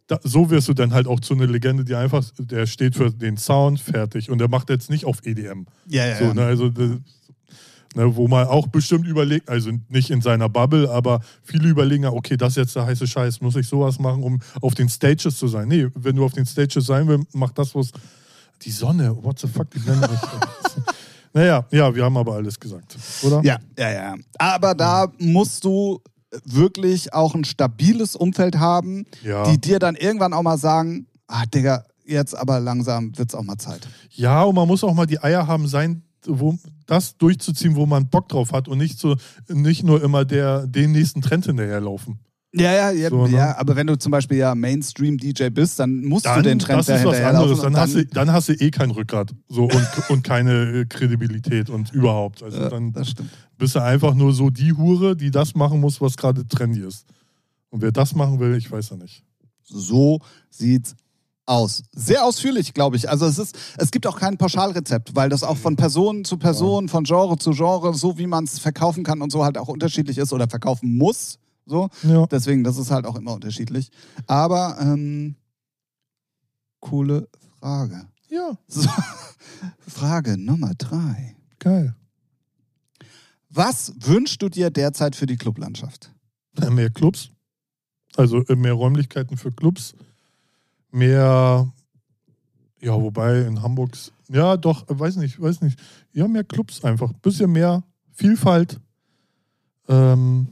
[0.08, 3.10] da, so wirst du dann halt auch zu einer Legende, die einfach, der steht für
[3.10, 5.64] den Sound fertig und der macht jetzt nicht auf EDM.
[5.88, 6.34] ja, ja, So, ja.
[6.34, 6.90] ne, also, das,
[7.94, 12.10] ne, wo man auch bestimmt überlegt, also nicht in seiner Bubble, aber viele überlegen ja,
[12.12, 15.36] okay, das ist jetzt der heiße Scheiß, muss ich sowas machen, um auf den Stages
[15.36, 15.68] zu sein?
[15.68, 17.90] Nee, wenn du auf den Stages sein willst, mach das, was.
[18.62, 20.20] Die Sonne, what the fuck, die blenden mich.
[21.32, 23.40] naja, ja, wir haben aber alles gesagt, oder?
[23.42, 24.14] Ja, ja, ja.
[24.38, 26.00] Aber da musst du
[26.44, 29.50] wirklich auch ein stabiles Umfeld haben, Ja.
[29.50, 33.58] die dir dann irgendwann auch mal sagen, ah, Digga, jetzt aber langsam wird's auch mal
[33.58, 33.86] Zeit.
[34.10, 38.08] Ja, und man muss auch mal die Eier haben, sein, wo, das durchzuziehen, wo man
[38.08, 39.16] Bock drauf hat und nicht, so,
[39.48, 42.18] nicht nur immer der, den nächsten Trend hinterherlaufen.
[42.54, 43.36] Ja, ja, ja, So, ne?
[43.36, 46.80] ja, aber wenn du zum Beispiel ja Mainstream-DJ bist, dann musst du Dann, den Trend
[46.80, 47.60] das ist was anderes.
[47.60, 50.84] Dann, und hast du, dann hast du eh kein Rückgrat so, und, und keine äh,
[50.84, 52.42] Kredibilität und überhaupt.
[52.42, 52.92] Also Ja, dann
[53.56, 57.06] bist du einfach nur so die Hure, die das machen muss, was gerade trendy ist.
[57.70, 59.24] Und wer das machen will, ich weiß ja nicht.
[59.62, 60.18] So
[60.50, 60.94] sieht's
[61.52, 61.82] aus.
[61.94, 63.08] Sehr ausführlich, glaube ich.
[63.10, 66.88] Also es ist, es gibt auch kein Pauschalrezept, weil das auch von Person zu Person,
[66.88, 70.18] von Genre zu Genre, so wie man es verkaufen kann und so halt auch unterschiedlich
[70.18, 71.38] ist oder verkaufen muss.
[71.66, 71.88] So.
[72.02, 72.26] Ja.
[72.26, 73.90] Deswegen, das ist halt auch immer unterschiedlich.
[74.26, 75.36] Aber ähm,
[76.80, 77.28] coole
[77.60, 78.06] Frage.
[78.28, 78.88] ja, So,
[79.86, 81.36] Frage Nummer drei.
[81.58, 81.94] geil.
[83.54, 86.10] Was wünschst du dir derzeit für die Clublandschaft?
[86.70, 87.28] Mehr Clubs,
[88.16, 89.94] also äh, mehr Räumlichkeiten für Clubs,
[90.92, 91.72] mehr,
[92.80, 93.96] ja, wobei in Hamburg,
[94.28, 95.78] ja, doch, weiß nicht, weiß nicht.
[96.12, 97.12] Ja, mehr Clubs einfach.
[97.14, 97.82] Bisschen mehr
[98.12, 98.80] Vielfalt.
[99.88, 100.46] Ähm,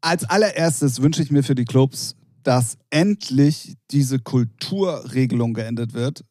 [0.00, 6.24] Als allererstes wünsche ich mir für die Clubs, dass endlich diese Kulturregelung geendet wird,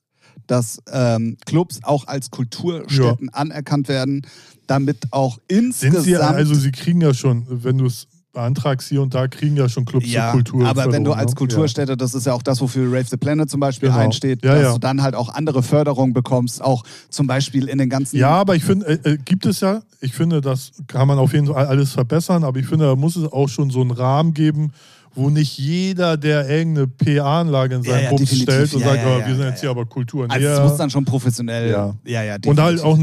[0.48, 4.26] dass ähm, Clubs auch als Kulturstätten anerkannt werden,
[4.68, 9.02] damit auch sind insgesamt sie, also sie kriegen ja schon, wenn du es beantragst hier
[9.02, 10.66] und da, kriegen ja schon Clubs ja, Kultur.
[10.66, 11.36] aber wenn du als ne?
[11.36, 14.00] Kulturstätte, das ist ja auch das, wofür Rave the Planet zum Beispiel Genau.
[14.02, 14.74] einsteht, Ja, dass ja.
[14.74, 18.56] du dann halt auch andere Förderungen bekommst, auch zum Beispiel in den ganzen Ja, aber
[18.56, 21.66] ich finde, äh, äh, gibt es ja, ich finde, das kann man auf jeden Fall
[21.68, 24.72] alles verbessern, aber ich finde, da muss es auch schon so einen Rahmen geben,
[25.14, 28.44] wo nicht jeder, der irgendeine PA-Anlage in Ja, seinen ja, Bums definitiv.
[28.54, 30.26] stellt und Ja, sagt, ja, ja, ja, wir sind ja, jetzt hier aber Kultur.
[30.30, 31.70] Also es muss dann schon professionell.
[31.70, 31.94] Ja.
[32.06, 32.98] ja, ja und halt auch,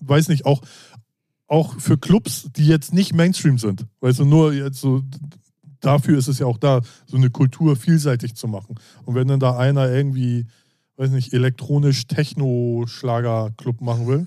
[0.00, 0.62] weiß nicht, auch,
[1.50, 3.84] auch für Clubs, die jetzt nicht Mainstream sind.
[4.00, 5.02] Weißt du, nur jetzt so,
[5.80, 8.76] dafür ist es ja auch da, so eine Kultur vielseitig zu machen.
[9.04, 10.46] Und wenn dann da einer irgendwie,
[10.96, 14.26] weiß nicht, elektronisch Techno-Schlager-Club machen will,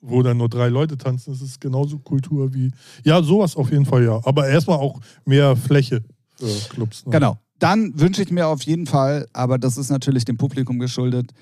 [0.00, 2.72] wo dann nur drei Leute tanzen, ist es genauso Kultur wie.
[3.04, 4.18] Ja, sowas auf jeden Fall, ja.
[4.24, 6.02] Aber erstmal auch mehr Fläche
[6.38, 7.04] für Clubs.
[7.04, 7.12] Ne?
[7.12, 7.38] Genau.
[7.58, 11.32] Dann wünsche ich mir auf jeden Fall, aber das ist natürlich dem Publikum geschuldet,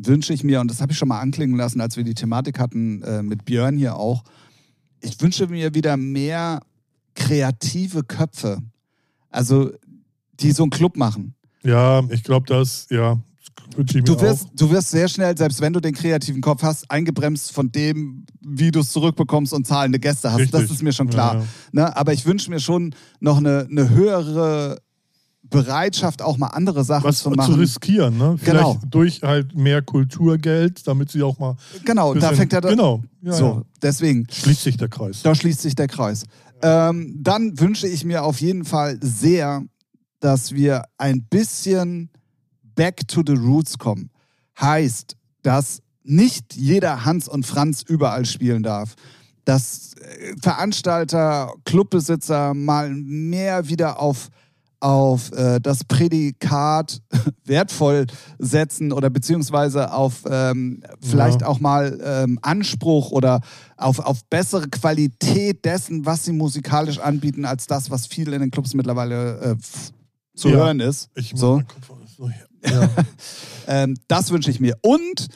[0.00, 2.58] wünsche ich mir, und das habe ich schon mal anklingen lassen, als wir die Thematik
[2.58, 4.24] hatten äh, mit Björn hier auch,
[5.00, 6.60] ich wünsche mir wieder mehr
[7.14, 8.58] kreative Köpfe.
[9.30, 9.70] Also,
[10.40, 11.34] die so einen Club machen.
[11.62, 13.18] Ja, ich glaube, das, ja,
[13.76, 14.50] das ich mir Du wirst, auch.
[14.54, 18.70] du wirst sehr schnell, selbst wenn du den kreativen Kopf hast, eingebremst von dem, wie
[18.70, 20.52] du es zurückbekommst und zahlende Gäste hast.
[20.52, 20.76] Das Richtig.
[20.76, 21.34] ist mir schon klar.
[21.34, 21.46] Ja, ja.
[21.72, 21.96] Ne?
[21.96, 24.78] Aber ich wünsche mir schon noch eine, eine höhere
[25.50, 27.54] Bereitschaft, auch mal andere Sachen was zu zu, machen.
[27.54, 28.36] riskieren, ne?
[28.38, 28.80] Vielleicht Genau.
[28.90, 31.56] durch halt mehr Kulturgeld, damit sie auch mal.
[31.84, 32.68] genau, da fängt er da.
[32.70, 33.02] Genau.
[33.22, 33.62] Ja, so, ja.
[33.82, 35.22] deswegen, Schließt sich der Kreis.
[35.22, 36.24] da schließt sich der Kreis.
[36.62, 39.62] Ähm, dann wünsche ich mir auf jeden Fall sehr,
[40.20, 42.10] dass wir ein bisschen
[42.74, 44.10] back to the roots kommen.
[44.60, 48.94] Heißt, dass nicht jeder Hans und Franz überall spielen darf.
[49.44, 54.28] Dass äh, Veranstalter, Clubbesitzer mal mehr wieder auf
[54.80, 57.02] auf äh, das Prädikat
[57.44, 58.06] wertvoll
[58.38, 61.46] setzen oder beziehungsweise auf ähm, vielleicht Ja.
[61.48, 63.40] auch mal ähm, Anspruch oder
[63.76, 68.50] auf, auf bessere Qualität dessen, was sie musikalisch anbieten, als das, was viel in den
[68.50, 69.56] Clubs mittlerweile äh,
[70.36, 70.56] zu Ja.
[70.56, 71.10] hören ist.
[71.14, 71.62] Ich so.
[72.16, 72.30] so.
[72.64, 72.88] Ja.
[73.68, 74.76] Ähm, das wünsche ich mir.
[74.82, 75.28] Und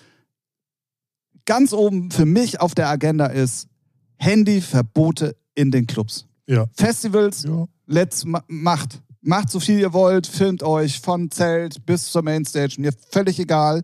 [1.47, 3.69] ganz oben für mich auf der Agenda ist
[4.17, 6.27] Handyverbote in den Clubs.
[6.47, 6.67] ja.
[6.75, 7.47] Festivals,
[7.87, 9.01] let's ma macht.
[9.25, 13.83] Macht so viel ihr wollt, filmt euch von Zelt bis zur Mainstage, mir völlig egal.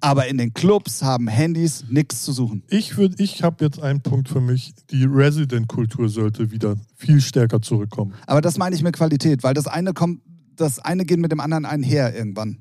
[0.00, 2.62] Aber in den Clubs haben Handys nichts zu suchen.
[2.68, 4.74] Ich, würd- ich habe jetzt einen Punkt für mich.
[4.90, 8.14] Die Resident-Kultur sollte wieder viel stärker zurückkommen.
[8.26, 10.20] Aber das meine ich mit Qualität, weil das eine kommt,
[10.54, 12.58] das eine geht mit dem anderen einher irgendwann.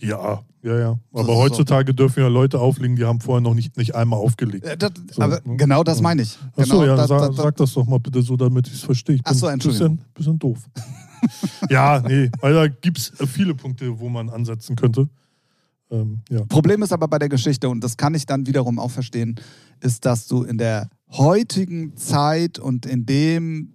[0.00, 0.98] Ja, ja, ja.
[1.12, 4.64] Aber ist heutzutage dürfen ja Leute auflegen, die haben vorher noch nicht, nicht einmal aufgelegt.
[4.66, 5.56] Äh, das, So, aber ne?
[5.56, 6.38] genau das meine ich.
[6.56, 8.80] Achso, genau, ja, da- sa da- sag das doch mal bitte so, damit ich es
[8.82, 9.16] verstehe.
[9.16, 9.96] Ich Ach so, bin ein Entschuldigung.
[9.96, 10.58] bisschen, bisschen doof.
[11.70, 15.08] ja, nee, weil da gibt es viele Punkte, wo man ansetzen könnte.
[15.90, 16.44] Ähm, ja.
[16.44, 19.36] Problem ist aber bei der Geschichte, und das kann ich dann wiederum auch verstehen,
[19.80, 23.74] ist, dass du in der heutigen Zeit und in dem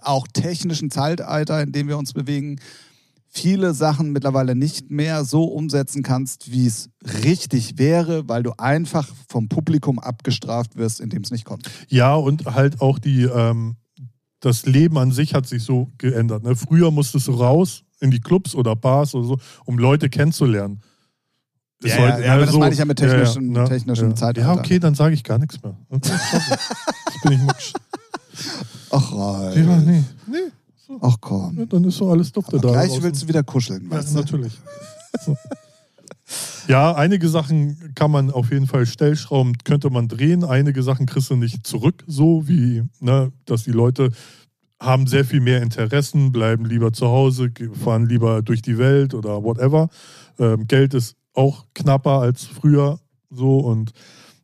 [0.00, 2.60] auch technischen Zeitalter, in dem wir uns bewegen,
[3.32, 6.90] viele Sachen mittlerweile nicht mehr so umsetzen kannst, wie es
[7.24, 11.70] richtig wäre, weil du einfach vom Publikum abgestraft wirst, indem es nicht kommt.
[11.88, 13.76] ja, und halt auch die, ähm,
[14.42, 16.42] das Leben an sich hat sich so geändert.
[16.42, 16.54] Ne?
[16.54, 20.80] Früher musstest du raus in die Clubs oder Bars oder so, um Leute kennenzulernen.
[21.84, 23.64] Ja, ja, ja, aber das so- meine ich ja mit technischen- ne?
[23.64, 24.14] technischem ja.
[24.14, 24.52] Zeitalter.
[24.52, 25.76] Ja, okay, dann sage ich gar nichts mehr.
[25.88, 26.10] Okay.
[26.12, 27.72] Jetzt bin ich mucksch.
[28.90, 29.56] Ach, Ja, Ralf.
[29.56, 30.38] nee, nee.
[31.00, 31.58] Ach komm.
[31.58, 32.72] Ja, dann ist so alles dufte Aber da.
[32.74, 33.02] gleich draußen.
[33.04, 34.12] willst du wieder kuscheln, Ja, du?
[34.14, 34.52] natürlich.
[35.24, 35.36] So.
[36.68, 40.44] Ja, einige Sachen kann man auf jeden Fall stellschrauben, könnte man drehen.
[40.44, 44.10] Einige Sachen kriegst du nicht zurück, so wie, ne, dass die Leute
[44.80, 49.42] haben sehr viel mehr Interessen, bleiben lieber zu Hause, fahren lieber durch die Welt oder
[49.44, 49.88] whatever.
[50.38, 52.98] Ähm, Geld ist auch knapper als früher
[53.30, 53.92] so und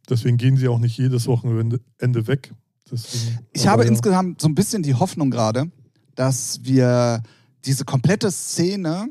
[0.09, 2.53] deswegen gehen sie auch nicht jedes Wochenende Ende weg.
[2.91, 3.91] Deswegen, Ich habe ja.
[3.91, 5.71] insgesamt so ein bisschen die Hoffnung gerade,
[6.15, 7.23] dass wir
[7.65, 9.09] diese komplette Szene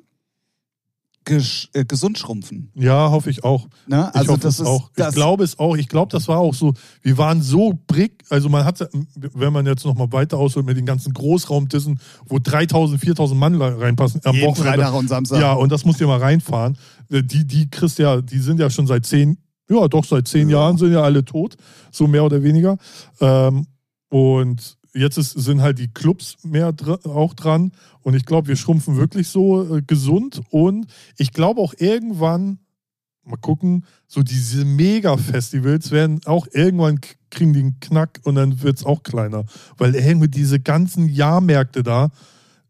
[1.30, 2.72] äh, gesund schrumpfen.
[2.76, 3.68] Ja, hoffe ich auch.
[3.88, 4.90] Ich Also hoffe das es ist auch.
[4.96, 5.76] das, ich glaube es auch.
[5.78, 6.74] Ich glaube, das war auch so.
[7.02, 8.24] Wir waren so brick.
[8.30, 12.40] Also man hat, wenn man jetzt noch mal weiter ausholt mit den ganzen Großraumdissen, wo
[12.40, 14.80] 3000, 4000 Mann reinpassen am jeden Wochenende.
[14.80, 15.40] Freitag und Samstag.
[15.42, 16.78] Ja, und das musst du ja mal reinfahren.
[17.12, 19.38] Äh, Die, die kriegst ja, die sind ja schon seit zehn,
[19.70, 20.60] ja doch seit zehn Ja.
[20.60, 21.56] Jahren sind ja alle tot,
[21.92, 22.78] so mehr oder weniger.
[23.20, 23.68] Ähm,
[24.10, 27.72] und jetzt ist, sind halt die Clubs mehr dr auch dran.
[28.02, 30.42] Und ich glaube, wir schrumpfen wirklich so äh, gesund.
[30.50, 30.88] Und
[31.18, 32.60] ich glaube auch irgendwann,
[33.24, 37.00] mal gucken, so diese Mega-Festivals werden auch irgendwann
[37.30, 39.46] kriegen die einen Knack und dann wird es auch kleiner.
[39.78, 42.10] Weil irgendwie diese ganzen Jahrmärkte da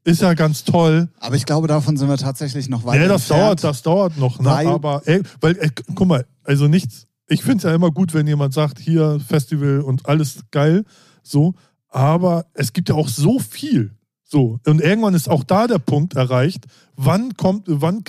[0.03, 1.09] ist ja ganz toll.
[1.19, 3.41] Aber ich glaube, davon sind wir tatsächlich noch weit Ja, das entfernt.
[3.43, 4.39] dauert, das dauert noch.
[4.39, 4.45] Ne?
[4.45, 7.07] Weil- Aber ey, weil, ey, guck mal, also nichts.
[7.27, 10.85] Ich finde es ja immer gut, wenn jemand sagt, hier Festival und alles geil,
[11.23, 11.53] so.
[11.97, 14.59] Aber es gibt ja auch so viel, so.
[14.67, 16.65] Und irgendwann ist auch da der Punkt erreicht.
[16.95, 18.03] Wann kommt, wann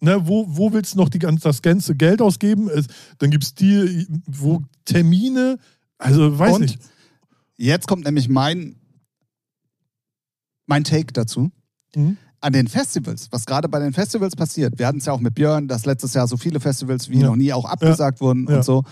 [0.00, 2.68] ne, wo, wo willst du noch die, das ganze Geld ausgeben?
[2.68, 2.86] Es,
[3.18, 5.58] dann gibt es die, wo Termine,
[5.98, 6.60] also weiß Und?
[6.60, 6.78] nicht.
[7.56, 8.76] Jetzt kommt nämlich mein,
[10.66, 11.50] mein Take dazu.
[11.96, 12.18] Mhm.
[12.40, 15.34] An den Festivals, was gerade bei den Festivals passiert, wir hatten es ja auch mit
[15.34, 17.26] Björn, dass letztes Jahr so viele Festivals wie Ja.
[17.26, 18.58] noch nie auch abgesagt wurden Ja.
[18.58, 18.84] und so.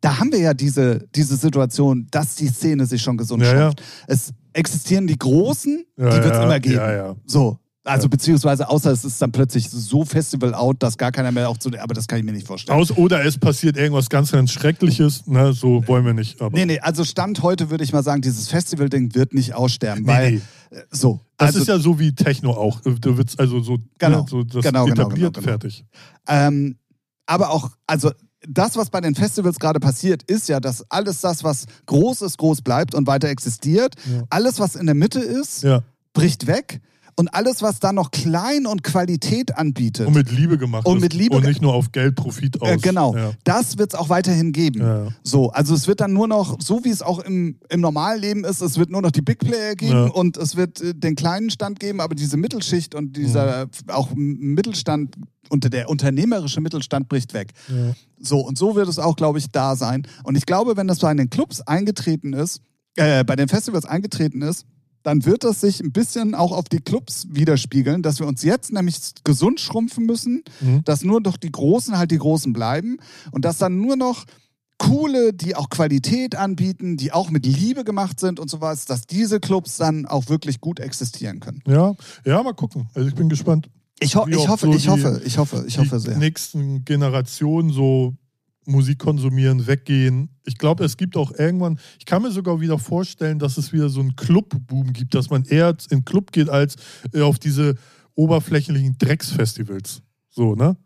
[0.00, 3.60] Da haben wir ja diese, diese Situation, dass die Szene sich schon gesund Ja, ja.
[3.60, 3.82] schrumpft.
[4.06, 6.74] Es existieren die Großen, Ja, die wird es ja, immer geben.
[6.76, 7.16] Ja, ja.
[7.26, 7.58] So.
[7.84, 8.08] Also Ja.
[8.08, 11.70] beziehungsweise außer es ist dann plötzlich so Festival-out, dass gar keiner mehr auch zu...
[11.78, 12.78] Aber das kann ich mir nicht vorstellen.
[12.78, 16.40] Aus, oder es passiert irgendwas ganz, ganz Schreckliches, ne, so wollen wir nicht.
[16.42, 16.56] Aber.
[16.56, 20.32] Nee, nee, also Stand heute würde ich mal sagen, dieses Festival-Ding wird nicht aussterben, weil...
[20.32, 20.40] nee.
[20.76, 21.20] äh, So.
[21.38, 22.80] Das also, ist ja so wie Techno auch.
[22.80, 24.20] Du wirst also so, Genau.
[24.22, 25.58] ne, so das Genau, genau, etabliert, genau, genau.
[25.58, 25.84] fertig.
[26.28, 26.76] Ähm,
[27.26, 28.10] aber auch, also
[28.48, 32.38] das, was bei den Festivals gerade passiert, ist ja, dass alles das, was groß ist,
[32.38, 33.94] groß bleibt und weiter existiert.
[34.10, 34.22] Ja.
[34.30, 35.82] Alles, was in der Mitte ist, Ja.
[36.14, 36.80] bricht weg.
[37.16, 40.86] Und alles, was da noch klein und Qualität anbietet, Und mit Liebe gemacht.
[40.86, 42.68] Und ist mit Liebe Und nicht nur auf Geld, Profit aus.
[42.68, 43.32] äh, genau, Ja.
[43.44, 44.80] das wird es auch weiterhin geben.
[44.80, 45.08] Ja.
[45.22, 48.44] So, also es wird dann nur noch, so wie es auch im, im normalen Leben
[48.44, 50.06] ist, es wird nur noch die Big Player geben Ja.
[50.06, 53.70] und es wird äh, den kleinen Stand geben, aber diese Mittelschicht und dieser Mhm.
[53.88, 55.14] auch Mittelstand,
[55.50, 57.52] unter der unternehmerische Mittelstand bricht weg.
[58.20, 60.06] So, und so wird es auch, glaube ich, da sein.
[60.24, 62.60] Und ich glaube, wenn das bei den Clubs eingetreten ist,
[62.96, 64.64] äh, bei den Festivals eingetreten ist,
[65.02, 68.72] dann wird das sich ein bisschen auch auf die Clubs widerspiegeln, dass wir uns jetzt
[68.72, 70.82] nämlich gesund schrumpfen müssen, Mhm.
[70.84, 72.98] dass nur noch die Großen halt die Großen bleiben
[73.32, 74.24] und dass dann nur noch
[74.78, 79.38] coole, die auch Qualität anbieten, die auch mit Liebe gemacht sind und sowas, dass diese
[79.40, 81.62] Clubs dann auch wirklich gut existieren können.
[81.66, 81.94] Ja,
[82.24, 82.88] ja, mal gucken.
[82.94, 83.68] Also ich bin gespannt.
[84.02, 86.16] Ich, ho ich hoffe, so ich die- hoffe, ich hoffe, ich hoffe die sehr.
[86.16, 88.14] nächsten Generationen so
[88.70, 90.30] Musik konsumieren, weggehen.
[90.46, 93.88] Ich glaube, es gibt auch irgendwann, ich kann mir sogar wieder vorstellen, dass es wieder
[93.88, 96.76] so einen Club-Boom gibt, dass man eher in den Club geht als
[97.12, 97.74] äh, auf diese
[98.14, 100.02] oberflächlichen Drecksfestivals.
[100.30, 100.76] So, ne?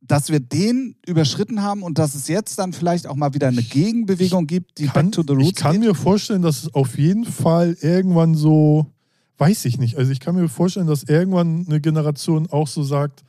[0.00, 3.62] dass wir den überschritten haben und dass es jetzt dann vielleicht auch mal wieder eine
[3.62, 5.82] Gegenbewegung gibt, die kann, back to the roots ich kann geht?
[5.88, 8.86] mir vorstellen, dass es auf jeden Fall irgendwann so,
[9.38, 13.24] weiß ich nicht, also ich kann mir vorstellen, dass irgendwann eine Generation auch so sagt,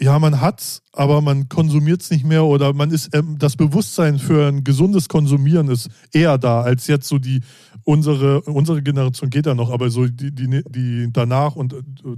[0.00, 4.18] ja, man hat's, aber man konsumiert es nicht mehr oder man ist ähm, das Bewusstsein
[4.18, 7.40] für ein gesundes Konsumieren ist eher da als jetzt so die
[7.84, 12.16] unsere unsere Generation geht ja noch, aber so die die, die danach und äh,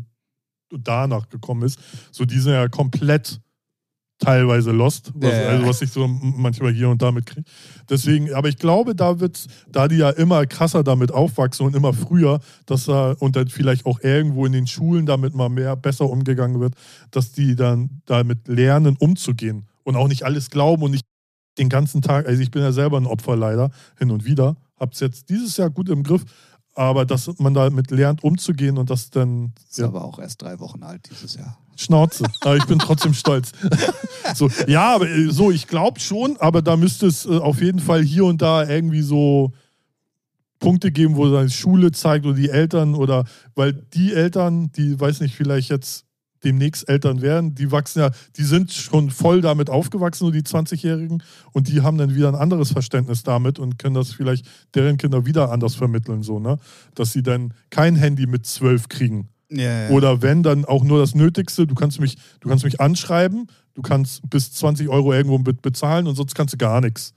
[0.70, 1.78] danach gekommen ist,
[2.10, 3.40] so die sind ja komplett
[4.24, 5.48] teilweise lost, was, Ja, ja.
[5.50, 7.46] also was ich so manchmal hier und da mitkriege.
[7.88, 11.92] Deswegen, aber ich glaube, da wird's, da die ja immer krasser damit aufwachsen und immer
[11.92, 16.08] früher, dass da und dann vielleicht auch irgendwo in den Schulen damit mal mehr besser
[16.08, 16.74] umgegangen wird,
[17.10, 21.04] dass die dann damit lernen, umzugehen und auch nicht alles glauben und nicht
[21.58, 25.00] den ganzen Tag, also ich bin ja selber ein Opfer leider, hin und wieder, hab's
[25.00, 26.24] jetzt dieses Jahr gut im Griff,
[26.74, 30.58] aber dass man damit lernt, umzugehen und das dann Ist ja, aber auch erst drei
[30.60, 31.58] Wochen alt dieses Jahr.
[31.76, 32.24] Schnauze.
[32.40, 33.52] Aber ich bin trotzdem stolz.
[34.34, 37.80] so, ja, aber äh, so, ich glaube schon, aber da müsste es äh, auf jeden
[37.80, 39.52] Fall hier und da irgendwie so
[40.60, 43.24] Punkte geben, wo seine Schule zeigt oder die Eltern oder
[43.54, 46.03] weil die Eltern, die weiß nicht, vielleicht jetzt
[46.44, 51.22] demnächst Eltern werden, die wachsen ja, die sind schon voll damit aufgewachsen, so die 20-Jährigen,
[51.52, 55.26] und die haben dann wieder ein anderes Verständnis damit und können das vielleicht deren Kinder
[55.26, 56.58] wieder anders vermitteln, so, ne?
[56.94, 59.28] Dass sie dann kein Handy mit zwölf kriegen.
[59.50, 59.90] Ja, ja.
[59.90, 61.66] Oder wenn, dann auch nur das Nötigste.
[61.66, 66.06] Du kannst mich, du kannst mich anschreiben, du kannst bis 20 Euro irgendwo be- bezahlen
[66.06, 67.12] und sonst kannst du gar nichts.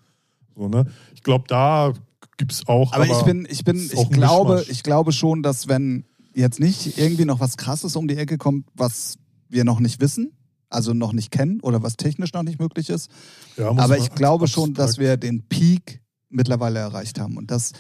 [0.56, 0.86] So, ne?
[1.16, 1.94] Ich glaube, da
[2.38, 2.94] gibt es auch.
[2.94, 6.06] Aber, ich bin, ich bin, ich glaube, ich glaube schon, dass wenn
[6.42, 9.18] jetzt nicht irgendwie noch was Krasses um die Ecke kommt, was
[9.50, 10.32] wir noch nicht wissen,
[10.70, 13.10] also noch nicht kennen oder was technisch noch nicht möglich ist.
[13.58, 17.72] Ja, Aber ich glaube abstrakt- schon, dass wir den Peak mittlerweile erreicht haben und dass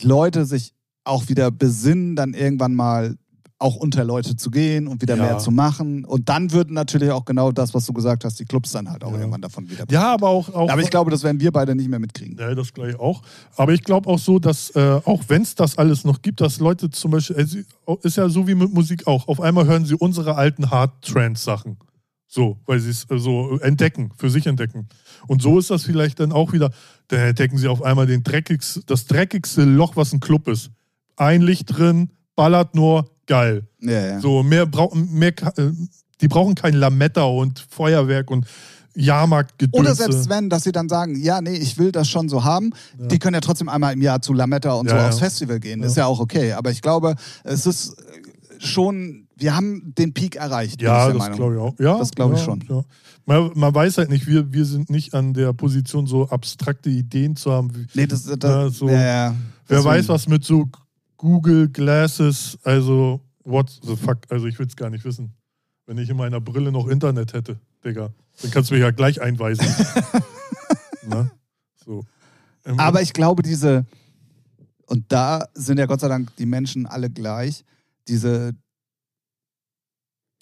[0.00, 0.74] Leute sich
[1.04, 3.16] auch wieder besinnen, dann irgendwann mal
[3.64, 5.22] auch unter Leute zu gehen und wieder Ja.
[5.24, 6.04] mehr zu machen.
[6.04, 9.02] Und dann würden natürlich auch genau das, was du gesagt hast, die Clubs dann halt
[9.02, 9.18] auch Ja.
[9.18, 9.84] irgendwann davon wieder.
[9.90, 10.48] Ja, aber auch.
[10.54, 12.36] auch Aber ich glaube, das werden wir beide nicht mehr mitkriegen.
[12.38, 13.22] Ja, das gleich auch.
[13.56, 16.58] Aber ich glaube auch so, dass äh, auch wenn es das alles noch gibt, dass
[16.60, 17.56] Leute zum Beispiel, es
[18.02, 21.78] ist ja so wie mit Musik auch, auf einmal hören sie unsere alten Hard-Trance-Sachen.
[22.26, 24.88] So, weil sie es äh, so entdecken, für sich entdecken.
[25.28, 26.70] Und so ist das vielleicht dann auch wieder,
[27.08, 30.70] dann entdecken sie auf einmal den dreckigste, das dreckigste Loch, was ein Club ist.
[31.16, 33.62] Ein Licht drin, ballert nur, geil.
[33.80, 34.20] Ja, ja.
[34.20, 35.70] So, mehr brauchen, mehr, äh,
[36.20, 38.46] die brauchen kein Lametta und Feuerwerk und
[38.96, 39.78] Jahrmarktgedönse.
[39.80, 42.70] Oder selbst wenn, dass sie dann sagen, ja, nee, ich will das schon so haben.
[42.98, 43.06] Ja.
[43.06, 45.08] Die können ja trotzdem einmal im Jahr zu Lametta und so Ja, ja.
[45.08, 45.82] aufs Festival gehen.
[45.82, 46.52] Ist ja auch okay.
[46.52, 50.80] Aber ich glaube, es ist äh, schon, wir haben den Peak erreicht.
[50.80, 51.74] Ja, das glaube ich auch.
[51.78, 52.62] Ja, Das glaube ich schon.
[52.68, 52.82] Ja.
[53.26, 57.36] Man, man weiß halt nicht, wir, wir sind nicht an der Position, so abstrakte Ideen
[57.36, 57.74] zu haben.
[57.74, 58.88] Wie, Nee, das, das, Ja, so.
[58.88, 59.34] ja, ja.
[59.66, 60.68] wer weiß, was mit so
[61.24, 65.32] Google Glasses, also what the fuck, also ich will es gar nicht wissen.
[65.86, 68.10] Wenn ich in meiner Brille noch Internet hätte, Digga,
[68.42, 69.66] dann kannst du mich ja gleich einweisen.
[71.08, 71.30] ne?
[71.82, 72.04] So.
[72.66, 73.86] Ähm, Aber ich glaube, diese,
[74.84, 77.64] und da sind ja Gott sei Dank die Menschen alle gleich,
[78.06, 78.52] diese,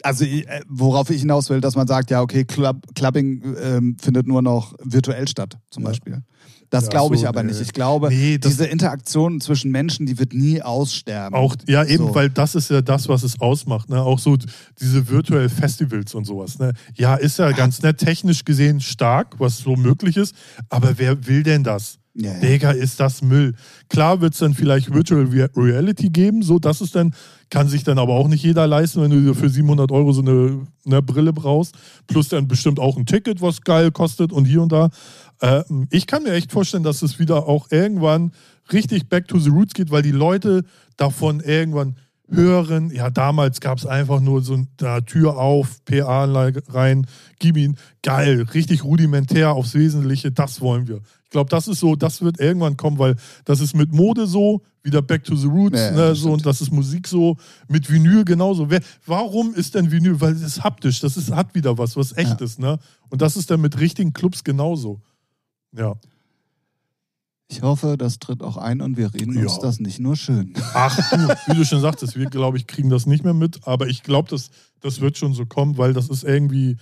[0.02, 4.26] also äh, worauf ich hinaus will, dass man sagt, ja, okay, Club, Clubbing ähm, findet
[4.26, 5.90] nur noch virtuell statt, zum Ja.
[5.90, 6.22] Beispiel.
[6.72, 7.50] Das Ja, glaube ich so, aber nee.
[7.52, 7.60] nicht.
[7.60, 11.38] Ich glaube, nee, diese Interaktion zwischen Menschen, die wird nie aussterben.
[11.38, 12.14] Auch, ja, eben, So.
[12.14, 13.90] weil das ist ja das, was es ausmacht.
[13.90, 14.00] Ne?
[14.00, 14.38] Auch so
[14.80, 16.58] diese virtuellen Festivals und sowas.
[16.58, 16.72] Ne?
[16.94, 20.34] Ja, ist ja ganz nett, technisch gesehen stark, was so möglich ist.
[20.70, 21.98] Aber wer will denn das?
[22.14, 22.40] Ja, ja.
[22.40, 23.54] Digga, ist das Müll.
[23.88, 27.14] Klar wird es dann vielleicht Virtual Re- Reality geben, so das ist dann,
[27.48, 30.20] kann sich dann aber auch nicht jeder leisten, wenn du dir für 700 Euro so
[30.20, 31.74] eine, eine Brille brauchst.
[32.06, 34.90] Plus dann bestimmt auch ein Ticket, was geil kostet und hier und da.
[35.40, 38.32] Ähm, ich kann mir echt vorstellen, dass es wieder auch irgendwann
[38.72, 40.64] richtig back to the roots geht, weil die Leute
[40.96, 41.96] davon irgendwann
[42.30, 42.90] hören.
[42.94, 47.06] Ja, damals gab es einfach nur so eine Tür auf, PA-Anlage rein,
[47.38, 51.00] gib ihn, geil, richtig rudimentär aufs Wesentliche, das wollen wir.
[51.32, 54.60] Ich glaube, das ist so, das wird irgendwann kommen, weil das ist mit Mode so,
[54.82, 57.38] wieder Back to the Roots, Ja, ja, ne, so, und das ist Musik so,
[57.68, 58.68] mit Vinyl genauso.
[58.68, 60.20] Wer, warum ist denn Vinyl?
[60.20, 62.78] Weil es ist haptisch, das ist, hat wieder was, was echtes, ne?
[63.08, 65.00] Und das ist dann mit richtigen Clubs genauso.
[65.74, 65.94] Ja.
[67.48, 69.62] Ich hoffe, das tritt auch ein und wir reden uns Ja.
[69.62, 70.52] das nicht nur schön.
[70.74, 73.86] Ach du, wie du schon sagtest, wir, glaube ich, kriegen das nicht mehr mit, aber
[73.86, 74.50] ich glaube, das,
[74.80, 76.76] das wird schon so kommen, weil das ist irgendwie,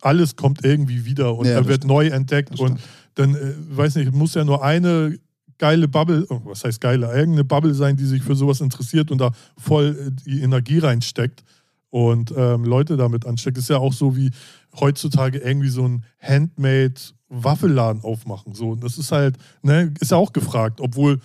[0.00, 1.92] alles kommt irgendwie wieder und Ja, das wird stimmt.
[1.92, 2.80] neu entdeckt und
[3.14, 5.18] dann, äh, weiß nicht, muss ja nur eine
[5.58, 9.18] geile Bubble, oh, was heißt geile, irgendeine Bubble sein, die sich für sowas interessiert und
[9.18, 11.44] da voll äh, die Energie reinsteckt
[11.90, 13.58] und ähm, Leute damit ansteckt.
[13.58, 14.30] Ist ja auch so wie
[14.78, 16.94] heutzutage irgendwie so ein Handmade
[17.28, 18.54] Waffelladen aufmachen.
[18.54, 21.20] So, und das ist halt, ne, ist ja auch gefragt, obwohl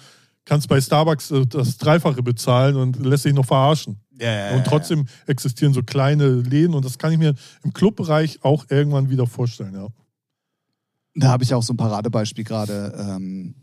[0.46, 3.98] kannst bei Starbucks äh, das Dreifache bezahlen und lässt sich noch verarschen.
[4.20, 7.34] Ja, Und trotzdem existieren so kleine Läden und das kann ich mir
[7.64, 9.88] im Clubbereich auch irgendwann wieder vorstellen, ja.
[11.16, 12.94] Da habe ich auch so ein Paradebeispiel gerade.
[13.00, 13.56] Ähm,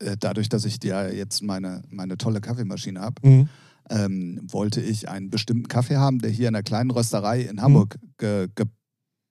[0.00, 3.48] äh, dadurch, dass ich ja jetzt meine, meine tolle Kaffeemaschine habe, Mhm.
[3.90, 7.98] ähm, wollte ich einen bestimmten Kaffee haben, der hier in einer kleinen Rösterei in Hamburg
[8.18, 8.48] ge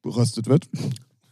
[0.02, 0.68] geröstet wird.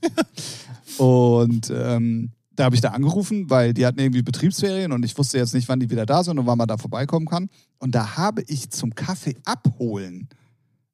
[0.97, 5.37] und ähm, da habe ich da angerufen, weil die hatten irgendwie Betriebsferien und ich wusste
[5.37, 7.49] jetzt nicht, wann die wieder da sind und wann man da vorbeikommen kann.
[7.79, 10.29] Und da habe ich zum Kaffee abholen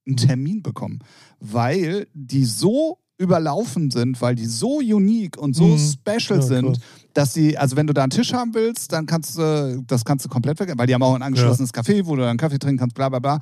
[0.08, 1.00] einen Termin bekommen,
[1.40, 5.78] weil die so überlaufen sind, weil die so unique und so Mhm.
[5.80, 6.80] special Ja, sind, krass.
[7.14, 10.26] dass sie, also wenn du da einen Tisch haben willst, dann kannst du, das kannst
[10.26, 12.78] du komplett vergessen, weil die haben auch ein angeschlossenes Café, wo du dann Kaffee trinken
[12.80, 13.40] kannst, bla bla bla.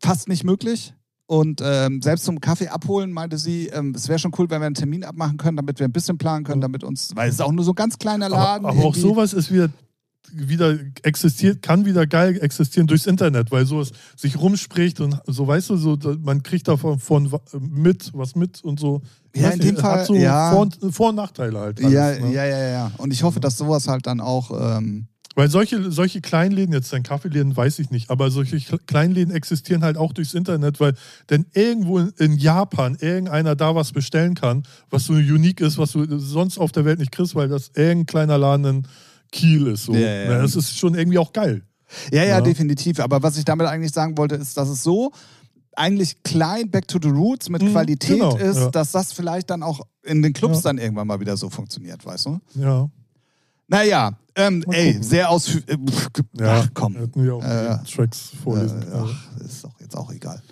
[0.00, 0.94] Fast nicht möglich.
[1.26, 4.66] Und ähm, selbst zum Kaffee abholen meinte sie, ähm, es wäre schon cool, wenn wir
[4.66, 7.40] einen Termin abmachen können, damit wir ein bisschen planen können, damit uns, weil es ist
[7.40, 8.66] auch nur so ein ganz kleiner Laden.
[8.66, 9.70] Aber, aber auch sowas ist wieder,
[10.32, 15.70] wieder existiert, kann wieder geil existieren durchs Internet, weil sowas sich rumspricht und so, weißt
[15.70, 17.30] du, so, man kriegt davon von,
[17.60, 19.02] mit, was mit und so.
[19.34, 20.50] Ja, in dem Fall, hat so ja.
[20.52, 21.80] Vor- und, Vor und Nachteile halt.
[21.80, 22.32] Alles, ja, ne?
[22.32, 22.92] ja, ja, ja.
[22.98, 24.50] Und ich hoffe, dass sowas halt dann auch.
[24.78, 29.34] Ähm, Weil solche, solche Kleinläden, jetzt dein Kaffeeläden weiß ich nicht, aber solche Kle- Kleinläden
[29.34, 30.94] existieren halt auch durchs Internet, weil
[31.30, 35.92] denn irgendwo in, in Japan irgendeiner da was bestellen kann, was so unique ist, was
[35.92, 38.82] du sonst auf der Welt nicht kriegst, weil das irgendein kleiner Laden in
[39.32, 39.84] Kiel ist.
[39.86, 39.94] So.
[39.94, 40.42] Ja, ja.
[40.42, 41.62] Das ist schon irgendwie auch geil.
[42.12, 42.40] Ja, ja, Ja.
[42.40, 43.00] definitiv.
[43.00, 45.10] Aber was ich damit eigentlich sagen wollte, ist, dass es so
[45.74, 48.70] eigentlich klein Back to the Roots mit Mhm, Qualität genau, ist, ja.
[48.70, 50.62] dass das vielleicht dann auch in den Clubs Ja.
[50.64, 52.38] dann irgendwann mal wieder so funktioniert, weißt du?
[52.54, 52.88] Ja.
[53.68, 55.02] Naja, ähm, ey, gucken.
[55.02, 55.78] sehr ausführlich.
[56.38, 56.60] ja.
[56.62, 56.94] Ach komm.
[56.96, 58.82] Hätten wir auch Äh, Tracks vorlesen.
[58.82, 60.42] Äh, ach, ist doch jetzt auch egal.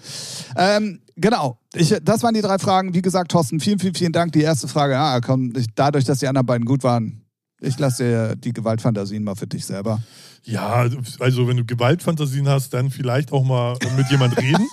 [0.56, 2.94] Ähm, genau, ich, das waren die drei Fragen.
[2.94, 4.32] Wie gesagt, Thorsten, vielen, vielen, vielen Dank.
[4.32, 7.20] Die erste Frage, ja, komm, ich, dadurch, dass die anderen beiden gut waren,
[7.60, 10.02] ich lasse dir die Gewaltfantasien mal für dich selber.
[10.44, 10.88] Ja,
[11.18, 14.66] also wenn du Gewaltfantasien hast, dann vielleicht auch mal mit jemand reden.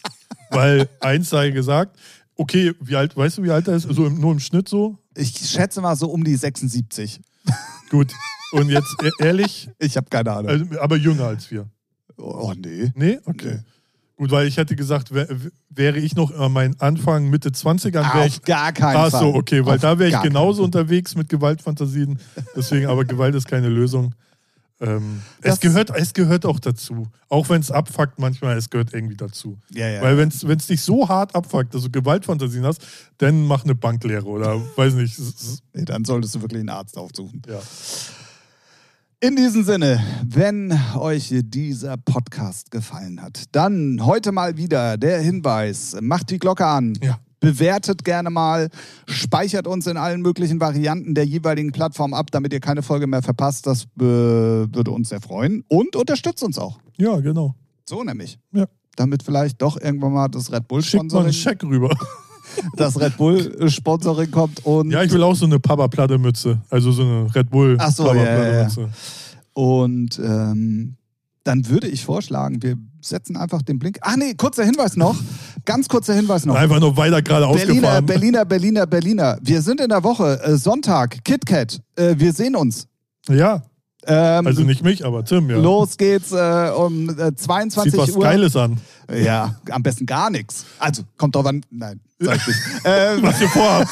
[0.50, 1.96] Weil eins sei gesagt,
[2.36, 3.84] okay, wie alt, weißt du, wie alt er ist?
[3.88, 4.98] So im, nur im Schnitt so?
[5.14, 7.20] Ich schätze mal so um die 76.
[7.90, 8.12] Gut.
[8.52, 10.50] Und jetzt e- ehrlich, Ich habe keine Ahnung.
[10.50, 11.68] also, aber jünger als wir.
[12.18, 12.90] oh, nee.
[12.94, 13.18] Nee?
[13.24, 13.56] Okay.
[13.56, 13.60] Nee.
[14.22, 15.26] Gut, weil ich hätte gesagt, wär,
[15.68, 18.34] wäre ich noch an meinen Anfang Mitte 20ern, wäre ich.
[18.34, 22.20] Auf gar keinen Ach so, okay, weil Auf da wäre ich genauso unterwegs mit Gewaltfantasien.
[22.54, 24.14] Deswegen, aber Gewalt ist keine Lösung.
[24.80, 27.08] Ähm, es, gehört, es gehört auch dazu.
[27.28, 29.58] Auch wenn es abfuckt manchmal, es gehört irgendwie dazu.
[29.72, 30.00] Ja, ja.
[30.02, 32.80] Weil wenn es dich so hart abfuckt, dass du Gewaltfantasien hast,
[33.18, 35.18] dann mach eine Banklehre oder weiß nicht.
[35.72, 37.42] nee, dann solltest du wirklich einen Arzt aufsuchen.
[37.48, 37.58] Ja.
[39.24, 45.96] In diesem Sinne, wenn euch dieser Podcast gefallen hat, dann heute mal wieder der Hinweis,
[46.00, 46.98] macht die Glocke an.
[47.00, 47.20] Ja.
[47.38, 48.68] Bewertet gerne mal,
[49.06, 53.22] speichert uns in allen möglichen Varianten der jeweiligen Plattform ab, damit ihr keine Folge mehr
[53.22, 53.68] verpasst.
[53.68, 55.62] Das äh, würde uns sehr freuen.
[55.68, 56.80] Und unterstützt uns auch.
[56.98, 57.54] ja, genau.
[57.88, 58.40] So nämlich.
[58.52, 58.66] Ja.
[58.96, 61.96] Damit vielleicht doch irgendwann mal das Red Bull Schickt mal einen Scheck rüber.
[62.76, 66.60] Das Red Bull Sponsoring kommt und Ja, ich will auch so eine Papa-Platte-Mütze.
[66.70, 68.68] Also so eine Red Bull Ach so, ja, ja.
[69.54, 70.96] Und ähm,
[71.44, 73.98] dann würde ich vorschlagen, wir setzen einfach den Blink.
[74.02, 75.16] Ach nee, kurzer Hinweis noch.
[75.64, 76.54] Ganz kurzer Hinweis noch.
[76.54, 78.06] Einfach nur weiter gerade Berliner, ausgefahren.
[78.06, 79.38] Berliner, Berliner, Berliner.
[79.42, 81.80] Wir sind in der Woche, äh, Sonntag, KitKat.
[81.96, 82.86] Äh, wir sehen uns.
[83.28, 83.62] Ja,
[84.04, 85.58] Ähm, also nicht mich, aber Tim, ja.
[85.58, 88.22] Los geht's äh, um äh, 22 Sieht was Uhr.
[88.24, 88.78] Geiles an.
[89.12, 90.64] Ja, am besten gar nichts.
[90.78, 91.62] Also, kommt drauf an.
[91.70, 92.58] Nein, sag ich nicht.
[92.84, 93.90] ähm, Was ihr vorhabt.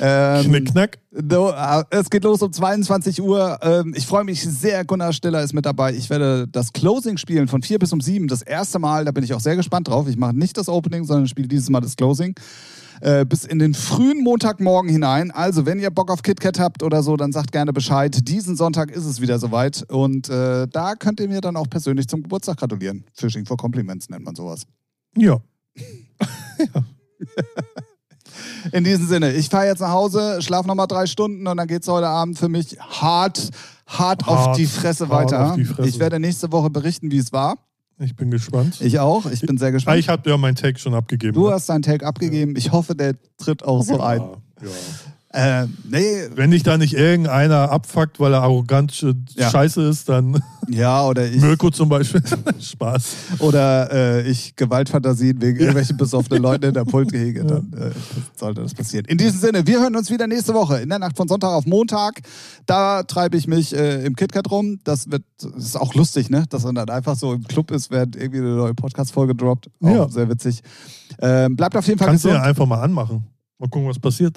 [0.00, 0.98] ähm, Knick, knack.
[1.10, 3.58] No, äh, es geht los um 22 Uhr.
[3.62, 4.84] Ähm, Ich freue mich sehr.
[4.84, 5.94] Gunnar Stiller ist mit dabei.
[5.94, 8.28] Ich werde das Closing spielen von 4 bis um 7.
[8.28, 9.04] Das erste Mal.
[9.04, 10.06] Da bin ich auch sehr gespannt drauf.
[10.08, 12.34] Ich mache nicht das Opening, sondern spiele dieses Mal das Closing.
[13.00, 15.30] Äh, bis in den frühen Montagmorgen hinein.
[15.30, 18.16] Also, wenn ihr Bock auf KitKat habt oder so, dann sagt gerne Bescheid.
[18.28, 19.84] Diesen Sonntag ist es wieder soweit.
[19.90, 23.04] Und äh, da könnt ihr mir dann auch persönlich zum Geburtstag gratulieren.
[23.14, 24.66] Fishing for Compliments nennt man sowas.
[25.16, 25.40] Ja.
[28.72, 31.82] In diesem Sinne, ich fahre jetzt nach Hause, schlafe nochmal drei Stunden und dann geht
[31.82, 33.50] es heute Abend für mich hart,
[33.86, 35.50] hart, auf Hart, die Fresse hart weiter.
[35.50, 35.88] auf die Fresse.
[35.88, 37.56] Ich werde nächste Woche berichten, wie es war.
[38.00, 38.80] Ich bin gespannt.
[38.80, 39.26] Ich auch.
[39.26, 39.98] Ich bin sehr Ah, gespannt.
[39.98, 41.32] ich habe ja meinen Take schon abgegeben.
[41.34, 41.54] Du ne?
[41.54, 42.54] hast deinen Take abgegeben.
[42.56, 44.20] Ich hoffe, der tritt auch so ein.
[44.20, 44.68] Ja.
[45.30, 49.50] Äh, nee, Wenn dich da nicht irgendeiner abfuckt, weil er arrogant äh, Ja.
[49.50, 52.22] scheiße ist, dann ja, oder ich, Mirko zum Beispiel.
[52.60, 53.14] Spaß.
[53.40, 57.90] oder äh, ich Gewaltfantasien wegen irgendwelchen besoffenen Leuten in der Pult hege, dann äh,
[58.36, 59.04] sollte das passieren.
[59.04, 61.66] In diesem Sinne, wir hören uns wieder nächste Woche in der Nacht von Sonntag auf
[61.66, 62.20] Montag.
[62.64, 64.80] Da treibe ich mich äh, im KitKat rum.
[64.84, 66.44] Das wird, das ist auch lustig, ne?
[66.48, 69.68] Dass man dann einfach so im Club ist, während irgendwie eine neue Podcast-Folge droppt.
[69.82, 70.08] Auch Ja.
[70.08, 70.62] sehr witzig.
[71.20, 72.48] Ähm, bleibt auf jeden Fall Kannst du ja gesund.
[72.48, 73.26] einfach mal anmachen.
[73.58, 74.34] Mal gucken, was passiert.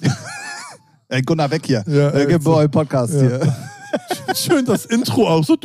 [1.12, 1.84] Ey, Gunnar, weg hier.
[1.86, 3.20] Ja, äh, äh, mir euren Podcast Ja.
[3.20, 3.56] hier.
[4.34, 5.58] Schön das Intro auch so.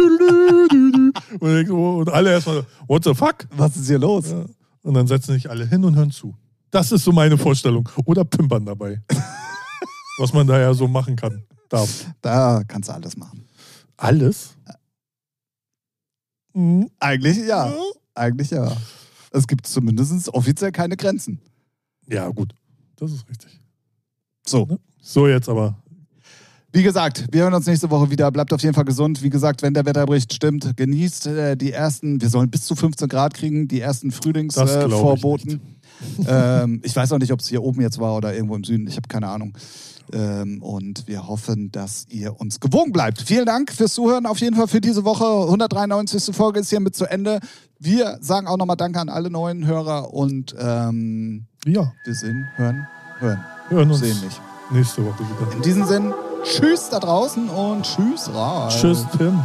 [1.39, 3.47] Und, alle erstmal, what the fuck?
[3.55, 4.29] Was ist hier los?
[4.29, 4.43] Ja.
[4.81, 6.35] Und dann setzen sich alle hin und hören zu.
[6.69, 7.87] Das ist so meine Vorstellung.
[8.03, 9.01] Oder pimpern dabei.
[10.19, 11.45] was man da ja so machen kann.
[11.69, 12.07] Darf.
[12.19, 13.47] Da kannst du alles machen.
[13.95, 14.49] Alles?
[16.53, 16.89] Mhm.
[16.99, 17.73] Eigentlich ja.
[18.13, 18.75] Eigentlich ja.
[19.31, 21.39] Es gibt zumindest offiziell keine Grenzen.
[22.05, 22.53] Ja, gut.
[22.97, 23.61] Das ist richtig.
[24.45, 24.77] So.
[25.07, 25.75] So jetzt aber.
[26.73, 28.29] Wie gesagt, wir hören uns nächste Woche wieder.
[28.29, 29.23] Bleibt auf jeden Fall gesund.
[29.23, 33.07] Wie gesagt, wenn der Wetterbericht stimmt, genießt äh, die ersten, wir sollen bis zu 15
[33.07, 35.61] Grad kriegen, die ersten Das glaub ich Frühlingsvorboten.
[36.27, 38.85] ähm, ich weiß auch nicht, ob es hier oben jetzt war oder irgendwo im Süden.
[38.85, 39.57] Ich habe keine Ahnung.
[40.11, 43.21] Ähm, und wir hoffen, dass ihr uns gewogen bleibt.
[43.21, 44.25] Vielen Dank fürs Zuhören.
[44.25, 45.23] Auf jeden Fall für diese Woche.
[45.23, 46.35] 193.
[46.35, 47.39] Folge ist hiermit zu Ende.
[47.79, 52.87] Wir sagen auch nochmal Danke an alle neuen Hörer und ähm, Ja, wir sehen, hören,
[53.19, 53.39] hören,
[53.69, 54.41] hören uns sehen nicht.
[54.71, 55.53] Nächste Woche wieder.
[55.53, 56.13] In diesem Sinn,
[56.43, 58.75] tschüss da draußen und tschüss Ralf.
[58.75, 59.39] Tschüss, Tim.